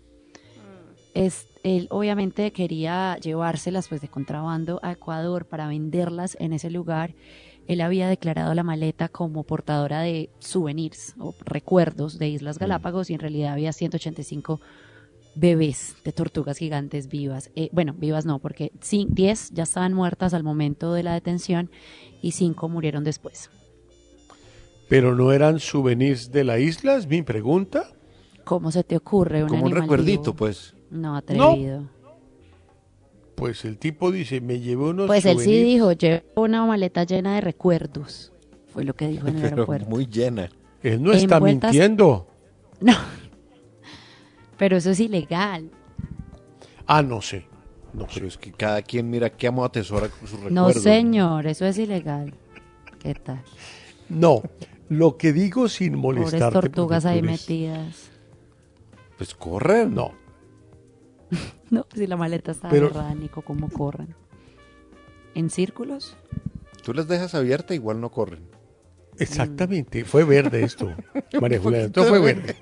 [1.14, 7.14] Es, él obviamente quería llevárselas pues de contrabando a Ecuador para venderlas en ese lugar.
[7.72, 13.14] Él había declarado la maleta como portadora de souvenirs o recuerdos de Islas Galápagos y
[13.14, 14.60] en realidad había 185
[15.36, 17.50] bebés de tortugas gigantes vivas.
[17.56, 21.70] Eh, bueno, vivas no, porque cin- 10 ya estaban muertas al momento de la detención
[22.22, 23.50] y 5 murieron después.
[24.90, 27.86] Pero no eran souvenirs de la isla, es mi pregunta.
[28.44, 30.36] ¿Cómo se te ocurre un Como un recuerdito, vivo?
[30.36, 30.76] pues.
[30.90, 31.86] No, atrevido.
[33.42, 37.34] Pues el tipo dice, me llevé unos Pues él sí dijo, llevo una maleta llena
[37.34, 38.32] de recuerdos.
[38.72, 39.90] Fue lo que dijo en el Pero aeropuerto.
[39.90, 40.52] muy llena.
[40.84, 42.28] Él no está mintiendo.
[42.82, 42.94] No.
[44.58, 45.72] Pero eso es ilegal.
[46.86, 47.48] Ah, no sé.
[47.94, 50.76] No Pero es que cada quien mira qué amo atesora con sus recuerdos.
[50.76, 52.36] No, señor, eso es ilegal.
[53.00, 53.42] ¿Qué tal?
[54.08, 54.44] No,
[54.90, 56.54] lo que digo sin Pobres molestarte.
[56.60, 58.12] tortugas porque ahí metidas.
[59.18, 59.96] Pues corren.
[59.96, 60.12] No,
[61.70, 64.14] No, si la maleta está Pero- agarrada, Nico, ¿cómo corren?
[65.36, 66.18] ¿En círculos?
[66.84, 68.42] Tú las dejas abiertas, igual no corren.
[69.18, 70.04] exactamente.
[70.04, 70.94] Fue verde esto,
[71.40, 71.86] María Juliana.
[71.88, 72.56] Esto fue verde.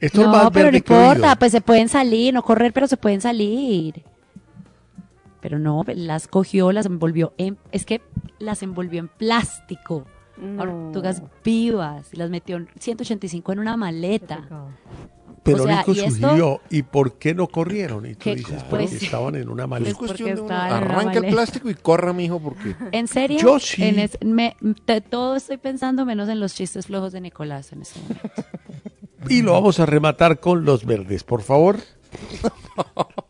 [0.00, 2.96] Esto es no, más pero no importa, pues se pueden salir, no correr, pero se
[2.96, 4.02] pueden salir.
[5.40, 8.00] Pero no, las cogió, las envolvió en, es que
[8.38, 10.06] las envolvió en plástico.
[10.56, 14.48] Tortugas vivas, y las metió en 185 en una maleta.
[15.44, 16.10] Pero o sea, Nico ¿y esto?
[16.10, 18.06] sugirió, ¿y por qué no corrieron?
[18.06, 18.36] Y tú ¿Qué?
[18.36, 19.90] dices, Pues- porque estaban en una maleta.
[19.90, 22.74] Es cuestión de una Arranca el plástico y corra, mijo, porque...
[22.92, 23.38] ¿En serio?
[23.38, 23.84] Yo sí.
[23.84, 24.56] En es- me-
[24.86, 28.30] te- todo estoy pensando menos en los chistes flojos de Nicolás en este momento.
[29.28, 31.76] Y lo vamos a rematar con los verdes, por favor.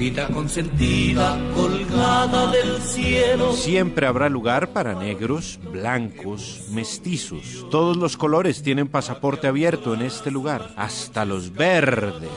[0.00, 3.52] Señorita consentida, colgada del cielo.
[3.52, 7.66] Siempre habrá lugar para negros, blancos, mestizos.
[7.70, 12.30] Todos los colores tienen pasaporte abierto en este lugar, hasta los verdes.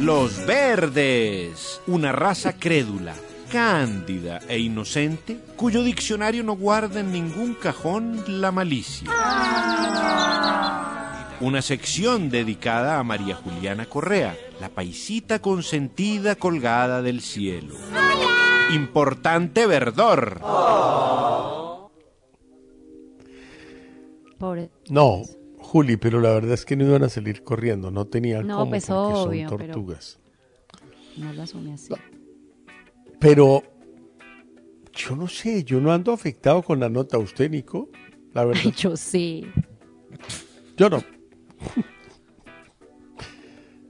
[0.00, 3.14] Los verdes, una raza crédula,
[3.48, 9.08] cándida e inocente, cuyo diccionario no guarda en ningún cajón la malicia.
[11.40, 17.74] Una sección dedicada a María Juliana Correa, la paisita consentida colgada del cielo.
[18.74, 20.40] Importante verdor.
[24.38, 24.70] Pobre.
[24.90, 25.22] No,
[25.58, 28.70] Juli, pero la verdad es que no iban a salir corriendo, no tenían No, cómo
[28.70, 30.18] pues porque obvio, son pero- tortugas.
[31.16, 31.94] No lo asume así.
[33.20, 33.62] Pero
[34.92, 37.18] yo no sé, yo no ando afectado con la nota.
[37.18, 37.88] ¿Usted, Nico?
[38.32, 39.44] La verdad, Ay, yo sí.
[40.76, 41.02] yo no.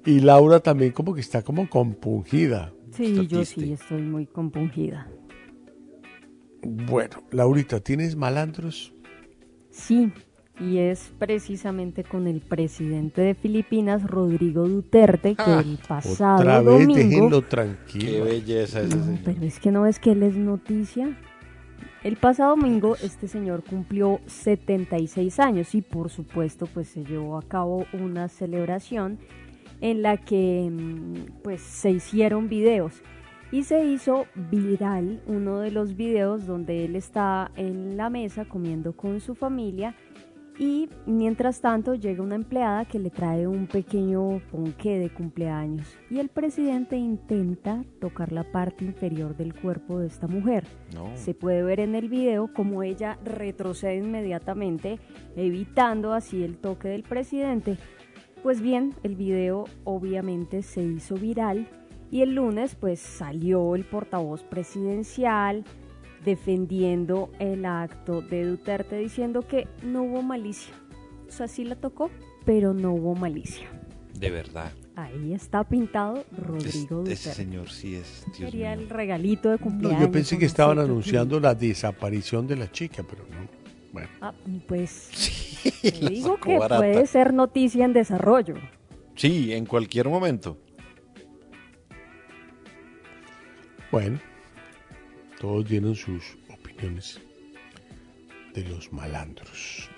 [0.06, 2.72] Y Laura también como que está como compungida.
[2.92, 3.60] Sí, yo triste.
[3.60, 5.06] sí estoy muy compungida.
[6.62, 8.92] Bueno, Laurita, ¿tienes malandros?
[9.70, 10.10] Sí,
[10.58, 16.60] y es precisamente con el presidente de Filipinas, Rodrigo Duterte, que Ah, el pasado Otra
[16.62, 16.94] vez, domingo...
[16.94, 18.24] déjenlo Qué tranquilo.
[18.24, 19.20] belleza ese No, señor.
[19.24, 21.16] pero es que no es que él es noticia.
[22.04, 27.42] El pasado domingo este señor cumplió 76 años y por supuesto pues se llevó a
[27.42, 29.18] cabo una celebración
[29.80, 33.02] en la que mm, pues se hicieron videos
[33.50, 38.92] y se hizo viral uno de los videos donde él está en la mesa comiendo
[38.92, 39.96] con su familia
[40.58, 46.18] y mientras tanto llega una empleada que le trae un pequeño ponqué de cumpleaños y
[46.18, 50.64] el presidente intenta tocar la parte inferior del cuerpo de esta mujer.
[50.94, 51.16] No.
[51.16, 54.98] Se puede ver en el video como ella retrocede inmediatamente,
[55.36, 57.78] evitando así el toque del presidente.
[58.42, 61.68] Pues bien, el video obviamente se hizo viral
[62.10, 65.64] y el lunes pues salió el portavoz presidencial
[66.24, 70.74] defendiendo el acto de Duterte diciendo que no hubo malicia.
[71.28, 72.10] O sea, sí la tocó,
[72.44, 73.68] pero no hubo malicia.
[74.18, 74.72] De verdad.
[74.96, 77.16] Ahí está pintado Es- Rodrigo ese Duterte.
[77.16, 78.24] señor sí es.
[78.36, 78.80] Dios Sería mío.
[78.84, 80.00] el regalito de No, cumpleaños.
[80.00, 83.46] yo pensé que no estaban anunciando la desaparición de la chica, pero no.
[83.92, 84.34] Bueno, Ah,
[84.66, 86.78] pues Te digo que barata.
[86.78, 88.54] puede ser noticia en desarrollo.
[89.14, 90.58] Sí, en cualquier momento.
[93.90, 94.18] Bueno,
[95.38, 97.20] todos dieron sus opiniones
[98.54, 99.88] de los malandros.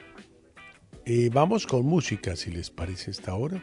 [1.06, 3.62] Eh, vamos con música, si les parece esta hora.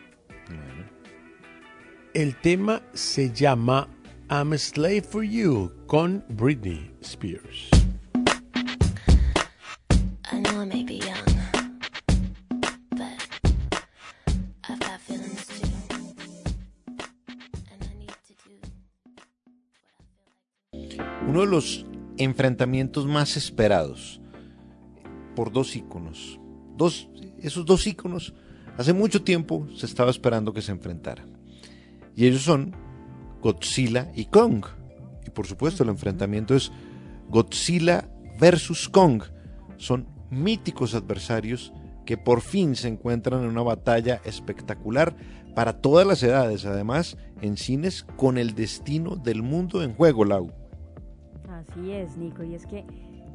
[2.14, 3.88] El tema se llama
[4.30, 7.77] I'm a Slave for You con Britney Spears.
[21.48, 21.86] De los
[22.18, 24.20] enfrentamientos más esperados
[25.36, 26.40] por dos íconos.
[26.76, 27.10] Dos,
[27.40, 28.34] esos dos íconos,
[28.78, 31.38] hace mucho tiempo se estaba esperando que se enfrentaran.
[32.16, 32.76] Y ellos son
[33.42, 34.66] Godzilla y Kong.
[35.26, 36.72] Y por supuesto el enfrentamiento es
[37.30, 38.10] Godzilla
[38.40, 39.24] versus Kong.
[39.78, 41.72] Son míticos adversarios
[42.06, 45.16] que por fin se encuentran en una batalla espectacular
[45.56, 50.67] para todas las edades, además en cines con el destino del mundo en juego, Lau.
[51.70, 52.86] Así es, Nico, y es que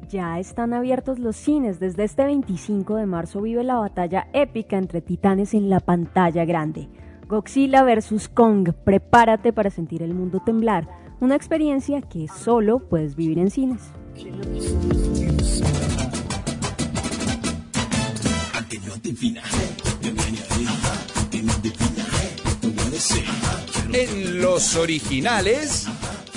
[0.09, 1.79] ya están abiertos los cines.
[1.79, 6.89] Desde este 25 de marzo vive la batalla épica entre titanes en la pantalla grande.
[7.27, 8.29] Godzilla vs.
[8.29, 10.87] Kong, prepárate para sentir el mundo temblar.
[11.19, 13.81] Una experiencia que solo puedes vivir en cines.
[23.93, 25.87] En los originales,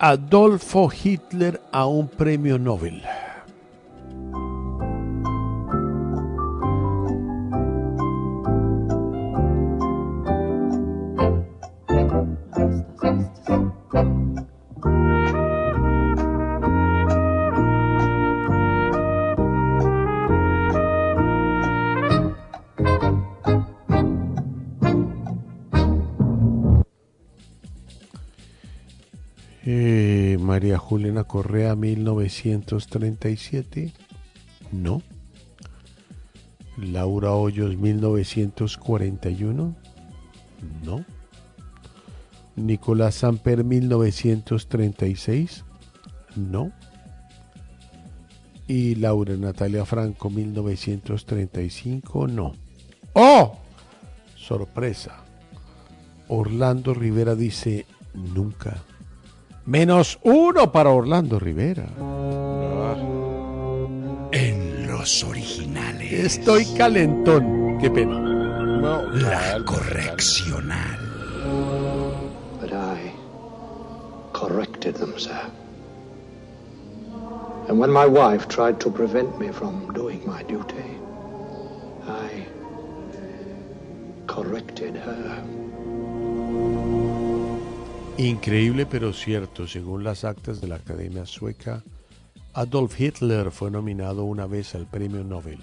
[0.00, 3.02] Adolfo Hitler a un premio Nobel?
[30.76, 33.94] Juliana Correa, 1937.
[34.72, 35.00] No.
[36.76, 39.74] Laura Hoyos, 1941.
[40.84, 41.04] No.
[42.56, 45.64] Nicolás Samper, 1936.
[46.36, 46.72] No.
[48.66, 52.28] Y Laura Natalia Franco, 1935.
[52.28, 52.52] No.
[53.14, 53.56] ¡Oh!
[54.36, 55.24] Sorpresa.
[56.28, 58.82] Orlando Rivera dice nunca.
[59.68, 61.84] Menos uno para Orlando Rivera.
[64.32, 66.10] En los originales.
[66.10, 67.76] Estoy calentón.
[67.78, 68.18] Qué pena.
[69.12, 70.98] La correccional.
[72.58, 73.12] But I
[74.32, 75.38] corrected them, sir.
[77.68, 80.96] And when my wife tried to prevent me from doing my duty,
[82.06, 82.46] I
[84.26, 85.44] corrected her.
[88.18, 91.84] Increíble pero cierto, según las actas de la Academia Sueca,
[92.52, 95.60] Adolf Hitler fue nominado una vez al Premio Nobel.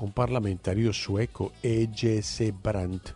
[0.00, 2.52] Un parlamentario sueco, E.J.C.
[2.52, 3.10] Brandt,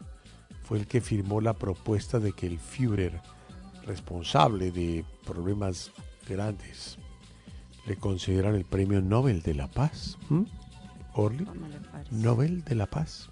[0.64, 3.22] fue el que firmó la propuesta de que el Führer,
[3.86, 5.90] responsable de problemas
[6.28, 6.98] grandes,
[7.86, 10.18] le concedieran el Premio Nobel de la Paz.
[10.28, 10.42] ¿Mm?
[11.14, 11.48] Orly,
[12.10, 13.30] Nobel de la Paz.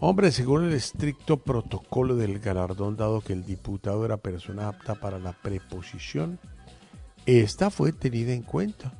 [0.00, 5.18] Hombre, según el estricto protocolo del galardón, dado que el diputado era persona apta para
[5.18, 6.38] la preposición,
[7.26, 8.92] esta fue tenida en cuenta,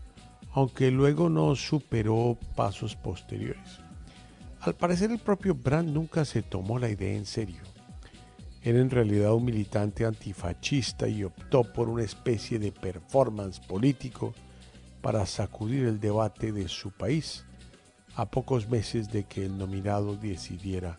[0.51, 3.79] aunque luego no superó pasos posteriores.
[4.61, 7.63] Al parecer el propio Brandt nunca se tomó la idea en serio.
[8.61, 14.35] Era en realidad un militante antifascista y optó por una especie de performance político
[15.01, 17.45] para sacudir el debate de su país
[18.19, 20.99] a pocos meses de que el nominado decidiera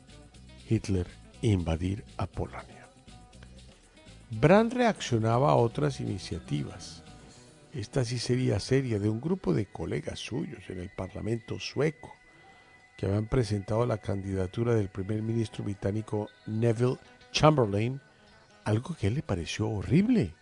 [0.69, 1.05] Hitler
[1.41, 2.87] invadir a Polonia.
[4.31, 7.03] Brandt reaccionaba a otras iniciativas.
[7.73, 12.13] Esta sí sería seria de un grupo de colegas suyos en el Parlamento sueco
[12.95, 16.99] que habían presentado la candidatura del primer ministro británico Neville
[17.33, 17.99] Chamberlain,
[18.63, 20.33] algo que le pareció horrible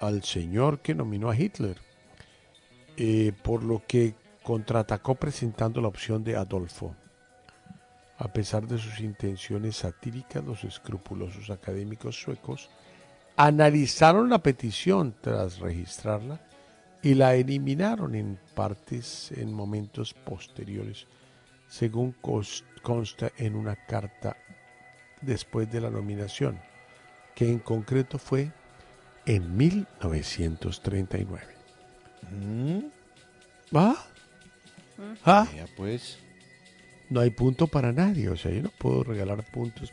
[0.00, 1.76] al señor que nominó a Hitler,
[3.02, 4.14] Eh, por lo que
[4.50, 6.96] contraatacó presentando la opción de Adolfo.
[8.18, 12.68] A pesar de sus intenciones satíricas, los escrupulosos académicos suecos
[13.36, 16.40] analizaron la petición tras registrarla
[17.00, 21.06] y la eliminaron en partes en momentos posteriores,
[21.68, 22.16] según
[22.82, 24.36] consta en una carta
[25.20, 26.58] después de la nominación,
[27.36, 28.50] que en concreto fue
[29.26, 31.46] en 1939.
[33.72, 33.94] ¿Va?
[33.96, 34.09] ¿Ah?
[35.24, 36.18] Vea, pues.
[37.08, 39.92] No hay punto para nadie, o sea, yo no puedo regalar puntos.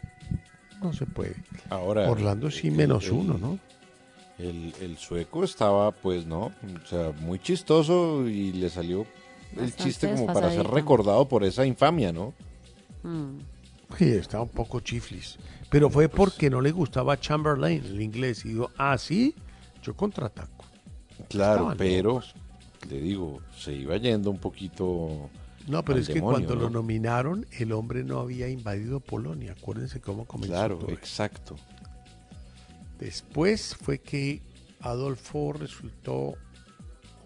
[0.82, 1.36] No se puede.
[1.70, 2.10] Ahora.
[2.10, 3.60] Orlando sí el- menos el- uno, ¿no?
[4.38, 6.52] El, el sueco estaba, pues, ¿no?
[6.84, 9.08] O sea, muy chistoso y le salió
[9.58, 12.36] el chiste como para ser recordado por esa infamia, ¿no?
[13.02, 13.40] Mm.
[13.98, 15.38] Sí, estaba un poco chiflis.
[15.72, 18.46] Pero fue porque no le gustaba Chamberlain, el inglés.
[18.46, 19.34] Y dijo, ah, sí,
[19.82, 20.66] yo contraataco.
[21.30, 22.22] Claro, Estaban pero,
[22.90, 25.30] le digo, se iba yendo un poquito.
[25.68, 26.80] No, pero es que cuando lo ¿no?
[26.82, 29.54] nominaron, el hombre no había invadido Polonia.
[29.58, 30.92] Acuérdense cómo comenzó Claro, todo.
[30.92, 31.56] exacto.
[33.00, 34.42] Después fue que
[34.80, 36.36] Adolfo resultó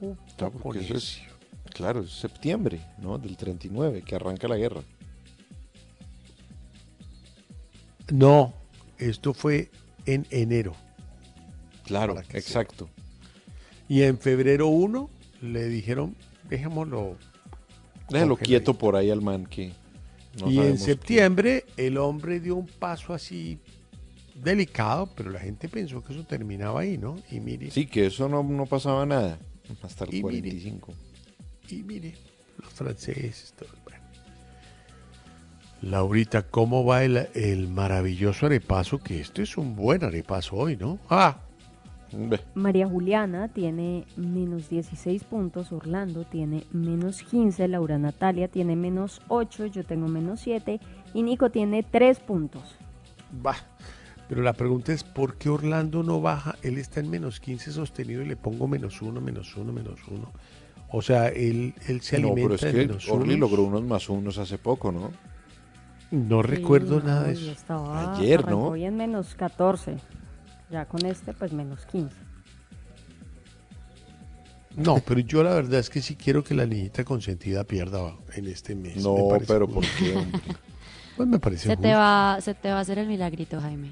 [0.02, 1.32] un Claro, poco porque eso es, necio.
[1.74, 3.18] claro, es septiembre, ¿no?
[3.20, 4.82] Del 39, que arranca la guerra.
[8.12, 8.54] No,
[8.98, 9.70] esto fue
[10.06, 10.76] en enero.
[11.86, 12.90] Claro, exacto.
[13.88, 15.10] Y en febrero 1
[15.42, 16.16] le dijeron,
[16.50, 17.18] dejémoslo.
[18.10, 18.44] Déjalo congeladito".
[18.46, 19.72] quieto por ahí al man que.
[20.40, 23.60] no y en septiembre el hombre dio un paso así
[24.36, 27.18] delicado, pero la gente pensó que eso terminaba ahí, ¿no?
[27.32, 29.38] Y mire, Sí, que eso no, no pasaba nada.
[29.84, 30.40] Hasta el Y mire.
[30.42, 30.94] 45.
[31.70, 32.14] y mire,
[32.58, 33.70] los franceses, todo.
[33.84, 34.02] bueno.
[35.82, 39.00] Laurita, ¿cómo va el, el maravilloso arepazo?
[39.00, 41.00] Que esto es un buen arepazo hoy, ¿no?
[41.10, 41.40] Ah,
[42.56, 49.68] María Juliana tiene menos 16 puntos, Orlando tiene menos 15, Laura Natalia tiene menos 8,
[49.68, 50.80] yo tengo menos 7
[51.14, 52.64] y Nico tiene 3 puntos.
[53.46, 53.56] va.
[54.30, 56.56] Pero la pregunta es, ¿por qué Orlando no baja?
[56.62, 60.32] Él está en menos 15 sostenido y le pongo menos 1, menos 1, menos 1.
[60.90, 63.40] O sea, él, él se no, alimenta pero es de que menos Orly unos.
[63.52, 65.12] logró unos más unos hace poco, ¿no?
[66.12, 67.52] No recuerdo Sí, nada de no, eso.
[67.52, 68.68] estaba- Ayer, ¿no?
[68.68, 69.98] hoy en menos 14.
[70.72, 72.16] Ya con este, pues menos 15.
[74.78, 78.48] No, pero yo la verdad es que sí quiero que la niñita consentida pierda en
[78.48, 78.98] este mes.
[79.04, 79.74] No, Me pero justo.
[79.82, 80.42] ¿por qué, hombre?
[81.18, 81.90] Pues me parece Se te, justo.
[81.98, 83.90] va, se te va a hacer el milagrito, Jaime.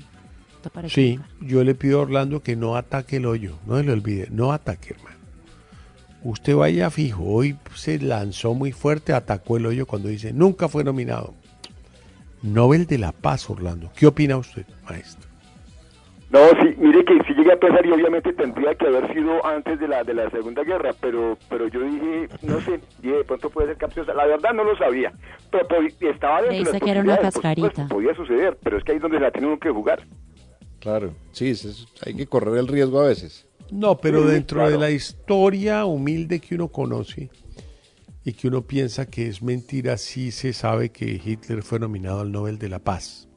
[0.64, 0.96] ¿Te parece?
[0.96, 3.60] Sí, yo le pido a Orlando que no ataque el hoyo.
[3.68, 5.18] No se le olvide, no ataque, hermano.
[6.24, 7.24] Usted vaya fijo.
[7.26, 11.34] Hoy se lanzó muy fuerte, atacó el hoyo cuando dice nunca fue nominado.
[12.42, 13.92] Nobel de la Paz, Orlando.
[13.96, 15.29] ¿Qué opina usted, maestro?
[16.30, 19.80] No, sí, mire que si llegué a pensar y obviamente tendría que haber sido antes
[19.80, 23.50] de la de la Segunda Guerra, pero pero yo dije, no sé, dije, de pronto
[23.50, 24.14] puede ser capciosa.
[24.14, 25.12] La verdad no lo sabía,
[25.50, 25.66] pero
[26.12, 27.88] estaba dentro de las que era una cascarita.
[27.88, 30.04] podía suceder, pero es que ahí es donde se la tiene uno que jugar.
[30.80, 33.48] Claro, sí, es- hay que correr el riesgo a veces.
[33.72, 34.72] No, pero Sí, dentro claro.
[34.72, 37.30] de la historia humilde que uno conoce
[38.24, 42.32] y que uno piensa que es mentira, sí se sabe que Hitler fue nominado al
[42.32, 43.28] Nobel de la Paz.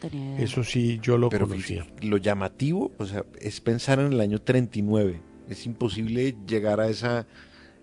[0.00, 0.44] Tenía idea.
[0.44, 1.84] Eso sí, yo lo Pero conocía.
[1.84, 5.20] fíjate, lo llamativo, o sea, es pensar en el año 39.
[5.48, 7.26] Es imposible llegar a esa,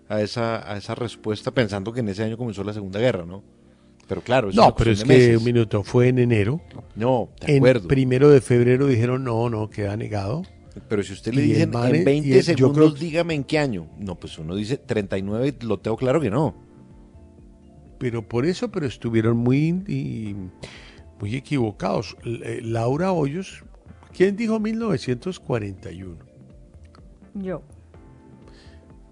[0.08, 3.42] a esa, a esa respuesta pensando que en ese año comenzó la Segunda Guerra, ¿no?
[4.06, 5.38] Pero claro, es No, pero es que, meses.
[5.38, 6.60] un minuto, fue en enero.
[6.94, 7.88] No, de En acuerdo.
[7.88, 10.42] primero de febrero dijeron, no, no, queda negado.
[10.88, 13.44] Pero si usted le el man- en 20 y el- yo segundos, creo- dígame en
[13.44, 13.86] qué año.
[13.98, 16.54] No, pues uno dice 39, lo tengo claro que no.
[17.98, 20.34] Pero por eso, pero estuvieron muy, y-
[21.24, 22.18] muy equivocados.
[22.26, 23.64] Eh, Laura Hoyos,
[24.14, 26.16] ¿quién dijo 1941?
[27.32, 27.62] Yo.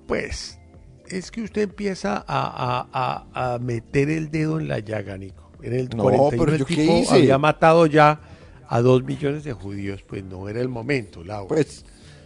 [0.07, 0.61] Pues
[1.09, 5.51] es que usted empieza a, a- a- a meter el dedo en la llaga, Nico.
[5.63, 7.15] En el No, 41 pero el ¿yo qué tipo hice?
[7.15, 8.21] había matado ya
[8.69, 11.49] a dos millones de judíos, pues no era el momento, Laura.
[11.49, 11.83] Pues,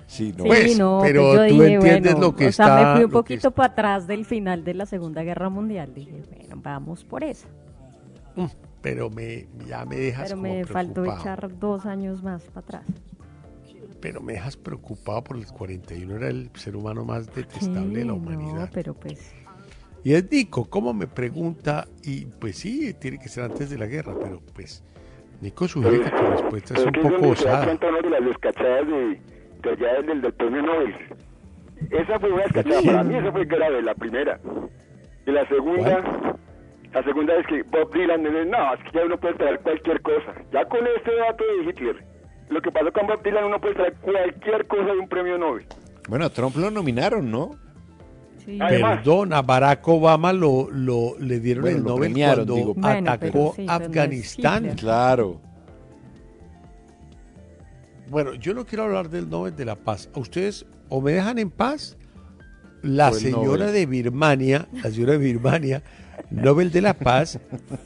[0.09, 0.43] sí, no.
[0.43, 2.87] Sí, Pues, no, pero pues yo tú dije, entiendes bueno, lo que o sea, está-
[2.89, 5.95] me fui un poquito para atrás del final de la Segunda Guerra Mundial.
[5.95, 7.47] Dije, bueno, vamos por esa.
[8.87, 11.21] Pero me, ya me dejas Pero como me faltó preocupado.
[11.21, 12.85] echar dos años más para atrás.
[14.01, 18.13] Pero me dejas preocupado por el 41, era el ser humano más detestable de la
[18.13, 18.67] humanidad.
[18.67, 19.35] No, pero pues...
[20.05, 21.89] Y es Nico, ¿cómo me pregunta?
[22.05, 24.85] Y pues sí, tiene que ser antes de la guerra, pero pues
[25.41, 27.67] Nico sugiere que tu respuesta es un poco osada.
[27.67, 29.21] de las descachadas de,
[29.65, 30.95] de allá del, del premio Nobel.
[31.91, 34.39] Esa fue una descachada, para mí esa fue grave, la primera.
[35.27, 36.37] Y la segunda,
[36.93, 40.01] la segunda es que Bob Dylan, dice, no, es que ya uno puede traer cualquier
[40.03, 40.35] cosa.
[40.53, 42.05] Ya con este dato de Hitler,
[42.51, 45.67] lo que pasó con Bob Dylan, uno puede traer cualquier cosa de un premio Nobel.
[46.09, 47.57] Bueno, a Trump lo nominaron, ¿no?
[48.45, 48.59] Sí.
[48.61, 52.75] Además- Perdón, a Barack Obama lo, lo- le dieron Bueno, el Nobel premiaron, cuando digo.
[52.75, 54.75] Bueno, atacó sí, Afganistán.
[54.77, 55.41] Claro.
[58.09, 60.09] Bueno, yo no quiero hablar del Nobel de la Paz.
[60.15, 61.97] ¿A ustedes o me dejan en paz?
[62.83, 63.73] La señora Nobel.
[63.73, 65.83] de Birmania, la señora de Birmania,
[66.31, 67.39] Nobel de la Paz,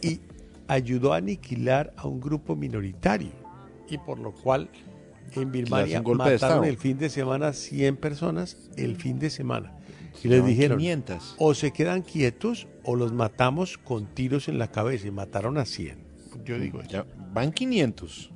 [0.03, 0.21] y
[0.69, 3.33] ayudó a aniquilar a un grupo minoritario.
[3.89, 4.69] Y por lo cual
[5.35, 9.73] en Birmania mataron el fin de semana 100 personas el fin de semana.
[10.23, 11.37] Y les dijeron, 500.
[11.39, 15.07] o se quedan quietos o los matamos con tiros en la cabeza.
[15.07, 15.99] Y mataron a 100.
[16.45, 18.31] Yo digo, Ya van 500.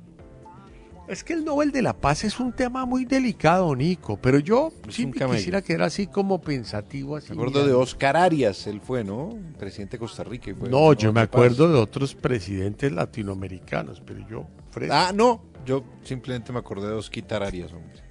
[1.07, 4.71] Es que el Nobel de la Paz es un tema muy delicado, Nico, pero yo
[4.87, 7.15] Es sí quisiera quedar así como pensativo.
[7.15, 7.73] Así Me acuerdo de.
[7.73, 9.37] Oscar Arias, él fue, ¿no?
[9.59, 10.49] Presidente de Costa Rica.
[10.51, 14.47] y fue- No, yo me acuerdo de otros presidentes latinoamericanos, pero yo...
[14.91, 15.41] Ah, no.
[15.65, 18.01] Yo simplemente me acordé de Osquitar Arias, hombre.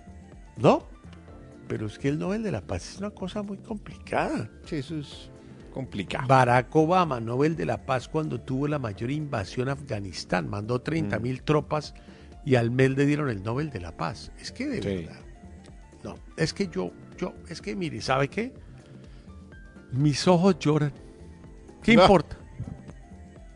[0.57, 0.85] No,
[1.69, 4.51] pero es que el Nobel de la Paz es una cosa muy complicada.
[4.65, 5.31] Sí, eso es
[5.73, 6.27] complicado.
[6.29, 11.19] Barack Obama, Nobel de la Paz, cuando tuvo la mayor invasión a Afganistán, mandó 30
[11.19, 11.95] mil tropas
[12.45, 14.31] y al mes le dieron el Nobel de la Paz.
[14.41, 14.89] Es que de Sí.
[15.07, 15.21] verdad.
[16.03, 18.53] No, es que yo, yo, es que mire, ¿sabe qué?
[19.93, 20.93] Mis ojos lloran.
[21.83, 22.03] ¿Qué No.
[22.03, 22.37] importa?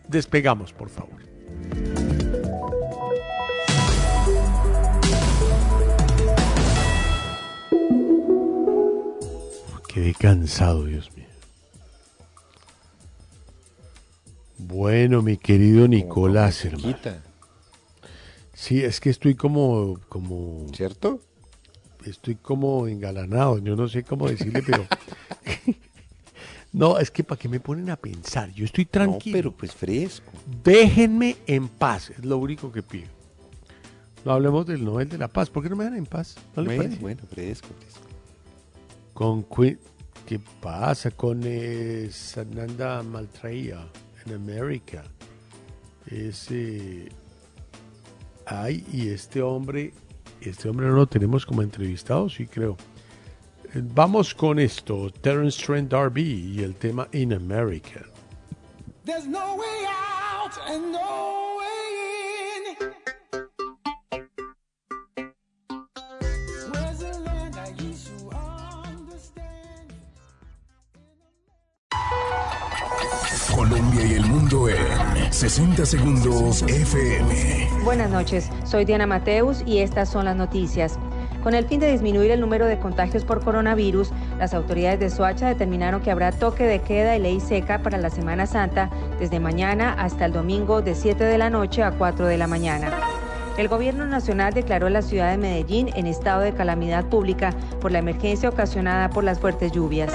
[0.08, 1.18] Despegamos, por favor.
[9.92, 11.24] Quedé cansado, Dios mío.
[14.58, 16.96] Bueno, mi querido Nicolás, hermano.
[18.58, 21.20] Sí, es que estoy como, como, ¿cierto?
[22.04, 23.58] estoy como engalanado.
[23.58, 24.84] Yo no sé cómo decirle, pero
[26.72, 28.52] no, es que para qué me ponen a pensar.
[28.52, 29.36] Yo estoy tranquilo.
[29.36, 30.32] No, pero pues fresco.
[30.64, 33.06] Déjenme en paz, es lo único que pido.
[34.24, 35.48] No hablemos del Nobel de la Paz.
[35.50, 36.34] ¿Por qué no me dejan en paz?
[36.56, 37.00] ¿No le Bueno, parece?
[37.00, 38.08] bueno, fresco, fresco.
[39.14, 39.46] Con
[40.26, 43.88] ¿Qué pasa con eh, Sananda Maltraía
[44.26, 45.04] en América?
[46.06, 47.08] Ese.
[48.50, 49.92] Ay, y este hombre,
[50.40, 52.76] este hombre no lo tenemos como entrevistado, sí creo.
[53.74, 58.00] Eh, Vamos con esto, Terence Trent D'Arby y el tema In America.
[59.04, 61.37] There's no way out and no
[75.48, 77.70] 60 segundos FM.
[77.82, 80.98] Buenas noches, soy Diana Mateus y estas son las noticias.
[81.42, 85.48] Con el fin de disminuir el número de contagios por coronavirus, las autoridades de Soacha
[85.48, 89.94] determinaron que habrá toque de queda y ley seca para la Semana Santa desde mañana
[89.94, 92.90] hasta el domingo de 7 de la noche a 4 de la mañana.
[93.56, 98.00] El gobierno nacional declaró la ciudad de Medellín en estado de calamidad pública por la
[98.00, 100.12] emergencia ocasionada por las fuertes lluvias.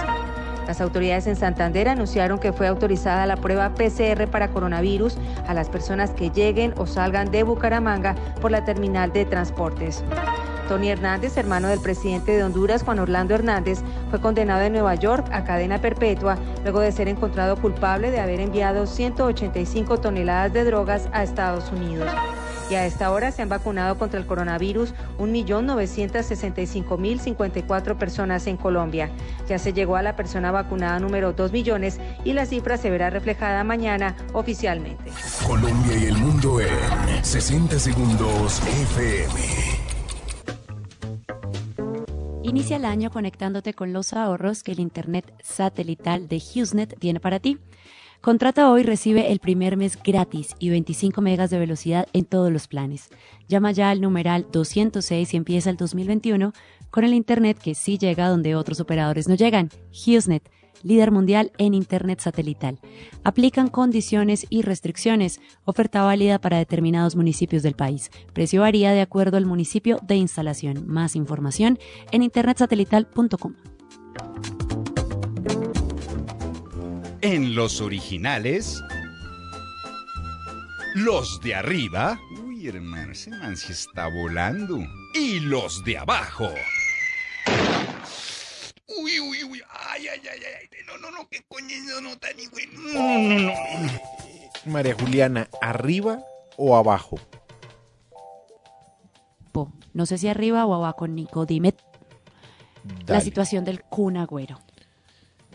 [0.68, 5.18] Las autoridades en Santander anunciaron que fue autorizada la prueba PCR para coronavirus
[5.48, 10.03] a las personas que lleguen o salgan de Bucaramanga por la terminal de transportes.
[10.69, 13.80] Tony Hernández, hermano del presidente de Honduras, Juan Orlando Hernández,
[14.10, 18.40] fue condenado en Nueva York a cadena perpetua luego de ser encontrado culpable de haber
[18.40, 22.10] enviado 185 toneladas de drogas a Estados Unidos.
[22.69, 29.10] Y a esta hora se han vacunado contra el coronavirus 1.965.054 personas en Colombia.
[29.48, 33.10] Ya se llegó a la persona vacunada número 2 millones y la cifra se verá
[33.10, 35.11] reflejada mañana oficialmente.
[35.45, 39.34] Colombia y el mundo en 60 segundos FM.
[42.44, 47.40] Inicia el año conectándote con los ahorros que el Internet satelital de HughesNet tiene para
[47.40, 47.57] ti.
[48.24, 52.70] Contrata hoy, recibe el primer mes gratis y 25 megas de velocidad en todos los
[52.70, 53.10] planes.
[53.50, 56.54] Llama ya al numeral 206 y empieza el 2021
[56.90, 59.72] con el Internet que sí llega donde otros operadores no llegan.
[59.91, 60.50] HughesNet,
[60.84, 62.80] líder mundial en Internet satelital.
[63.26, 65.41] Aplican condiciones y restricciones.
[65.66, 68.10] Oferta válida para determinados municipios del país.
[68.32, 70.88] Precio varía de acuerdo al municipio de instalación.
[70.88, 71.78] Más información
[72.14, 73.56] en internetsatelital.com.
[77.24, 78.84] En los originales,
[80.94, 82.20] los de arriba.
[82.44, 84.80] Uy, hermano, ese man sí está volando.
[85.14, 86.50] Y los de abajo.
[88.88, 89.64] Uy, uy, uy.
[89.70, 90.70] Ay, ay, ay, ay.
[90.86, 92.74] No, no, no, qué coño eso no tan ni bueno.
[92.91, 93.54] No, no, no.
[94.66, 96.20] María Juliana, ¿arriba
[96.58, 97.22] o abajo?
[99.54, 99.72] Po.
[99.94, 101.45] No sé si arriba o abajo, Nico.
[101.45, 101.74] Dime
[103.08, 104.60] la situación del Kun Agüero.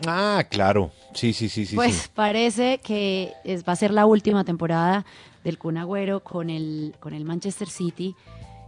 [0.07, 0.91] Ah, claro.
[1.13, 1.75] Sí, sí, sí, sí.
[1.75, 2.09] pues sí.
[2.13, 5.05] parece que es, va a ser la última temporada
[5.43, 8.15] del Kun Agüero con el, con el Manchester City,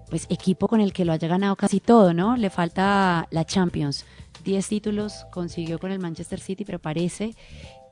[0.09, 2.35] pues equipo con el que lo haya ganado casi todo, ¿no?
[2.35, 4.05] Le falta la Champions.
[4.43, 7.35] 10 títulos consiguió con el Manchester City, pero parece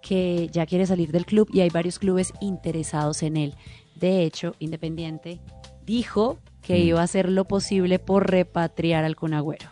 [0.02, 3.56] que ya quiere salir del club y hay varios clubes interesados en él.
[3.96, 5.40] De hecho, Independiente
[5.86, 6.88] dijo que Mm.
[6.88, 9.68] iba a hacer lo posible por repatriar al Kun Agüero.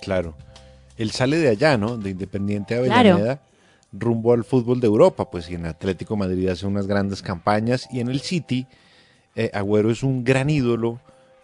[0.00, 0.36] Claro.
[0.96, 1.96] Él sale de allá, ¿no?
[1.96, 2.92] De Independiente Claro.
[3.14, 3.42] Avellaneda
[3.92, 8.00] rumbo al fútbol de Europa, pues y en Atlético Madrid hace unas grandes campañas y
[8.00, 8.66] en el City
[9.36, 11.00] eh, Agüero es un gran ídolo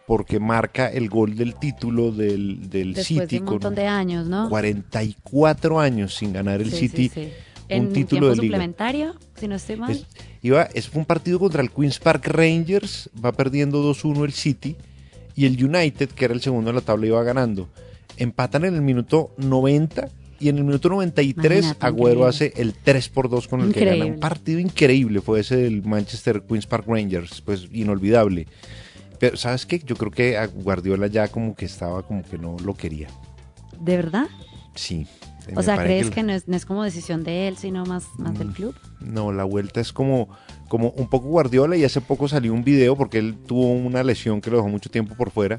[0.07, 3.87] porque marca el gol del título del, del Después City de un montón con de
[3.87, 4.49] años, ¿no?
[4.49, 7.21] 44 años sin ganar el Sí, City sí.
[7.23, 7.31] un
[7.69, 8.43] En título de liga.
[8.47, 9.93] suplementario, si no estoy mal.
[9.93, 10.07] Es-
[10.43, 14.77] iba, es un partido contra el Queens Park Rangers, va perdiendo 2-1 el City
[15.37, 17.69] y el United, que era el segundo en la tabla, iba ganando.
[18.21, 22.29] Empatan en el minuto 90 y en el minuto 93 Imagínate, Agüero increíble.
[22.29, 24.05] hace el 3 por 2 con el que gana.
[24.07, 28.47] Un partido increíble fue ese del Manchester Queens Park Rangers, pues inolvidable.
[29.19, 29.81] Pero ¿sabes qué?
[29.81, 33.09] Yo creo que a Guardiola ya como que estaba como que no lo quería.
[33.79, 34.29] ¿De verdad?
[34.75, 35.07] Sí.
[35.57, 38.39] O sea, ¿crees que no es, no es como decisión de él, sino más, más
[38.39, 38.53] del Mm.
[38.53, 38.75] club?
[39.01, 40.29] No, la vuelta es como,
[40.69, 44.41] como un poco Guardiola y hace poco salió un video porque él tuvo una lesión
[44.41, 45.59] que lo dejó mucho tiempo por fuera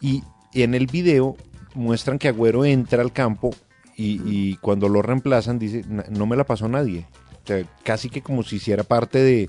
[0.00, 0.22] y
[0.52, 1.36] en el video
[1.74, 3.50] muestran que Agüero entra al campo
[3.96, 7.06] y, y cuando lo reemplazan dice, "Na- no me la pasó nadie.
[7.44, 9.48] O sea, casi que como si hiciera parte de,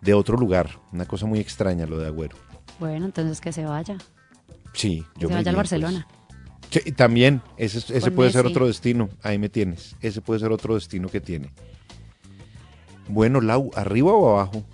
[0.00, 0.70] de otro lugar.
[0.92, 2.36] Una cosa muy extraña lo de Agüero.
[2.80, 3.96] Bueno, entonces que se vaya.
[4.72, 5.70] Sí, Que yo se me vaya al pues.
[5.70, 6.06] Barcelona.
[6.70, 9.08] Sí, también, ese, ese Con puede ser otro destino.
[9.22, 9.94] Ahí me tienes.
[10.00, 11.50] Ese puede ser otro destino que tiene.
[13.08, 14.64] Bueno, Lau, ¿arriba o abajo?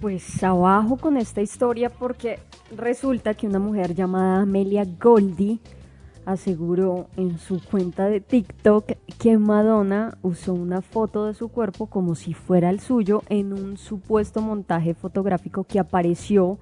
[0.00, 2.38] Pues abajo con esta historia porque
[2.76, 5.58] resulta que una mujer llamada Amelia Goldie
[6.24, 12.14] aseguró en su cuenta de TikTok que Madonna usó una foto de su cuerpo como
[12.14, 16.58] si fuera el suyo en un supuesto montaje fotográfico que apareció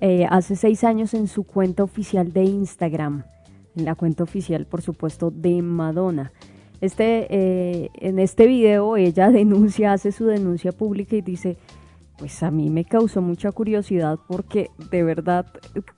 [0.00, 3.24] eh, hace seis años en su cuenta oficial de Instagram,
[3.76, 6.32] en la cuenta oficial por supuesto de Madonna.
[6.80, 11.56] Este, eh, en este video ella denuncia, hace su denuncia pública y dice,
[12.22, 15.44] pues a mí me causó mucha curiosidad porque de verdad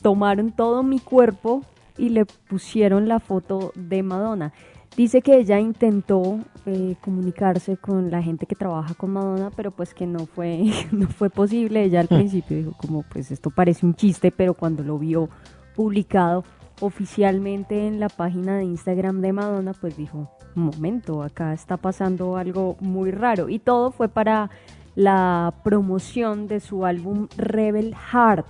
[0.00, 1.60] tomaron todo mi cuerpo
[1.98, 4.54] y le pusieron la foto de Madonna.
[4.96, 9.92] Dice que ella intentó eh, comunicarse con la gente que trabaja con Madonna, pero pues
[9.92, 11.84] que no fue, no fue posible.
[11.84, 15.28] Ella al principio dijo como pues esto parece un chiste, pero cuando lo vio
[15.76, 16.42] publicado
[16.80, 22.38] oficialmente en la página de Instagram de Madonna, pues dijo, un momento, acá está pasando
[22.38, 23.50] algo muy raro.
[23.50, 24.48] Y todo fue para
[24.94, 28.46] la promoción de su álbum Rebel Heart.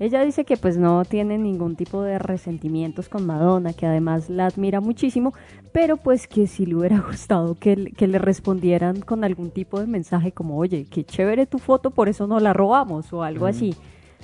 [0.00, 4.46] Ella dice que pues no tiene ningún tipo de resentimientos con Madonna, que además la
[4.46, 5.32] admira muchísimo,
[5.72, 9.86] pero pues que si le hubiera gustado que, que le respondieran con algún tipo de
[9.86, 13.72] mensaje como, oye, qué chévere tu foto, por eso no la robamos o algo así.
[13.72, 13.78] sí.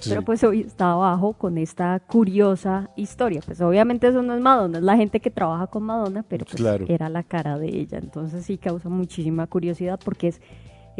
[0.09, 3.40] Pero pues hoy está abajo con esta curiosa historia.
[3.47, 6.57] Pues obviamente eso no es Madonna, es la gente que trabaja con Madonna, pero pues
[6.57, 6.86] Claro.
[6.89, 7.98] era la cara de ella.
[7.98, 10.40] Entonces sí causa muchísima curiosidad porque es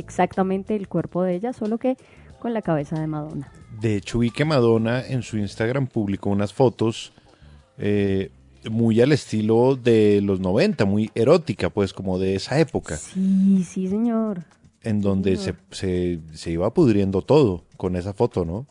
[0.01, 1.97] exactamente el cuerpo de ella, solo que
[2.41, 3.53] con la cabeza de Madonna.
[3.81, 7.13] De hecho, vi que Madonna en su Instagram publicó unas fotos
[7.79, 8.31] eh,
[8.71, 13.89] muy al estilo de los 90, muy erótica, pues como de esa época, Sí, sí,
[13.89, 14.45] señor.
[14.83, 15.57] en donde se, señor.
[15.71, 18.67] se, se iba pudriendo todo con esa foto, ¿no?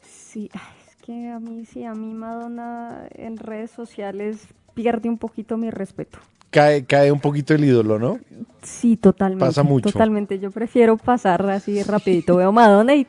[0.00, 5.56] Sí, es que a mí sí, a mí Madonna en redes sociales pierde un poquito
[5.56, 6.18] mi respeto.
[6.50, 8.18] Cae, cae un poquito el ídolo, ¿no?
[8.62, 9.44] Sí, totalmente.
[9.44, 9.90] Pasa mucho.
[9.92, 10.38] Totalmente.
[10.38, 12.36] Yo prefiero pasar así rapidito.
[12.36, 13.06] Veo Madonna y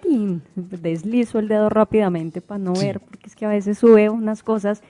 [0.56, 2.86] deslizo el dedo rápidamente para no Sí.
[2.86, 4.82] ver, porque es que a veces sube unas cosas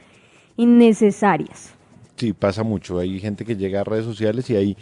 [0.58, 1.72] innecesarias.
[2.16, 3.00] Sí, pasa mucho.
[3.00, 4.78] Hay gente que llega a redes sociales y ahí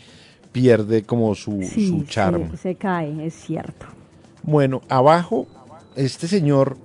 [0.52, 2.52] pierde como su, Sí, su charm.
[2.52, 3.86] Se, se cae, es cierto.
[4.44, 5.46] Bueno, abajo,
[5.96, 6.78] este señor,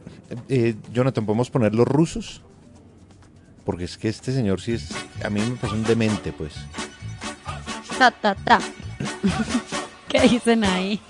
[0.48, 2.42] eh, Jonathan, ¿podemos poner los rusos?
[3.64, 4.88] Porque es que este señor sí es,
[5.24, 6.54] a mí me pasó un demente, pues.
[7.98, 8.58] Ta, ta, ta.
[10.08, 11.00] ¿Qué dicen ahí?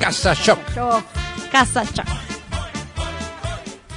[0.00, 0.58] Casa Shop.
[1.50, 2.06] Casa Shop.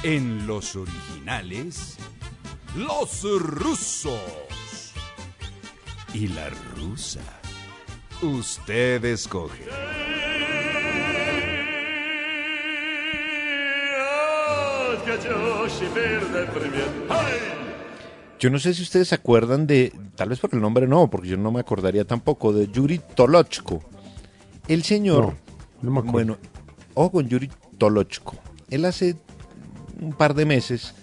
[0.02, 1.96] En los originales,
[2.74, 4.92] los rusos.
[6.14, 7.20] Y la rusa.
[8.22, 9.66] Usted escoge.
[18.40, 21.28] Yo no sé si ustedes se acuerdan de, tal vez por el nombre no, porque
[21.28, 23.82] yo no me acordaría tampoco, de Yuri Tolochko.
[24.66, 25.34] El señor, No,
[25.82, 26.12] no me acuerdo.
[26.12, 26.36] bueno,
[26.94, 28.36] ojo con Yuri Tolochko.
[28.70, 29.16] Él hace
[30.00, 30.94] un par de meses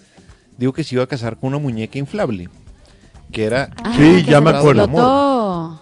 [0.56, 2.48] dijo que se iba a casar con una muñeca inflable,
[3.30, 3.70] que era...
[3.84, 4.70] Ah, Sí, ya me acuerdo.
[4.84, 5.78] el amor.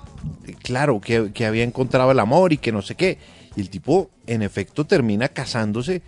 [0.63, 3.19] Claro, que, que había encontrado el amor y que no sé qué.
[3.57, 6.03] Y el tipo, en efecto, termina casándose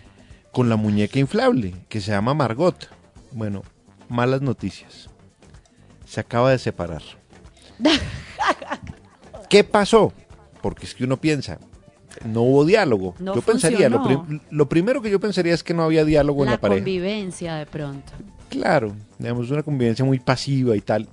[0.51, 2.89] con la muñeca inflable, que se llama Margot.
[3.31, 3.63] Bueno,
[4.09, 5.08] malas noticias.
[6.09, 7.03] Se acaba de separar.
[9.49, 10.13] ¿Qué pasó?
[10.61, 11.59] Porque es que uno piensa,
[12.25, 13.15] no hubo diálogo.
[13.19, 14.25] No yo pensaría, lo, funcionó.
[14.25, 16.79] prim- lo primero que yo pensaría es que no había diálogo en La la pareja.
[16.79, 18.11] convivencia de pronto.
[18.49, 21.07] Claro, digamos, una convivencia muy pasiva y tal.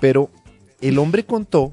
[0.00, 0.30] Pero
[0.80, 1.72] el hombre contó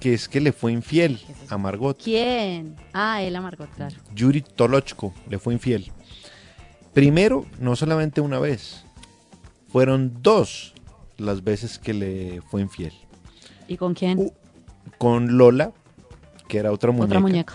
[0.00, 2.00] que es que le fue infiel a Margot.
[2.02, 2.76] ¿Quién?
[2.92, 3.94] Ah, él a Margot, claro.
[4.14, 5.92] Yuri Tolochko le fue infiel.
[6.94, 8.84] Primero, no solamente una vez,
[9.70, 10.71] fueron dos
[11.22, 12.92] las veces que le fue infiel.
[13.68, 14.30] ¿Y con quién?
[14.98, 15.72] Con Lola,
[16.48, 17.54] que era otra muñeca, Otra muñeca.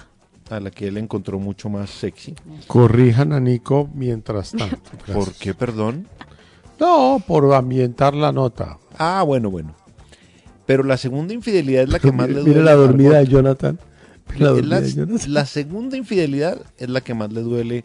[0.49, 2.35] a la que él encontró mucho más sexy.
[2.67, 4.91] Corrijan a Nico mientras tanto.
[5.13, 6.07] ¿Por qué, perdón?
[6.79, 8.77] No, por ambientar la nota.
[8.97, 9.75] Ah, bueno, bueno.
[10.65, 12.49] Pero la segunda infidelidad es la que más le duele.
[12.49, 13.25] Mira la a dormida Margot.
[13.27, 13.79] de Jonathan.
[14.27, 15.33] La Es dormida la, de Jonathan.
[15.33, 17.83] la segunda infidelidad es la que más le duele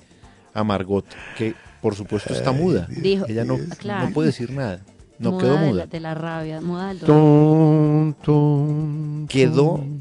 [0.54, 1.04] a Margot,
[1.38, 2.86] que por supuesto está muda.
[2.90, 4.08] Dijo- Ella no, Claro.
[4.08, 4.80] no puede decir nada.
[5.22, 5.86] No Muda quedó de la- muda.
[5.86, 7.16] De la rabia, muda del dolor.
[7.16, 10.00] Tum, tum, Quedó tum.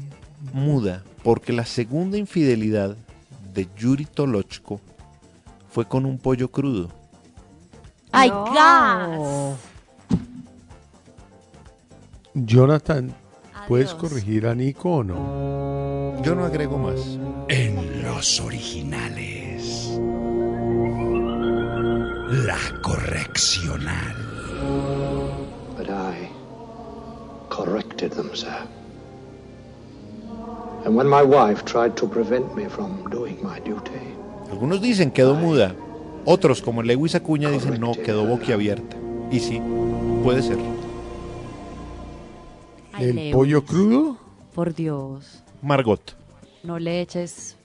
[0.52, 2.96] muda porque la segunda infidelidad
[3.54, 4.80] de Yuri Tolochko
[5.70, 6.88] fue con un pollo crudo.
[8.10, 9.56] ¡Ay, gas!
[12.34, 13.14] Jonathan,
[13.68, 14.00] ¿puedes Adiós.
[14.00, 16.20] corregir a Nico o no?
[16.22, 17.18] Yo no agrego más.
[17.48, 19.90] En los originales.
[22.46, 24.16] La correccional.
[25.76, 26.28] But I
[27.48, 28.66] corrected them, sir.
[30.84, 34.14] And when my wife tried to prevent me from doing my duty,
[34.50, 35.74] Algunos dicen quedó muda.
[36.24, 38.96] Otros, como Lewis Acuña, dicen no, quedó boquiabierta.
[39.30, 39.60] Y sí,
[40.22, 40.58] puede ser.
[42.92, 43.32] Ay, ¿El Lewis.
[43.34, 44.16] pollo crudo?
[44.54, 45.42] Por Dios.
[45.62, 46.14] Margot.
[46.62, 47.56] No le eches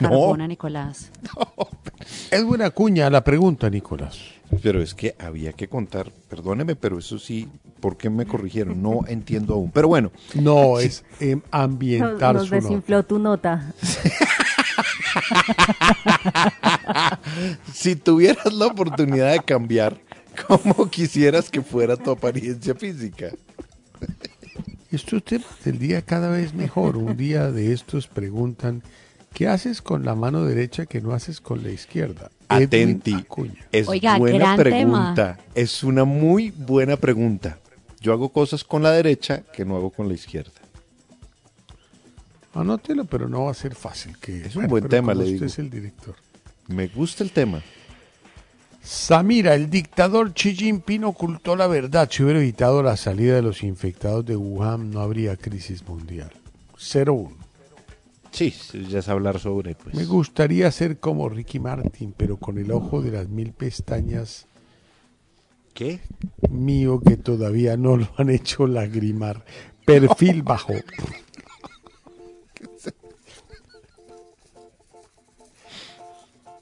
[0.00, 0.08] No.
[0.08, 1.10] carbón a Nicolás.
[2.32, 4.18] Es buena cuña la pregunta, Nicolás.
[4.60, 7.48] Pero es que había que contar, perdóneme, pero eso sí,
[7.80, 8.82] ¿por qué me corrigieron?
[8.82, 9.70] No entiendo aún.
[9.70, 12.68] Pero bueno, No, es em, ambientar Nos su nota.
[12.68, 13.72] desinfló tu nota.
[17.72, 19.98] si tuvieras la oportunidad de cambiar,
[20.46, 23.30] ¿cómo quisieras que fuera tu apariencia física?
[24.90, 26.96] Estos temas del día cada vez mejor.
[26.98, 28.82] Un día de estos preguntan,
[29.32, 32.30] ¿qué haces con la mano derecha que no haces con la izquierda?
[32.56, 33.14] Atenti.
[33.14, 33.66] Acuña.
[33.70, 35.38] Es Oiga, buena gran pregunta.
[35.54, 37.58] Es una muy buena pregunta.
[38.00, 40.50] Yo hago cosas con la derecha que no hago con la izquierda.
[42.54, 44.18] Anótelo, pero no va a ser fácil.
[44.18, 45.46] Que, Es un buen tema, le usted digo.
[45.46, 46.14] es el director.
[46.68, 47.62] Me gusta el tema.
[48.82, 52.08] Samira, el dictador Xi Jinping ocultó la verdad.
[52.10, 56.32] Si hubiera evitado la salida de los infectados de Wuhan, no habría crisis mundial.
[56.76, 57.41] 0-1.
[58.32, 58.52] Sí,
[58.88, 59.94] ya es hablar sobre, pues.
[59.94, 64.46] Me gustaría ser como Ricky Martin, pero con el ojo de las mil pestañas
[65.74, 66.00] ¿Qué?
[66.50, 69.44] mío que todavía no lo han hecho lagrimar.
[69.84, 70.72] Perfil bajo.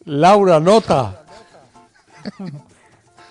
[0.05, 1.25] Laura, nota.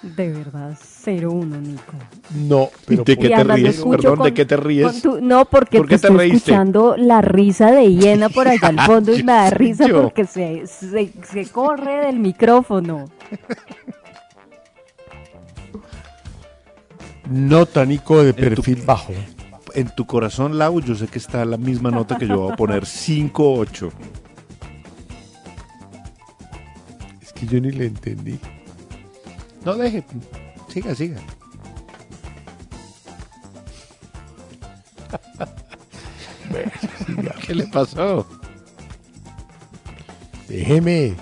[0.01, 0.77] De verdad,
[1.17, 1.93] 0-1, Nico.
[2.35, 3.83] No, pero ¿De qué te ríes?
[3.83, 5.01] Perdón, ¿de qué te ríes?
[5.01, 6.37] tu- no, porque ¿Por qué te te estoy reíste?
[6.37, 10.03] escuchando la risa de hiena por allá al fondo y me da risa Yo.
[10.03, 13.05] porque se, se, se corre del micrófono.
[17.29, 19.13] nota, Nico, de tu- perfil bajo.
[19.75, 22.55] En tu corazón, Lau, yo sé que está la misma nota que yo voy a
[22.55, 23.91] poner 5-8.
[27.21, 28.39] Es que yo ni le entendí.
[29.63, 30.03] No deje.
[30.69, 31.19] Siga, siga.
[37.45, 38.25] ¿Qué le pasó?
[40.47, 41.15] Déjeme,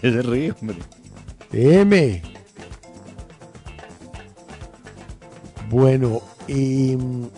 [0.00, 0.78] ¿Qué se ríe, hombre?
[1.52, 2.22] déjeme.
[5.70, 7.28] Bueno, em,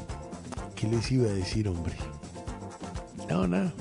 [0.77, 1.95] ¿qué les iba a decir, hombre?
[3.29, 3.73] No, nada.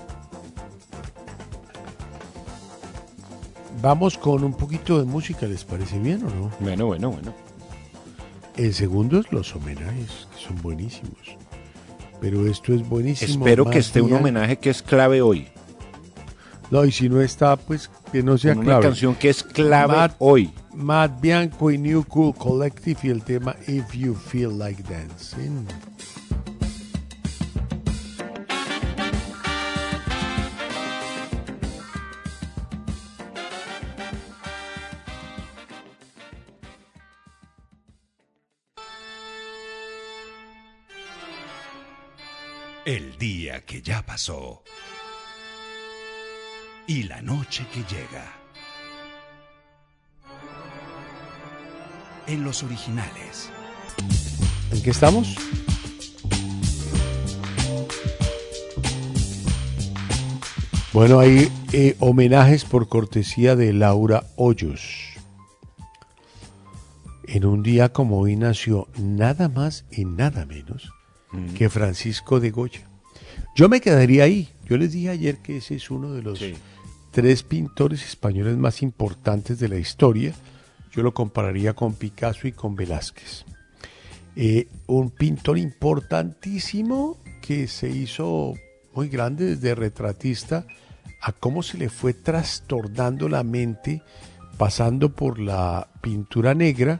[3.81, 6.51] Vamos con un poquito de música, ¿les parece bien o no?
[6.59, 7.33] Bueno, bueno, bueno.
[8.65, 11.37] En segundos los homenajes, que son buenísimos.
[12.19, 13.45] Pero esto es buenísimo.
[13.45, 15.47] Espero que esté un homenaje que es clave hoy.
[16.69, 18.83] No, y si no está, pues que no sea Con una clave.
[18.83, 20.51] canción que es clave Matt- hoy.
[20.75, 25.65] Matt Bianco y New Cool Collective y el tema If You Feel Like Dancing.
[44.19, 44.63] Pasó.
[46.87, 48.33] Y la noche que llega.
[52.27, 53.49] En los originales.
[54.73, 55.35] ¿En qué estamos?
[60.91, 65.13] Bueno, hay eh, homenajes por cortesía de Laura Hoyos.
[67.23, 70.91] En un día como hoy nació nada más y nada menos
[71.31, 71.53] Mm.
[71.53, 72.88] que Francisco de Goya.
[73.55, 74.49] Yo me quedaría ahí.
[74.65, 76.43] Yo les dije ayer que ese es uno de los
[77.11, 80.33] tres pintores españoles más importantes de la historia.
[80.91, 83.45] Yo lo compararía con Picasso y con Velázquez.
[84.35, 88.53] Eh, un pintor importantísimo que se hizo
[88.93, 90.65] muy grande desde retratista
[91.21, 94.01] a cómo se le fue trastornando la mente
[94.59, 96.99] pasando por la pintura negra,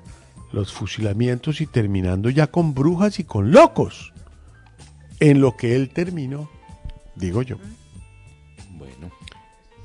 [0.54, 4.14] los fusilamientos y terminando ya con brujas y con locos.
[5.20, 6.50] En lo que él terminó,
[7.16, 7.58] digo yo.
[8.72, 9.12] Bueno.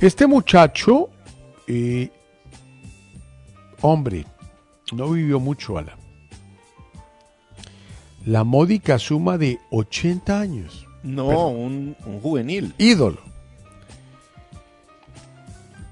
[0.00, 1.10] Este muchacho,
[1.66, 2.10] eh,
[3.80, 4.26] hombre,
[4.92, 5.96] no vivió mucho, Ala.
[8.24, 10.86] La módica suma de 80 años.
[11.02, 12.74] No, un, un juvenil.
[12.78, 13.20] Ídolo.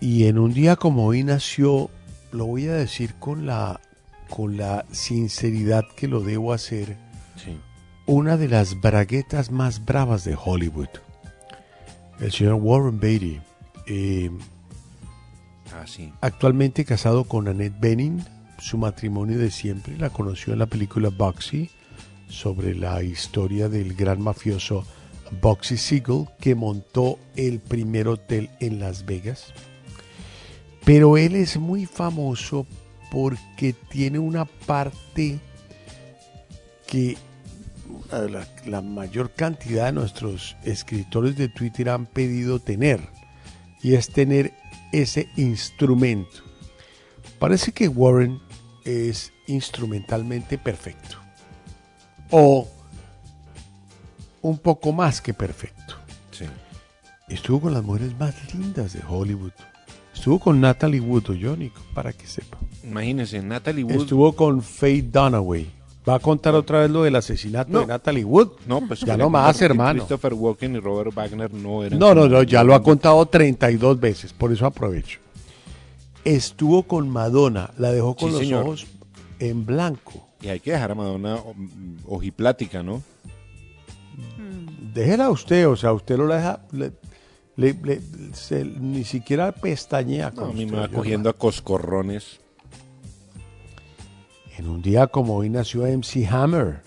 [0.01, 1.91] Y en un día como hoy nació,
[2.33, 3.81] lo voy a decir con la,
[4.31, 6.97] con la sinceridad que lo debo hacer,
[7.37, 7.59] Sí.
[8.07, 10.89] Una de las braguetas más bravas de Hollywood.
[12.21, 13.41] El señor Warren Beatty.
[13.87, 14.31] eh,
[15.75, 16.13] Ah, sí.
[16.21, 18.23] Actualmente casado con Annette Bening,
[18.59, 21.71] su matrimonio de siempre, la conoció en la película Boxy,
[22.29, 24.85] sobre la historia del gran mafioso
[25.41, 29.55] Boxy Siegel, que montó el primer hotel en Las Vegas.
[30.85, 32.67] Pero él es muy famoso
[33.11, 35.39] porque tiene una parte
[36.87, 37.17] que
[38.11, 43.01] la, la mayor cantidad de nuestros escritores de Twitter han pedido tener,
[43.83, 44.53] y es tener
[44.93, 46.43] ese instrumento.
[47.39, 48.41] Parece que Warren
[48.85, 51.17] es instrumentalmente perfecto,
[52.31, 52.69] o
[54.41, 55.97] un poco más que perfecto.
[56.31, 56.47] Sí.
[57.29, 59.53] Estuvo con las mujeres más lindas de Hollywood.
[60.15, 62.59] Estuvo con Natalie Wood, o Nico, para que sepa.
[62.85, 64.03] Imagínense, Natalie Wood.
[64.03, 65.82] Estuvo con Faye Dunaway.
[66.09, 67.81] ¿Va a contar otra vez lo del asesinato No.
[67.81, 68.49] de Natalie Wood?
[68.67, 70.01] No, pues ya que no más, que hermano.
[70.01, 71.99] Christopher Walken y Robert Wagner no eran.
[71.99, 75.21] No, no, no, ya lo ha contado 32 veces, por eso aprovecho.
[76.25, 78.63] Estuvo con Madonna, la dejó con Sí, los señor.
[78.65, 78.87] ojos
[79.39, 80.29] en blanco.
[80.41, 81.55] Y hay que dejar a Madonna o-
[82.07, 83.01] ojiplática, ¿no?
[84.93, 86.93] Déjela usted, o sea, usted no la deja, le-
[87.57, 88.01] le- le-
[88.35, 92.41] se- ni siquiera pestañea No, con a mí me va cogiendo a coscorrones.
[94.59, 96.83] En un día como hoy nació MC Hammer,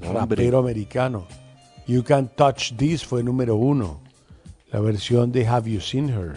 [0.00, 1.26] rapero americano.
[1.86, 4.00] You Can Touch This fue número uno.
[4.70, 6.36] La versión de Have You Seen Her.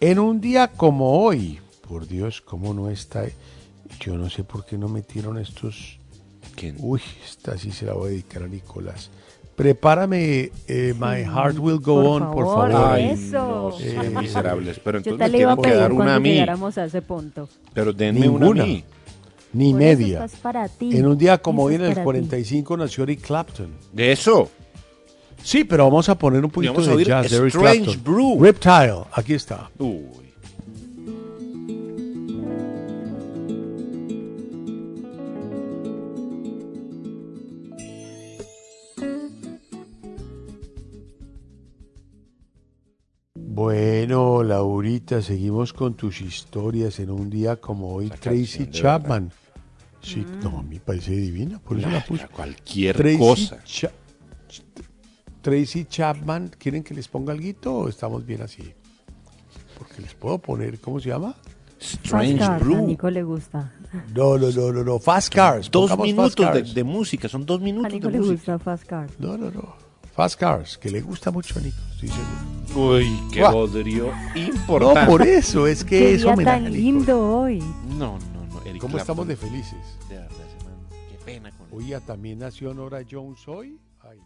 [0.00, 3.24] En un día como hoy, por Dios, ¿cómo no está?
[4.00, 5.98] Yo no sé por qué no metieron estos.
[6.78, 9.10] Uy, esta sí se la voy a dedicar a Nicolás.
[9.54, 12.90] Prepárame eh, My Heart Will Go por On, por favor, favor.
[12.92, 13.38] Ay, eso.
[13.38, 14.80] no, son miserables.
[14.82, 16.38] Pero Yo entonces te me le iba a que dar una a mí.
[16.38, 17.48] a ese punto.
[17.74, 18.84] Pero denme una a mí.
[19.52, 20.26] Ni Por media.
[20.42, 20.96] para ti.
[20.96, 22.04] En un día como hoy, en el para ti.
[22.04, 23.68] 45, nació Eric Clapton.
[23.92, 24.50] De eso.
[25.42, 27.82] Sí, pero vamos a poner un poquito vamos a de oír jazz de Eric Strange
[27.84, 28.04] Clapton.
[28.04, 28.42] Brew.
[28.42, 29.70] Reptile, aquí está.
[29.78, 30.27] Uy.
[43.58, 48.08] Bueno, Laurita, seguimos con tus historias en un día como hoy.
[48.08, 49.32] Tracy canción, de Chapman.
[50.00, 52.28] Sí, no, a mí me parece divina, por eso la puse.
[52.28, 53.58] cualquier Tracy cosa.
[53.64, 53.90] Cha-
[55.42, 58.62] Tracy Chapman, ¿quieren que les ponga algo o estamos bien así?
[59.76, 61.34] Porque les puedo poner, ¿cómo se llama?
[61.80, 62.86] Strange Fast Car, a Brew.
[62.86, 63.72] Nico le gusta.
[64.14, 64.98] No, no, no, no, no.
[65.00, 65.68] Fast Cars.
[65.68, 66.74] Dos minutos Fast de, Cars.
[66.74, 68.34] de música, son dos A minutos Nico de le música.
[68.52, 69.10] gusta Fast Car.
[69.18, 69.87] No, no, no.
[70.18, 72.90] Fast Cars, que le gusta mucho a Nico, estoy seguro.
[72.96, 73.52] Uy, qué Guau.
[73.52, 75.06] bodrio No, importante.
[75.08, 76.82] por eso, es que Qué es día homenaje tan a Nico.
[76.82, 77.58] lindo hoy.
[77.90, 78.18] No, no,
[78.52, 78.60] no.
[78.66, 79.78] Eric ¿Cómo estamos de felices?
[80.08, 80.34] De verdad,
[81.08, 81.72] Qué pena con él.
[81.72, 83.78] Oiga, ¿también nació Nora Jones hoy?
[84.00, 84.18] Ay,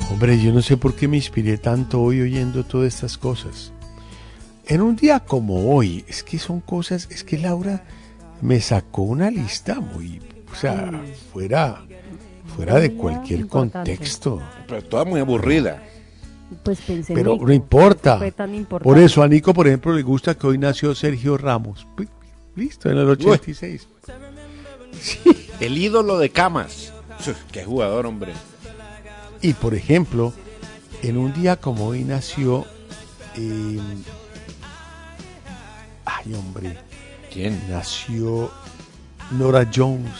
[0.00, 0.08] no.
[0.10, 3.72] Hombre, yo no sé por qué me inspiré tanto hoy oyendo todas estas cosas.
[4.64, 7.84] En un día como hoy, es que son cosas, es que Laura
[8.40, 10.90] me sacó una lista muy, o sea,
[11.30, 11.84] fuera,
[12.54, 13.90] fuera de cualquier importante.
[13.96, 14.40] contexto.
[14.66, 15.82] Pero toda muy aburrida.
[16.62, 18.18] Pues pensé en Pero Nico, no importa.
[18.18, 18.84] fue tan importante.
[18.84, 21.86] Por eso a Nico, por ejemplo, le gusta que hoy nació Sergio Ramos.
[22.54, 23.88] Listo, en el 86.
[25.60, 26.92] El ídolo de camas.
[27.50, 28.32] Qué jugador, hombre.
[29.42, 30.32] Y por ejemplo,
[31.02, 32.64] en un día como hoy nació.
[33.36, 33.78] eh,
[36.04, 36.76] ay, hombre.
[37.32, 37.60] ¿Quién?
[37.68, 38.50] Nació
[39.32, 40.12] Nora Jones.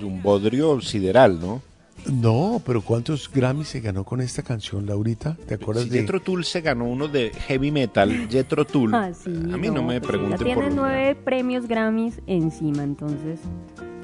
[0.00, 1.62] Un bodrio sideral, ¿no?
[2.06, 5.36] No, pero ¿cuántos Grammys se ganó con esta canción, Laurita?
[5.46, 8.94] ¿Te acuerdas Si de Jethro Tull se ganó uno de heavy metal, Jethro Tull.
[8.94, 13.40] Ah, sí, a mí no, me pues pregunten por tiene nueve premios Grammys encima, entonces.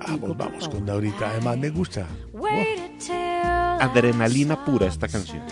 [0.07, 1.31] Vamos, vamos con Laurita.
[1.31, 2.07] Además me gusta.
[3.81, 5.43] adrenalina pura esta canción.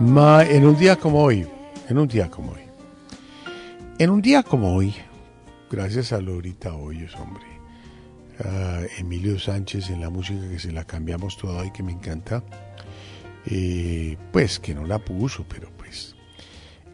[0.00, 1.46] Ma, en un día como hoy,
[1.86, 2.59] en un día como hoy,
[4.00, 4.94] en un día como hoy,
[5.70, 7.44] gracias a Laurita Hoyos, hombre,
[8.42, 12.42] a Emilio Sánchez en la música que se la cambiamos toda y que me encanta,
[13.44, 16.16] eh, pues que no la puso, pero pues,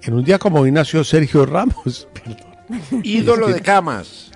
[0.02, 2.56] en un día como hoy nació Sergio Ramos, perdón.
[3.04, 4.32] Ídolo de camas.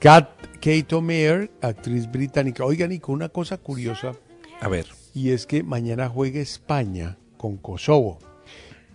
[0.00, 2.64] Kat, Kate O'Meara, actriz británica.
[2.64, 4.12] Oigan, y con una cosa curiosa.
[4.60, 4.86] A ver.
[5.14, 8.18] Y es que mañana juega España con Kosovo.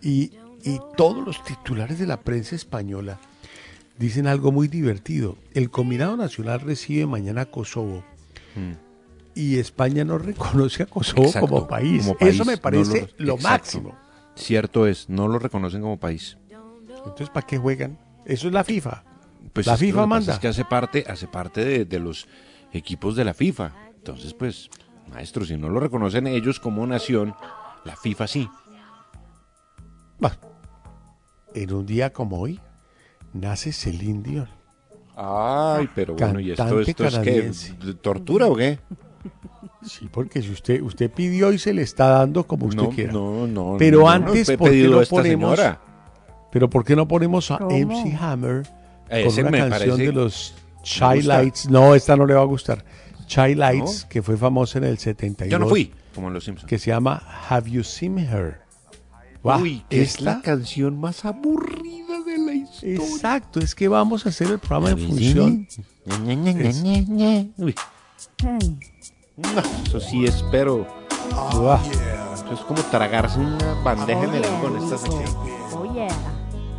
[0.01, 0.33] Y,
[0.64, 3.19] y todos los titulares de la prensa española
[3.98, 5.38] dicen algo muy divertido.
[5.53, 8.03] El combinado nacional recibe mañana a Kosovo.
[9.35, 12.03] Y España no reconoce a Kosovo Exacto, como, país.
[12.06, 13.95] como país, Eso me no parece lo- máximo.
[14.35, 16.38] Cierto es, no lo reconocen como país.
[16.90, 17.99] Entonces, ¿para qué juegan?
[18.26, 19.03] Eso es la FIFA.
[19.52, 20.34] Pues la FIFA que manda.
[20.34, 22.27] Es que hace parte, hace parte de, de los
[22.72, 23.73] equipos de la FIFA.
[23.98, 24.69] Entonces, pues,
[25.11, 27.35] maestro, si no lo reconocen ellos como nación,
[27.84, 28.49] la FIFA sí.
[31.55, 32.59] En un día como hoy,
[33.34, 34.49] nace Celine Dion.
[35.15, 37.51] Ay, pero bueno, ¿y esto, esto es que
[38.01, 38.80] tortura o qué?
[39.84, 43.13] Sí, porque si usted usted pidió y se le está dando como usted No, quiera.
[43.13, 45.55] no, no, Pero no, no, antes, he ¿por qué no ponemos?
[45.55, 45.81] señora.
[46.51, 47.69] Pero ¿por qué no ponemos a ¿Cómo?
[47.71, 51.21] MC Hammer con Ese una canción de los Chai.
[51.21, 51.69] Lights?
[51.69, 52.84] No, esta no le va a gustar.
[53.27, 54.09] Chai Lights, ¿No?
[54.09, 55.51] que fue famosa en el 72.
[55.51, 56.67] Yo no fui, como en Los Simpsons.
[56.69, 58.61] Que se llama Have You Seen Her?
[59.43, 62.95] Uy, es la canción más aburrida de la historia.
[62.95, 65.67] Exacto, es que vamos a hacer el programa en función.
[67.57, 67.75] Uy,
[68.45, 68.77] Ay,
[69.37, 69.49] no,
[69.85, 70.87] eso sí espero.
[71.33, 71.81] Ah,
[72.33, 75.29] Eso es como tragarse una bandeja de melón con esta sección.
[75.73, 76.07] oh yeah.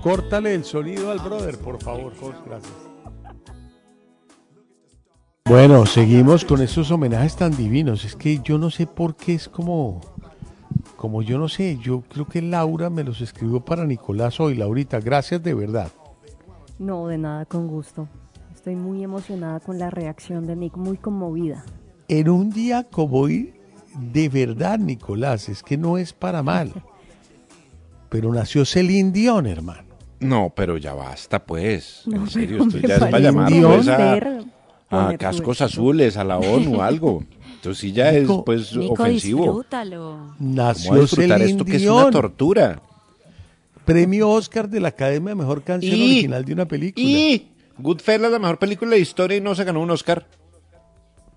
[0.02, 2.72] Córtale el sonido al brother, por favor, Jos, gracias.
[5.46, 8.04] Bueno, seguimos con estos homenajes tan divinos.
[8.04, 10.00] Es que yo no sé por qué es como,
[11.04, 11.76] como yo no sé.
[11.82, 14.54] Yo creo que Laura me los escribió para Nicolás hoy.
[14.54, 15.92] Laurita, gracias de verdad.
[16.78, 18.08] No, de nada, con gusto.
[18.54, 21.62] Estoy muy emocionada con la reacción de Nick, muy conmovida.
[22.08, 23.52] En un día como hoy,
[23.98, 26.72] de verdad, Nicolás, es que no es para mal.
[28.08, 29.84] Pero nació Celine Dion, hermano.
[30.20, 32.04] No, pero ya basta, pues.
[32.06, 33.88] No, en serio, esto ya es para llamar pues,
[34.88, 37.24] a, cascos azules, a la ONU, algo.
[37.64, 39.44] Entonces sí ya es Nico, pues Nico, ofensivo.
[39.44, 40.00] disfrútalo.
[40.38, 41.96] ¿Cómo Nació disfrutar Celine esto que es Dion.
[41.96, 42.82] una tortura?
[43.86, 47.06] Premio Oscar de la Academia de Mejor Canción Y- Original de una película.
[47.06, 50.26] Y Goodfellas, la mejor película de la historia y no se ganó un Oscar.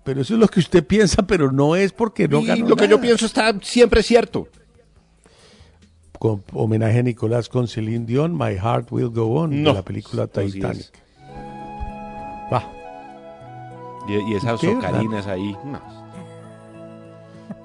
[0.04, 2.76] Pero eso es lo que usted piensa, pero no es porque no y ganó lo
[2.76, 3.02] que yo nada.
[3.02, 4.48] pienso está siempre cierto.
[6.18, 9.82] Con homenaje a Nicolás con Celine Dion, My Heart Will Go On, No, de la
[9.82, 10.80] película esto Titanic.
[10.80, 10.92] es.
[12.52, 12.70] Va,
[14.08, 14.68] Y, y esas ¿Qué?
[14.68, 15.54] ocarinas ahí.
[15.64, 15.97] No.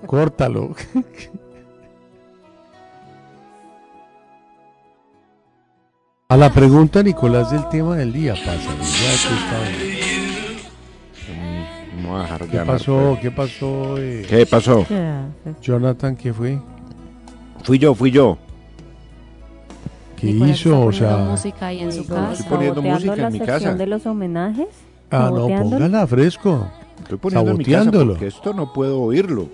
[0.05, 0.75] Córtalo.
[6.29, 8.71] A la pregunta, Nicolás, del tema del día, pasa.
[8.81, 9.17] Ya
[12.49, 13.17] ¿Qué pasó?
[13.21, 13.95] ¿Qué pasó?
[13.97, 14.85] eh, ¿Qué pasó?
[15.61, 16.59] Jonathan, ¿qué fue?
[17.63, 18.37] Fui yo, fui yo.
[20.15, 20.69] ¿Qué Nicolás hizo?
[20.69, 22.49] está O poniendo sea, música ahí en su Estoy casa.
[22.49, 23.73] poniendo saboteando música en la mi casa.
[23.75, 24.67] de los homenajes.
[25.11, 26.67] ah, no, póngala fresco.
[27.01, 28.13] Estoy poniendo en mi casa Saboteándolo.
[28.13, 29.47] porque esto no puedo oírlo.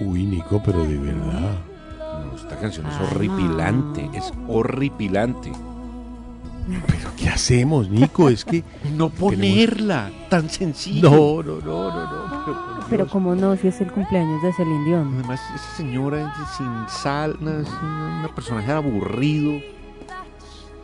[0.00, 1.58] Uy, Nico, pero de verdad.
[1.98, 5.52] No, esta canción es horripilante, es horripilante.
[6.86, 8.28] ¿Pero qué hacemos, Nico?
[8.28, 8.62] Es que...
[8.96, 11.10] No ponerla, tan sencillo.
[11.10, 12.44] No, no, no, no, no.
[12.44, 13.12] pero por Pero Dios.
[13.12, 15.14] como no, si es el cumpleaños de Celine Dion.
[15.18, 19.52] Además, esa señora es sin sal, una, una- una personaje aburrido.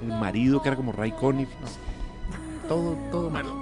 [0.03, 1.49] El marido que era como Ray Conniff.
[1.61, 1.87] no.
[2.69, 3.55] Todo, todo malo.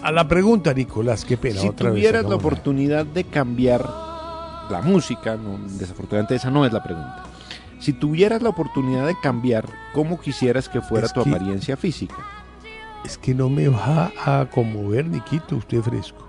[0.00, 1.60] A la pregunta, Nicolás, qué pena.
[1.60, 3.84] Si otra vez tuvieras la oportunidad de cambiar
[4.70, 7.22] la música, no, desafortunadamente esa no es la pregunta.
[7.80, 12.16] Si tuvieras la oportunidad de cambiar, ¿cómo quisieras que fuera Es tu que- apariencia física?
[13.04, 16.26] Es que no me va a conmover, Niquito, usted fresco.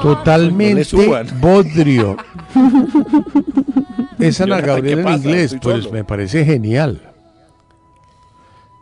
[0.00, 2.16] Totalmente no bodrio.
[4.18, 5.94] Es Ana Gabriel ¿qué en inglés, Estoy pues solo.
[5.94, 7.02] me parece genial.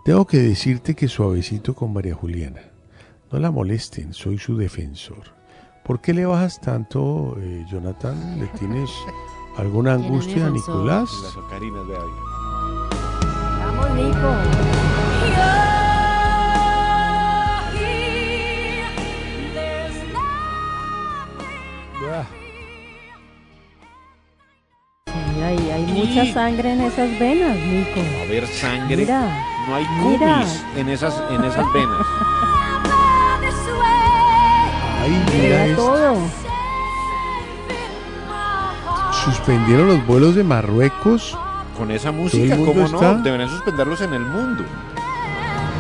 [0.05, 2.61] Tengo que decirte que suavecito con María Juliana.
[3.33, 5.37] No la molesten, soy su defensor.
[5.89, 8.39] ¿Por qué le bajas tanto, eh, Jonathan?
[8.39, 8.91] ¿Le tienes
[9.57, 11.09] ¿Alguna angustia, esos Nicolás?
[11.23, 11.99] Las ocarinas, oiga.
[13.59, 14.29] Vamos, Nico.
[25.07, 28.01] Sí, hay mucha sangre en esas venas, Nico.
[28.01, 28.97] A ver, sangre.
[28.99, 29.23] Mira,
[29.67, 32.07] no hay cumis en esas, en esas venas.
[35.01, 35.83] Ay, mira esto.
[35.83, 36.17] todo.
[39.25, 41.37] Suspendieron los vuelos de Marruecos.
[41.77, 43.23] Con esa música, ¿cómo está- no?
[43.23, 44.65] Deberían suspenderlos en el mundo.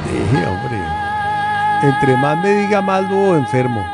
[0.08, 0.78] Hombre.
[1.82, 3.84] Entre más me diga más lo enfermo.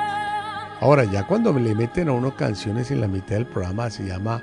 [0.81, 4.05] Ahora, ya cuando me le meten a uno canciones en la mitad del programa se
[4.07, 4.43] llama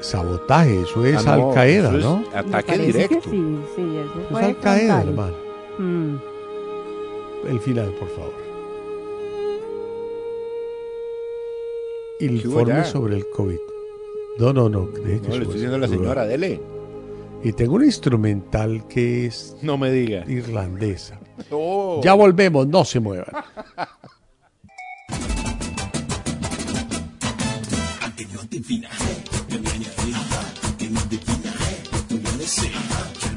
[0.00, 0.82] sabotaje.
[0.82, 1.90] Eso es Ah, no, Al Qaeda,
[2.34, 3.20] Ataque directo.
[3.30, 5.32] sí, sí, eso Es Al Qaeda, hermano.
[5.78, 6.16] Mm.
[7.48, 8.34] El final, por favor.
[12.20, 13.58] Informe sobre el COVID.
[14.38, 14.86] No, no, no.
[14.86, 16.60] deje que No, le estoy ese diciendo a la señora, dele.
[17.42, 20.24] Y tengo un instrumental que es No me diga.
[20.28, 21.18] irlandesa.
[21.50, 22.00] Oh.
[22.04, 23.32] Ya volvemos, no se muevan.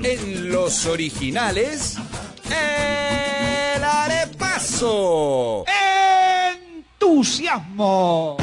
[0.04, 1.96] En los originales,
[2.50, 5.64] el arepaso.
[7.00, 8.38] ¡Entusiasmo!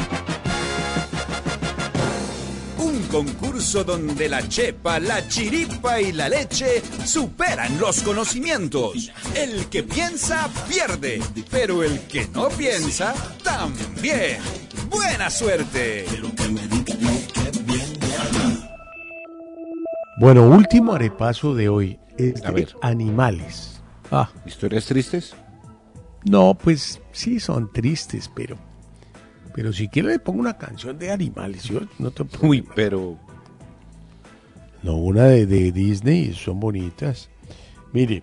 [3.11, 9.11] Concurso donde la chepa, la chiripa y la leche superan los conocimientos.
[9.35, 11.21] El que piensa pierde,
[11.51, 13.13] pero el que no piensa
[13.43, 14.39] también.
[14.89, 16.07] Buena suerte.
[20.19, 22.77] Bueno, último arepaso de hoy es A de ver.
[22.83, 23.81] animales.
[24.11, 25.35] Ah, ¿Historias tristes?
[26.25, 28.57] no, pues sí son tristes, pero
[29.61, 31.65] pero si quiero le pongo una canción de animales.
[31.65, 33.19] Yo no te puedo- Uy, pero
[34.83, 37.29] No, una de, de Disney, son bonitas.
[37.93, 38.23] Mire,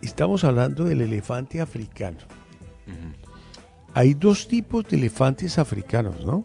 [0.00, 2.16] estamos hablando del elefante africano.
[3.92, 6.44] Hay dos tipos de elefantes africanos, ¿no?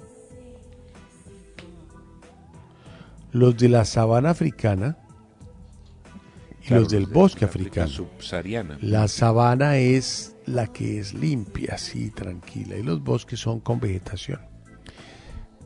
[3.32, 4.98] Los de la sabana africana
[6.62, 7.88] y Claro, los del de bosque africano.
[7.88, 8.78] subsahariana.
[8.82, 14.40] La sabana es la que es limpia, así, tranquila, y los bosques son con vegetación.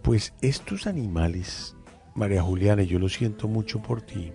[0.02, 1.76] Pues estos animales,
[2.16, 4.32] María Juliana, y yo lo siento mucho por ti,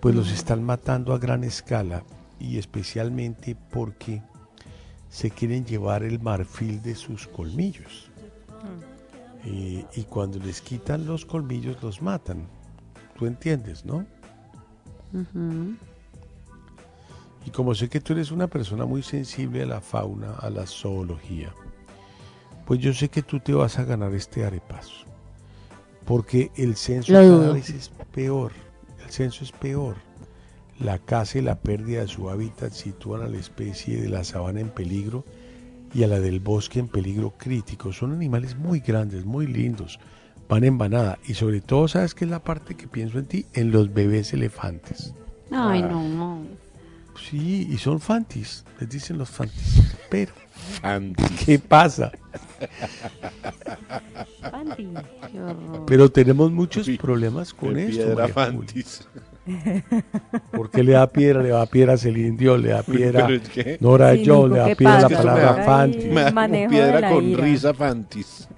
[0.00, 2.02] pues los están matando a gran escala
[2.38, 4.22] y especialmente porque
[5.08, 8.10] se quieren llevar el marfil de sus colmillos.
[9.44, 12.46] Eh, y cuando les quitan los colmillos los matan.
[13.18, 14.06] Tú entiendes, ¿no?
[17.50, 20.66] Y como sé que tú eres una persona muy sensible a la fauna, a la
[20.68, 21.52] zoología,
[22.64, 25.04] pues yo sé que tú te vas a ganar este arepaso.
[26.06, 27.54] Porque el censo Lo cada dudo.
[27.54, 28.52] vez es peor.
[29.04, 29.96] El censo es peor.
[30.78, 34.60] La caza y la pérdida de su hábitat sitúan a la especie de la sabana
[34.60, 35.24] en peligro
[35.92, 37.92] y a la del bosque en peligro crítico.
[37.92, 39.98] Son animales muy grandes, muy lindos.
[40.48, 41.18] Van en banada.
[41.26, 43.46] Y sobre todo, ¿sabes qué es la parte que pienso en ti?
[43.54, 45.14] En los bebés elefantes.
[45.50, 45.88] Ay, Ah.
[45.88, 46.59] no, no.
[47.28, 49.82] Sí, y son fantis, les dicen los fantis.
[50.10, 50.32] Pero,
[50.80, 51.26] Fantis.
[51.44, 52.10] ¿qué pasa?
[55.34, 55.84] Horror.
[55.86, 57.96] Pero tenemos muchos problemas con esto.
[58.04, 59.06] piedra fantis.
[59.46, 59.84] Julia.
[60.52, 61.42] ¿Por qué le da piedra?
[61.42, 64.76] Le da piedra a Celine Dion, le da piedra que- Nora Sí, le da ¿qué
[64.76, 65.08] piedra pasa?
[65.08, 66.06] la palabra da- fanti.
[66.08, 67.44] Me da como piedra con ira.
[67.44, 68.48] risa fantis.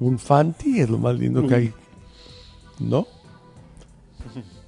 [0.00, 1.72] Un fanti es lo más lindo que hay.
[2.80, 3.06] ¿No?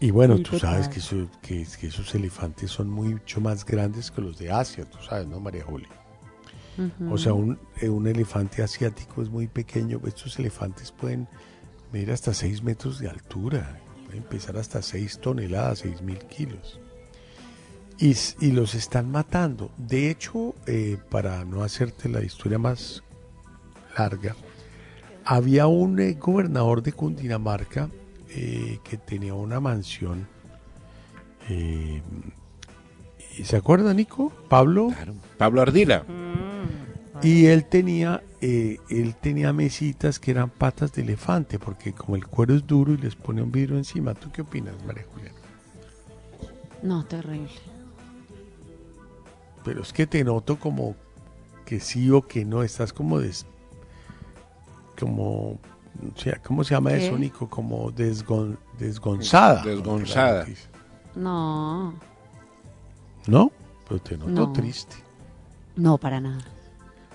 [0.01, 4.21] Y bueno, tú sabes que, eso- que, que esos elefantes son mucho más grandes que
[4.21, 5.89] los de Asia, tú sabes, ¿no, María Julia?
[7.11, 9.99] O sea, un, eh, un elefante asiático es muy pequeño.
[10.07, 11.27] Estos elefantes pueden
[11.91, 13.81] medir hasta 6 metros de altura.
[14.05, 16.79] Pueden pesar hasta 6 toneladas, 6 mil kilos.
[17.99, 19.71] Y los están matando.
[19.79, 23.03] De hecho, eh, para no hacerte la historia más
[23.97, 24.37] larga,
[25.25, 27.89] había un eh, gobernador de Cundinamarca
[28.37, 30.29] eh, que tenía una mansión.
[31.49, 32.03] eh,
[33.39, 34.31] ¿y ¿Se acuerda, Nico?
[34.49, 34.91] Pablo.
[35.39, 36.05] Pablo Ardila.
[37.23, 42.27] Y él tenía, eh, él tenía mesitas que eran patas de elefante, porque como el
[42.27, 44.13] cuero es duro y les pone un vidrio encima.
[44.13, 45.39] ¿Tú qué opinas, María Juliana?
[46.83, 47.49] No, terrible.
[49.65, 50.95] Pero es que te noto como
[51.65, 53.47] que sí o que no, estás como des...
[54.99, 55.59] como...
[56.15, 57.07] o sea, ¿Cómo se llama ¿Qué?
[57.07, 57.49] eso, Nico?
[57.49, 59.63] Como desgon, desgonzada.
[59.63, 60.47] Desgonzada.
[61.15, 61.95] No,
[63.27, 63.51] ¿No?
[63.89, 64.53] Pero te noto No.
[64.53, 64.97] triste.
[65.77, 66.45] no para nada.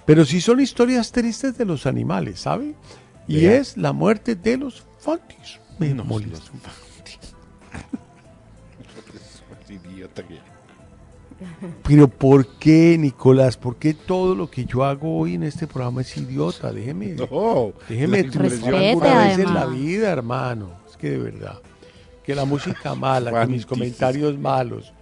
[0.05, 2.75] Pero sí son historias tristes de los animales, ¿sabe?
[3.27, 3.57] Y Vea.
[3.57, 5.59] es la muerte de los Fantis.
[5.79, 6.51] Me No, molesta.
[9.69, 10.39] Idiota que-
[11.83, 13.57] Pero ¿por qué, Nicolás?
[13.57, 16.71] ¿Por qué todo lo que yo hago hoy en este programa es idiota?
[16.71, 20.71] Déjeme, No, déjeme triunfar alguna vez en la vida, hermano.
[20.89, 21.59] Es que de verdad.
[22.23, 24.93] Que la música mala, que mis comentarios malos,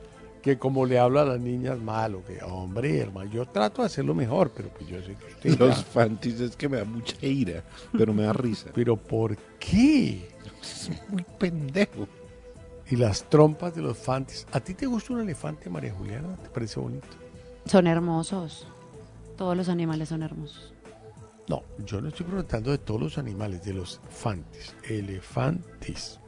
[0.42, 4.16] que como le hablo a las niñas malo, que hombre, hermano, yo trato de hacerlo
[4.16, 7.16] mejor, pero pues yo sé que usted Los ya- fantis es que me da mucha
[7.26, 7.64] ira,
[7.98, 8.70] pero me da risa.
[8.74, 10.30] Pero ¿por qué?
[10.62, 12.08] Es muy pendejo.
[12.90, 14.48] Y las trompas de los fantis.
[14.52, 16.36] ¿A ti te gusta un elefante, María Juliana?
[16.38, 17.08] ¿Te parece bonito?
[17.66, 18.68] Son hermosos.
[19.38, 20.74] Todos los animales son hermosos.
[21.48, 24.76] No, yo no estoy preguntando de todos los animales, de los fantis.
[24.88, 26.20] Elefantes.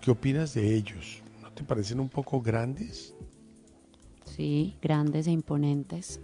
[0.00, 1.22] ¿Qué opinas de ellos?
[1.40, 3.14] ¿No te parecen un poco grandes?
[4.24, 6.20] Sí, grandes e imponentes.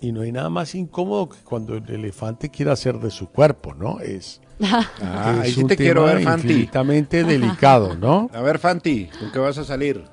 [0.00, 3.74] Y no hay nada más incómodo que cuando el elefante quiere hacer de su cuerpo,
[3.74, 4.00] ¿no?
[4.00, 6.46] Es, Ah, ahí sí te quiero ver, Fanti.
[6.48, 8.30] infinitamente delicado, ¿no?
[8.32, 10.04] A ver, Fanti, ¿con qué vas a salir?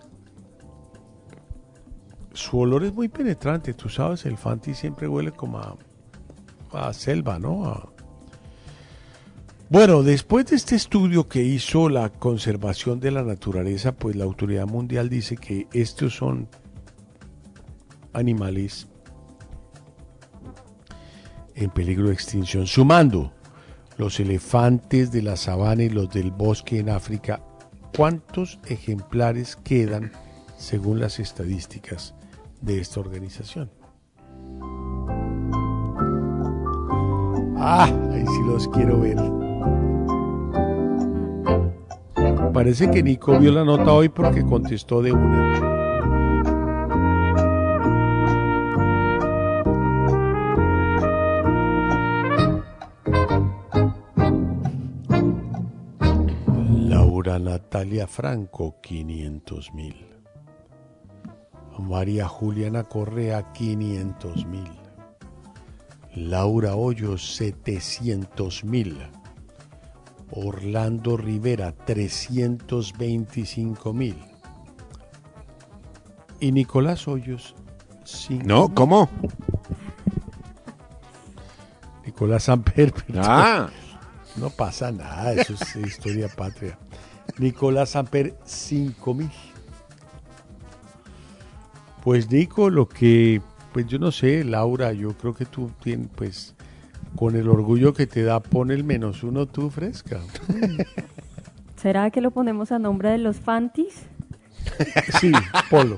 [2.33, 5.77] Su olor es muy penetrante, tú sabes, el Fanti siempre huele como a,
[6.73, 7.65] a selva, ¿no?
[7.65, 7.89] A-
[9.69, 14.65] Bueno, después de este estudio que hizo la conservación de la naturaleza, pues la autoridad
[14.67, 16.49] mundial dice que estos son
[18.13, 18.87] animales
[21.55, 23.31] en peligro de extinción, sumando
[23.97, 27.41] los elefantes de la sabana y los del bosque en África.
[27.95, 30.11] ¿Cuántos ejemplares quedan
[30.57, 32.15] según las estadísticas
[32.61, 33.69] de esta organización?
[37.57, 39.17] Ah, ahí sí los quiero ver.
[42.53, 45.72] Parece que Nico vio la nota hoy porque contestó de una.
[57.39, 59.95] Natalia Franco, 500 mil.
[61.79, 64.69] María Juliana Correa, 500 mil.
[66.15, 68.99] Laura Hoyos, 700 mil.
[70.31, 74.15] Orlando Rivera, 325 mil.
[76.39, 77.55] Y Nicolás Hoyos,
[78.03, 79.09] 5 No, ¿cómo?
[82.05, 83.23] Nicolás Amper, perdón.
[83.25, 83.69] Ah.
[84.35, 86.79] No pasa nada, eso es historia patria.
[87.39, 89.29] Nicolás Amper, 5 mil.
[92.03, 93.41] Pues Nico, lo que,
[93.71, 96.53] pues yo no sé, Laura, yo creo que tú tienes, pues,
[97.15, 100.19] con el orgullo que te da, pon el menos uno tú fresca.
[101.77, 104.03] ¿Será que lo ponemos a nombre de los Fantis?
[105.19, 105.31] Sí,
[105.69, 105.97] Polo.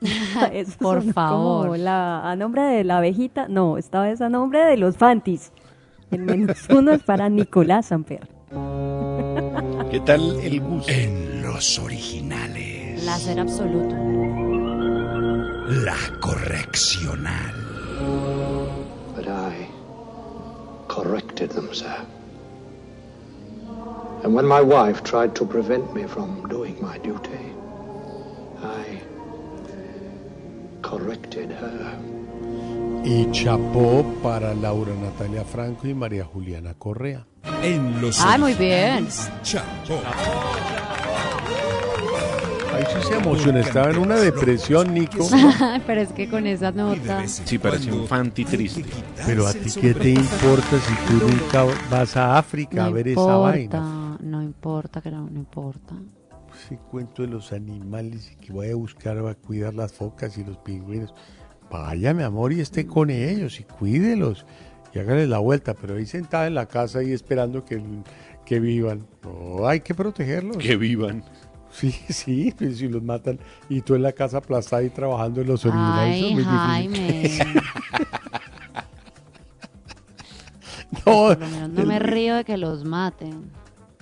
[0.52, 1.62] Eso Por favor.
[1.68, 3.48] como la- a nombre de la abejita.
[3.48, 5.50] No, esta vez a nombre de los Fantis.
[6.10, 8.28] El menos uno es para Nicolás Amper.
[9.90, 10.92] ¿Qué tal el gusto?
[10.92, 13.00] En los originales.
[13.00, 13.94] Placer absoluto.
[15.84, 17.54] La correccional.
[19.16, 19.66] But I
[20.88, 22.04] corrected them, sir.
[24.24, 27.52] And when my wife tried to prevent me from doing my duty,
[28.62, 29.00] I
[30.82, 31.96] corrected her.
[33.04, 37.24] Y chapó para Laura Natalia Franco y María Juliana Correa.
[37.62, 39.08] En los Ay, muy bien.
[39.42, 40.00] Chapo.
[42.74, 45.28] Ahí sí se emociona, estaba en una depresión, Nico.
[45.86, 47.26] Pero es que con esa nota.
[47.26, 48.84] Sí, parece un Fanti triste.
[49.26, 53.08] Pero a ti qué te importa si tú nunca vas a África a No ver
[53.08, 53.38] esa importa,
[53.80, 54.18] vaina.
[54.20, 55.94] no importa, que no, no importa.
[56.66, 60.36] Ese cuento de los animales y que voy a buscar, va a cuidar las focas
[60.38, 61.14] y los pingüinos.
[61.70, 64.46] Vaya, mi amor, y esté con ellos y cuídelos
[64.94, 65.74] y hágale la vuelta.
[65.74, 67.82] Pero ahí sentada en la casa y esperando que,
[68.44, 69.06] que vivan.
[69.22, 70.56] No, hay que protegerlos.
[70.58, 71.22] Que vivan.
[71.70, 73.38] Sí, sí, pues si los matan
[73.68, 76.24] y tú en la casa aplastada y trabajando en los originales.
[76.24, 76.44] Ay.
[76.44, 77.38] Jaime.
[80.90, 83.50] No, Por lo menos no el- me río de que los maten.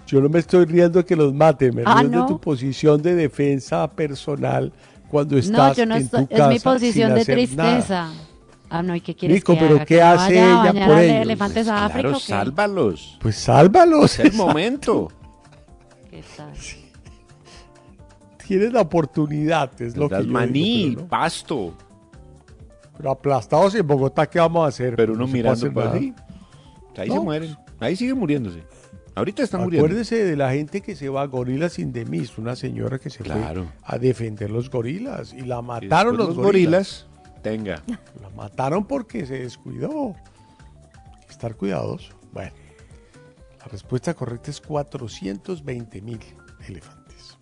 [0.07, 2.23] Yo no me estoy riendo de que los maten, me Ah, río ¿no?
[2.23, 4.73] de tu posición de defensa personal
[5.09, 6.27] cuando No, estás yo no en estoy.
[6.31, 8.11] Es mi posición sin de nada.
[8.69, 9.85] Ah, no, ¿y qué quieres Nico, que pero haga?
[9.85, 11.23] ¿qué ¿Que hace vaya ella por a ellos?
[11.23, 13.19] elefantes a África Claro, sálvalos.
[13.21, 14.19] Pues sálvalos.
[14.19, 15.09] Es el momento.
[16.11, 16.53] ¿Qué tal?
[18.47, 20.61] Tienes la oportunidad, es lo que yo maní,
[20.91, 21.09] digo, pero, no.
[21.09, 21.75] pasto.
[22.97, 24.95] Pero aplastados en Bogotá, ¿qué vamos a hacer?
[24.97, 26.15] Pero uno No mirando para ahí.
[26.97, 27.15] Ahí No.
[27.15, 27.57] se mueren.
[27.81, 28.63] Ahí siguen muriéndose.
[29.17, 29.85] Ahorita están muriendo.
[29.87, 33.65] Acuérdese de la gente que se va a Gorilas Indemis, una señora que se Claro.
[33.65, 36.45] fue a defender los gorilas y la mataron los, los gorilas.
[36.47, 37.07] gorilas
[37.47, 37.81] tenga.
[38.21, 40.17] La mataron porque se descuidó.
[41.15, 42.13] Hay que estar cuidadoso.
[42.33, 42.51] Bueno,
[43.61, 46.19] la respuesta correcta es 420 mil
[46.67, 47.39] elefantes.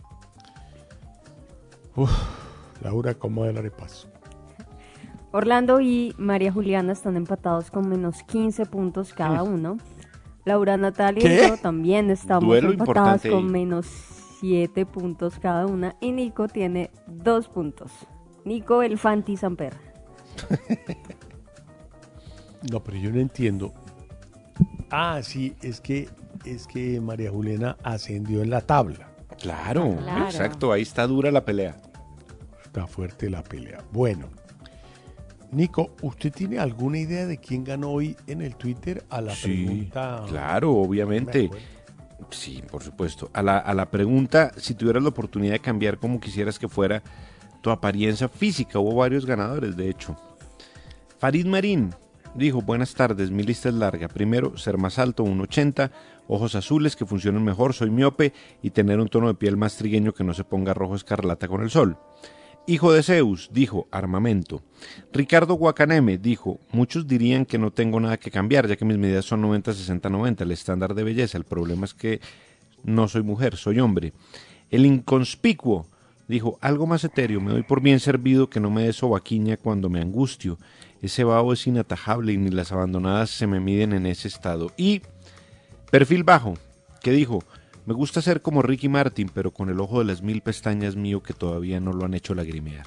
[1.97, 2.11] Uf,
[2.83, 4.09] Laura, ¿cómo el arepaso?
[5.33, 9.79] Orlando y María Juliana están empatados con menos 15 puntos cada uno.
[10.45, 11.47] Laura Natalia ¿Qué?
[11.47, 13.87] y yo también estamos Duelo importante con menos
[14.41, 15.97] 7 puntos cada una.
[16.03, 17.91] Y Nico tiene 2 puntos.
[18.45, 19.94] Nico el Fanti Samper.
[22.71, 23.75] No, pero yo no entiendo.
[24.91, 26.09] Ah, sí, es que
[26.47, 29.11] es que María Juliana ascendió en la tabla.
[29.41, 30.25] Claro, Claro.
[30.25, 31.77] exacto, ahí está dura la pelea.
[32.65, 33.79] Está fuerte la pelea.
[33.93, 34.29] Bueno,
[35.53, 39.65] Nico, ¿usted tiene alguna idea de quién ganó hoy en el Twitter a la Sí,
[39.67, 40.25] pregunta?
[40.29, 41.51] claro, obviamente.
[42.31, 43.31] Sí, por supuesto.
[43.35, 47.03] A la, a la pregunta, si tuvieras la oportunidad de cambiar como quisieras que fuera
[47.65, 50.15] tu apariencia física, hubo varios ganadores, de hecho.
[51.19, 51.95] Farid Marín
[52.35, 54.09] dijo, buenas tardes, mi lista es larga.
[54.09, 55.91] Primero, ser más alto, 1,80,
[56.29, 60.13] ojos azules que funcionen mejor, soy miope y tener un tono de piel más trigueño
[60.13, 61.97] que no se ponga rojo escarlata con el sol.
[62.67, 64.61] Hijo de Zeus, dijo, armamento.
[65.11, 69.25] Ricardo Guacaneme dijo, muchos dirían que no tengo nada que cambiar, ya que mis medidas
[69.25, 71.39] son 90, 60, 90, el estándar de belleza.
[71.39, 72.21] El problema es que
[72.83, 74.13] no soy mujer, soy hombre.
[74.71, 75.87] El inconspicuo
[76.29, 79.89] dijo, algo más etéreo, me doy por bien servido que no me dé sobaquiña cuando
[79.89, 80.59] me angustio.
[81.03, 84.73] Ese babo es inatajable y ni las abandonadas se me miden en ese estado.
[84.77, 85.03] Y
[85.91, 86.55] perfil bajo,
[87.03, 87.45] que dijo,
[87.87, 91.23] me gusta ser como Ricky Martin, pero con el ojo de las mil pestañas mío
[91.23, 92.87] que todavía no lo han hecho lagrimear.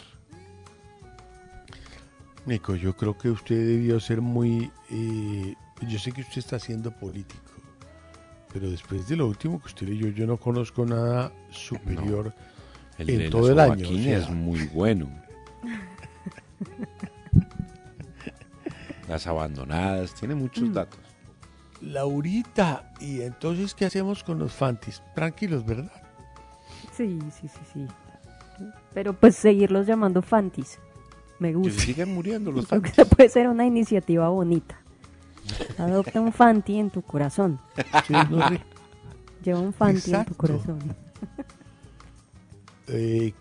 [2.47, 4.71] Nico, yo creo que usted debió ser muy...
[4.89, 5.53] eh,
[5.87, 7.51] yo sé que usted está siendo político,
[8.51, 12.33] pero después de lo último que usted leyó, yo no conozco nada superior
[12.97, 13.83] El en de todo la el año.
[13.83, 15.09] o sobaquiña sea, es muy bueno.
[19.07, 20.73] Las abandonadas, tiene muchos Mm.
[20.73, 20.99] datos.
[21.81, 25.01] Laurita, ¿y entonces qué hacemos con los fantis?
[25.15, 25.91] Tranquilos, ¿verdad?
[26.95, 27.85] Sí, sí, sí, sí.
[28.93, 30.79] Pero pues seguirlos llamando Fantis.
[31.37, 31.79] Me Que gusta.
[31.79, 33.15] se sigan muriendo los Creo que fantis.
[33.15, 34.79] puede ser una iniciativa bonita.
[35.77, 37.59] Adopta un Fanti en tu corazón.
[38.07, 38.63] Sí, no, Rick.
[39.43, 40.79] Lleva un Fanti en tu corazón.
[42.87, 43.33] Eh,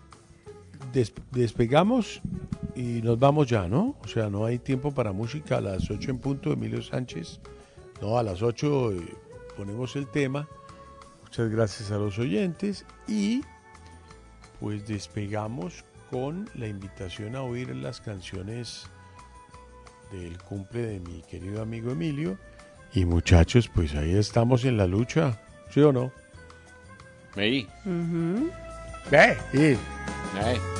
[0.93, 2.21] des- despegamos
[2.75, 3.95] y nos vamos ya, ¿no?
[4.03, 7.39] O sea, no hay tiempo para música a las 8 en punto, Emilio Sánchez.
[8.01, 9.01] No, a las 8 eh,
[9.55, 10.47] ponemos el tema.
[11.23, 13.41] Muchas gracias a los oyentes y
[14.59, 18.85] pues despegamos con la invitación a oír las canciones
[20.11, 22.37] del cumple de mi querido amigo Emilio.
[22.93, 25.37] Y muchachos, pues ahí estamos en la lucha,
[25.69, 26.11] ¿sí o no?
[27.35, 27.67] Ahí.
[27.85, 28.49] Ujú.
[29.09, 29.77] bem, e.
[30.37, 30.77] É.